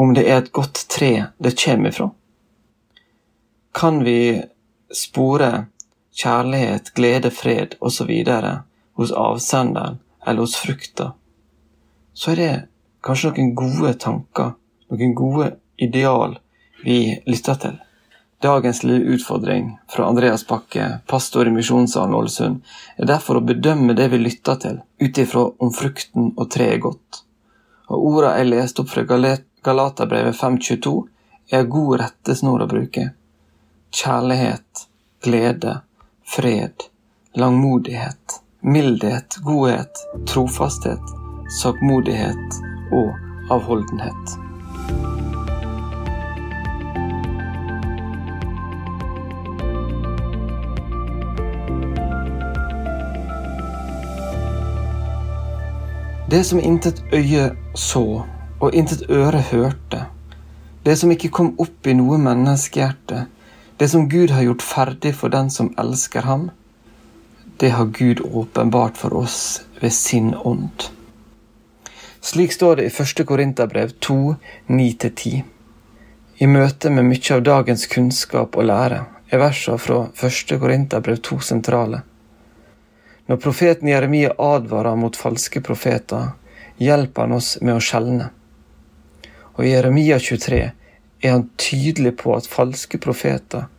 om 0.00 0.14
det 0.16 0.24
er 0.24 0.40
et 0.40 0.52
godt 0.52 0.86
tre 0.90 1.10
det 1.38 1.52
kommer 1.60 1.92
ifra. 1.92 2.08
Kan 3.74 4.00
vi 4.06 4.40
spore 4.94 5.66
kjærlighet, 6.14 6.92
glede, 6.94 7.30
fred 7.30 7.74
osv. 7.80 8.10
hos 8.94 9.12
avsenderen 9.12 9.98
eller 10.26 10.40
hos 10.40 10.56
frukta, 10.56 11.12
så 12.14 12.30
er 12.30 12.36
det 12.36 12.52
kanskje 13.04 13.34
noen 13.34 13.54
gode 13.58 13.94
tanker, 14.00 14.54
noen 14.90 15.14
gode 15.14 15.50
ideal 15.76 16.38
vi 16.84 17.18
lytter 17.26 17.58
til. 17.60 17.80
Dagens 18.44 18.82
lille 18.84 19.14
utfordring 19.16 19.70
fra 19.88 20.06
Andreas 20.08 20.46
Bakke, 20.46 21.00
pastor 21.08 21.48
i 21.48 21.52
Misjonssalen 21.52 22.14
Ålesund, 22.14 22.60
er 22.96 23.08
derfor 23.08 23.40
å 23.40 23.46
bedømme 23.46 23.96
det 23.96 24.10
vi 24.12 24.20
lytter 24.20 24.58
til, 24.60 24.80
ut 25.00 25.18
ifra 25.18 25.46
om 25.64 25.72
frukten 25.72 26.34
og 26.36 26.50
treet 26.52 26.76
er 26.76 26.82
godt. 26.84 27.22
Og 27.88 28.04
orda 28.10 28.34
jeg 28.38 28.50
leste 28.50 28.84
opp 28.84 28.92
fra 28.92 29.04
Galaterbrevet 29.08 30.36
522, 30.36 30.94
er 31.52 31.70
god 31.72 31.96
rettesnor 32.00 32.64
å 32.64 32.68
bruke. 32.68 33.06
Kjærlighet, 33.94 34.86
glede, 35.24 35.78
fred, 36.26 36.72
langmodighet, 37.34 38.40
mildhet, 38.60 39.36
godhet, 39.44 39.92
trofasthet, 40.26 41.00
sakmodighet 41.60 42.58
og 42.92 43.12
avholdenhet. 43.50 44.38
Det 56.30 56.44
som 56.44 56.58
intet 56.58 57.04
øye 57.12 57.50
så, 57.74 58.22
og 58.60 58.74
intet 58.74 59.04
øre 59.10 59.38
hørte, 59.52 60.06
det 60.86 60.98
som 60.98 61.12
ikke 61.12 61.28
kom 61.30 61.52
opp 61.60 61.86
i 61.86 61.94
noe 61.94 62.18
menneskehjerte, 62.18 63.26
det 63.76 63.88
som 63.88 64.08
Gud 64.08 64.30
har 64.30 64.42
gjort 64.42 64.62
ferdig 64.62 65.14
for 65.18 65.28
den 65.28 65.50
som 65.50 65.72
elsker 65.78 66.22
ham, 66.28 66.50
det 67.56 67.70
har 67.74 67.84
Gud 67.84 68.20
åpenbart 68.20 68.96
for 68.96 69.14
oss 69.14 69.62
ved 69.80 69.92
sin 69.92 70.34
ånd. 70.34 70.90
Slik 72.20 72.52
står 72.52 72.76
det 72.76 72.84
i 72.84 73.02
1. 73.02 73.26
Korinterbrev 73.26 73.90
2, 74.00 74.34
9-10. 74.66 75.42
I 76.36 76.46
møte 76.46 76.90
med 76.90 77.04
mye 77.04 77.34
av 77.34 77.42
dagens 77.46 77.86
kunnskap 77.86 78.56
og 78.56 78.66
lære 78.70 79.04
er 79.30 79.42
versene 79.42 79.78
fra 79.78 79.98
1. 80.14 80.54
Korinterbrev 80.60 81.20
2 81.22 81.38
sentrale. 81.40 82.02
Når 83.26 83.36
profeten 83.40 83.88
Jeremia 83.88 84.32
advarer 84.38 84.96
mot 84.96 85.16
falske 85.16 85.60
profeter, 85.60 86.32
hjelper 86.78 87.26
han 87.26 87.36
oss 87.38 87.58
med 87.60 87.76
å 87.76 87.82
skjelne. 87.82 88.30
Og 89.54 89.64
i 89.64 89.70
Jeremia 89.74 90.18
23 90.18 90.62
er 91.24 91.36
han 91.38 91.48
tydelig 91.56 92.18
på 92.20 92.34
at 92.36 92.48
falske 92.50 93.00
profeter 93.00 93.70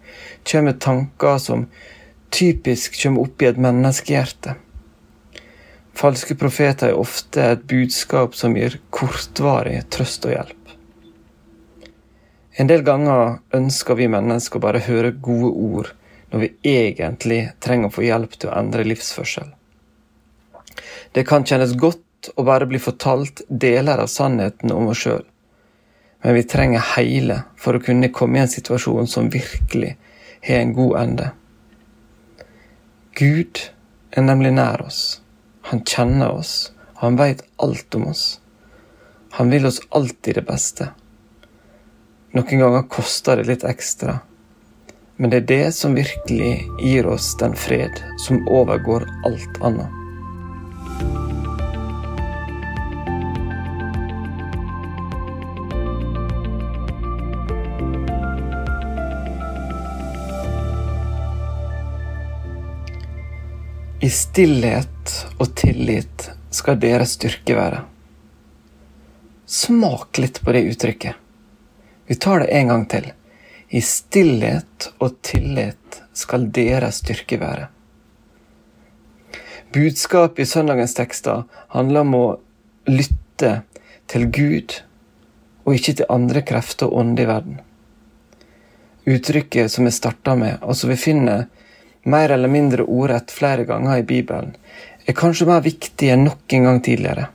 kommer 0.46 0.72
med 0.72 0.82
tanker 0.82 1.38
som 1.42 1.68
typisk 2.34 2.98
kommer 3.02 3.28
opp 3.28 3.42
i 3.42 3.50
et 3.50 3.60
menneskehjerte. 3.62 4.56
Falske 5.96 6.36
profeter 6.36 6.92
er 6.92 7.00
ofte 7.00 7.44
et 7.54 7.68
budskap 7.70 8.36
som 8.36 8.56
gir 8.58 8.80
kortvarig 8.90 9.78
trøst 9.94 10.26
og 10.28 10.36
hjelp. 10.36 10.74
En 12.60 12.72
del 12.72 12.84
ganger 12.88 13.38
ønsker 13.56 14.00
vi 14.00 14.10
mennesker 14.12 14.64
bare 14.64 14.84
høre 14.84 15.12
gode 15.12 15.52
ord 15.52 15.94
når 16.32 16.42
vi 16.42 16.50
egentlig 16.72 17.40
trenger 17.64 17.92
å 17.92 17.96
få 17.96 18.04
hjelp 18.08 18.36
til 18.40 18.52
å 18.52 18.58
endre 18.58 18.88
livsførsel. 18.88 19.52
Det 21.16 21.24
kan 21.28 21.46
kjennes 21.48 21.76
godt 21.80 22.32
å 22.36 22.44
bare 22.48 22.68
bli 22.68 22.82
fortalt 22.82 23.44
deler 23.48 24.02
av 24.04 24.12
sannheten 24.12 24.74
om 24.76 24.90
oss 24.92 25.04
sjøl, 25.06 25.24
men 26.26 26.34
vi 26.34 26.44
trenger 26.44 26.82
hele 26.96 27.36
for 27.62 27.78
å 27.78 27.80
kunne 27.86 28.08
komme 28.10 28.40
i 28.40 28.42
en 28.42 28.50
situasjon 28.50 29.06
som 29.06 29.28
virkelig 29.30 29.92
har 30.48 30.64
en 30.64 30.72
god 30.74 30.96
ende. 30.98 31.28
Gud 33.14 33.60
er 34.10 34.26
nemlig 34.26 34.56
nær 34.58 34.82
oss. 34.82 35.22
Han 35.70 35.84
kjenner 35.86 36.34
oss, 36.34 36.72
og 36.96 37.04
han 37.04 37.20
veit 37.20 37.44
alt 37.62 37.98
om 38.00 38.08
oss. 38.10 38.24
Han 39.38 39.54
vil 39.54 39.70
oss 39.70 39.78
alltid 39.94 40.40
det 40.40 40.46
beste. 40.48 40.88
Noen 42.34 42.64
ganger 42.64 42.90
koster 42.90 43.38
det 43.38 43.46
litt 43.52 43.68
ekstra, 43.70 44.18
men 45.22 45.30
det 45.30 45.44
er 45.44 45.52
det 45.54 45.76
som 45.78 45.94
virkelig 45.94 46.56
gir 46.82 47.06
oss 47.06 47.36
den 47.38 47.54
fred 47.54 48.02
som 48.26 48.42
overgår 48.50 49.06
alt 49.30 49.62
annet. 49.62 49.94
I 64.06 64.10
stillhet 64.10 65.14
og 65.42 65.56
tillit 65.58 66.28
skal 66.54 66.76
deres 66.78 67.16
styrke 67.16 67.56
være. 67.58 67.80
Smak 69.50 70.20
litt 70.22 70.38
på 70.46 70.54
det 70.54 70.62
uttrykket. 70.70 71.16
Vi 72.06 72.18
tar 72.22 72.44
det 72.44 72.52
en 72.54 72.70
gang 72.70 72.84
til. 72.92 73.08
I 73.74 73.82
stillhet 73.82 74.90
og 75.00 75.16
tillit 75.26 76.04
skal 76.14 76.46
deres 76.54 77.02
styrke 77.02 77.40
være. 77.42 77.72
Budskapet 79.74 80.44
i 80.44 80.50
søndagens 80.54 80.94
tekster 81.00 81.48
handler 81.74 82.06
om 82.06 82.14
å 82.20 82.24
lytte 82.92 83.56
til 84.12 84.30
Gud 84.30 84.80
og 85.66 85.80
ikke 85.80 85.98
til 86.04 86.14
andre 86.14 86.46
krefter 86.46 86.92
og 86.92 87.02
ånd 87.02 87.26
i 87.26 87.30
verden. 87.32 87.58
Uttrykket 89.10 89.74
som 89.74 89.90
vi 89.90 89.98
starta 89.98 90.38
med, 90.38 90.60
og 90.62 90.78
som 90.78 90.94
vi 90.94 91.02
finner 91.10 91.48
mer 92.06 92.30
eller 92.30 92.52
mindre 92.52 92.84
ordrett 92.84 93.32
flere 93.34 93.66
ganger 93.66 93.98
i 93.98 94.04
Bibelen, 94.04 94.56
er 95.06 95.18
kanskje 95.18 95.48
mer 95.50 95.64
viktig 95.66 96.10
enn 96.14 96.28
noen 96.28 96.68
gang 96.68 96.82
tidligere. 96.86 97.30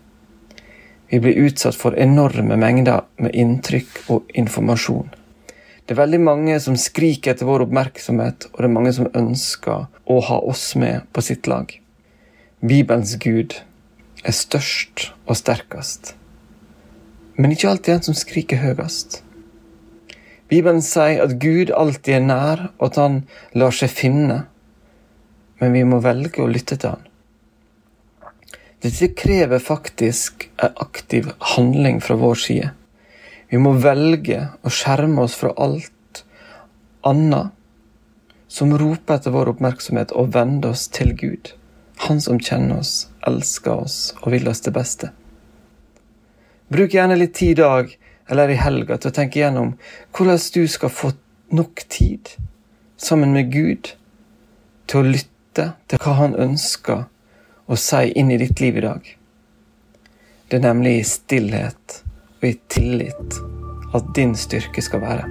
Vi 1.10 1.18
blir 1.18 1.40
utsatt 1.46 1.74
for 1.74 1.96
enorme 1.98 2.54
mengder 2.58 3.02
med 3.18 3.34
inntrykk 3.34 3.96
og 4.14 4.30
informasjon. 4.38 5.08
Det 5.82 5.96
er 5.96 6.04
veldig 6.04 6.20
mange 6.22 6.58
som 6.62 6.76
skriker 6.78 7.32
etter 7.32 7.48
vår 7.48 7.64
oppmerksomhet, 7.64 8.46
og 8.52 8.60
det 8.60 8.68
er 8.68 8.76
mange 8.76 8.92
som 8.94 9.08
ønsker 9.10 9.88
å 10.06 10.18
ha 10.28 10.38
oss 10.52 10.68
med 10.78 11.08
på 11.10 11.24
sitt 11.26 11.50
lag. 11.50 11.72
Bibelens 12.62 13.16
Gud 13.18 13.56
er 14.22 14.36
størst 14.36 15.08
og 15.26 15.34
sterkest, 15.40 16.14
men 17.34 17.56
ikke 17.56 17.72
alltid 17.72 17.96
en 17.96 18.06
som 18.10 18.18
skriker 18.18 18.62
høyest. 18.62 19.24
Bibelen 20.50 20.82
sier 20.82 21.24
at 21.24 21.38
Gud 21.42 21.74
alltid 21.74 22.20
er 22.20 22.24
nær, 22.26 22.64
og 22.78 22.90
at 22.90 23.02
han 23.02 23.20
lar 23.58 23.74
seg 23.74 23.90
finne 23.90 24.44
men 25.60 25.72
vi 25.76 25.84
må 25.84 26.00
velge 26.04 26.42
å 26.42 26.50
lytte 26.50 26.76
til 26.80 26.96
han. 26.96 27.06
Dette 28.80 29.10
krever 29.12 29.60
faktisk 29.60 30.48
en 30.56 30.76
aktiv 30.80 31.28
handling 31.54 32.00
fra 32.00 32.16
vår 32.16 32.38
side. 32.40 32.70
Vi 33.52 33.58
må 33.60 33.74
velge 33.82 34.46
å 34.64 34.72
skjerme 34.72 35.26
oss 35.26 35.36
fra 35.36 35.52
alt 35.60 36.22
annet 37.04 37.52
som 38.50 38.72
roper 38.78 39.20
etter 39.20 39.34
vår 39.34 39.52
oppmerksomhet, 39.52 40.12
og 40.16 40.32
vende 40.34 40.72
oss 40.72 40.88
til 40.90 41.12
Gud. 41.14 41.52
Han 42.08 42.18
som 42.24 42.40
kjenner 42.40 42.80
oss, 42.80 43.10
elsker 43.28 43.84
oss 43.84 43.98
og 44.22 44.32
vil 44.32 44.48
oss 44.50 44.64
det 44.64 44.72
beste. 44.74 45.12
Bruk 46.70 46.94
gjerne 46.94 47.18
litt 47.18 47.36
tid 47.36 47.58
i 47.58 47.60
dag 47.60 47.92
eller 48.30 48.50
i 48.50 48.58
helga 48.58 48.96
til 48.98 49.10
å 49.10 49.14
tenke 49.14 49.42
gjennom 49.42 49.74
hvordan 50.16 50.40
du 50.54 50.64
skal 50.70 50.92
få 50.94 51.12
nok 51.54 51.82
tid 51.90 52.32
sammen 52.96 53.34
med 53.34 53.50
Gud 53.52 53.92
til 54.90 55.00
å 55.00 55.10
lytte 55.10 55.29
lytte 55.50 55.72
til 55.88 55.98
hva 55.98 56.12
han 56.14 56.34
ønsker 56.38 57.06
å 57.66 57.76
si 57.76 58.12
inn 58.14 58.30
i 58.30 58.38
ditt 58.38 58.60
liv 58.60 58.76
i 58.76 58.84
dag. 58.84 59.00
Det 60.48 60.56
er 60.58 60.62
nemlig 60.62 61.00
i 61.00 61.04
stillhet 61.04 62.02
og 62.40 62.46
i 62.46 62.54
tillit 62.68 63.40
at 63.94 64.14
din 64.14 64.34
styrke 64.34 64.82
skal 64.82 65.00
være. 65.00 65.26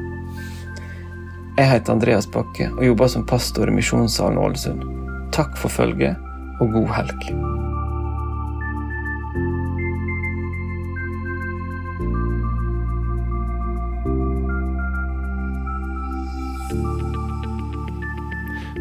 Jeg 1.57 1.67
heter 1.67 1.93
Andreas 1.93 2.27
Bakke 2.27 2.69
og 2.71 2.85
jobber 2.85 3.07
som 3.07 3.25
pastor 3.27 3.67
i 3.67 3.75
Misjonssalen 3.75 4.39
Ålesund. 4.39 4.83
Takk 5.31 5.57
for 5.57 5.69
følget 5.69 6.15
og 6.59 6.71
god 6.73 6.93
helg. 6.95 7.58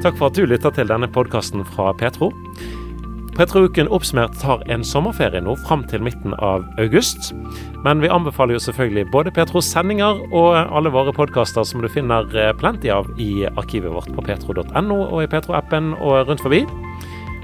Takk 0.08 0.16
for 0.16 0.30
at 0.32 0.38
du 0.40 0.46
lytter 0.48 0.72
til 0.72 0.88
denne 0.88 1.04
podkasten 1.12 1.60
fra 1.68 1.90
Petro. 2.00 2.30
Petro-uken 3.36 3.90
oppsummert 3.92 4.38
tar 4.40 4.62
en 4.72 4.80
sommerferie 4.80 5.42
nå 5.44 5.52
fram 5.66 5.82
til 5.84 6.00
midten 6.00 6.32
av 6.40 6.62
august. 6.80 7.34
Men 7.84 8.00
vi 8.00 8.08
anbefaler 8.08 8.56
jo 8.56 8.62
selvfølgelig 8.64 9.10
både 9.12 9.34
Petros 9.36 9.66
sendinger 9.68 10.22
og 10.32 10.54
alle 10.56 10.88
våre 10.94 11.12
podkaster 11.12 11.66
som 11.68 11.84
du 11.84 11.90
finner 11.92 12.24
eh, 12.32 12.54
plenty 12.56 12.88
av 12.88 13.10
i 13.20 13.44
arkivet 13.50 13.92
vårt 13.92 14.08
på 14.16 14.24
petro.no 14.24 14.96
og 14.96 15.20
i 15.20 15.28
Petro-appen 15.28 15.90
og 15.98 16.30
rundt 16.30 16.40
forbi. 16.40 16.62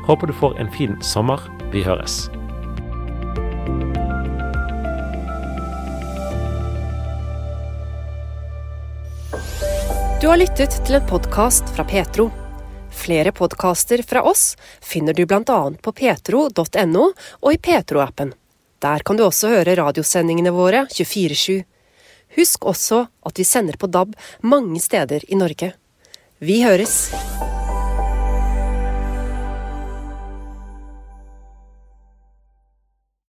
Håper 0.09 0.33
du 0.33 0.33
får 0.39 0.57
en 0.57 0.73
fin 0.73 0.97
sommer. 1.05 1.45
Vi 1.75 1.85
høres. 1.85 2.31
Du 10.25 10.31
har 10.33 10.41
lyttet 10.41 10.81
til 10.89 10.97
en 10.97 11.05
podkast 11.13 11.69
fra 11.77 11.85
Petro. 11.85 12.31
Flere 12.95 13.33
podkaster 13.33 14.03
fra 14.07 14.23
oss 14.23 14.55
finner 14.81 15.13
du 15.13 15.27
bl.a. 15.27 15.59
på 15.83 15.93
petro.no 15.93 17.05
og 17.41 17.51
i 17.53 17.59
Petro-appen. 17.59 18.33
Der 18.85 19.05
kan 19.05 19.19
du 19.19 19.27
også 19.27 19.51
høre 19.53 19.77
radiosendingene 19.81 20.53
våre 20.55 20.85
24-7. 20.93 21.65
Husk 22.39 22.67
også 22.71 23.05
at 23.27 23.39
vi 23.39 23.47
sender 23.47 23.79
på 23.81 23.91
DAB 23.91 24.15
mange 24.43 24.81
steder 24.83 25.27
i 25.29 25.39
Norge. 25.41 25.75
Vi 26.39 26.63
høres! 26.65 27.64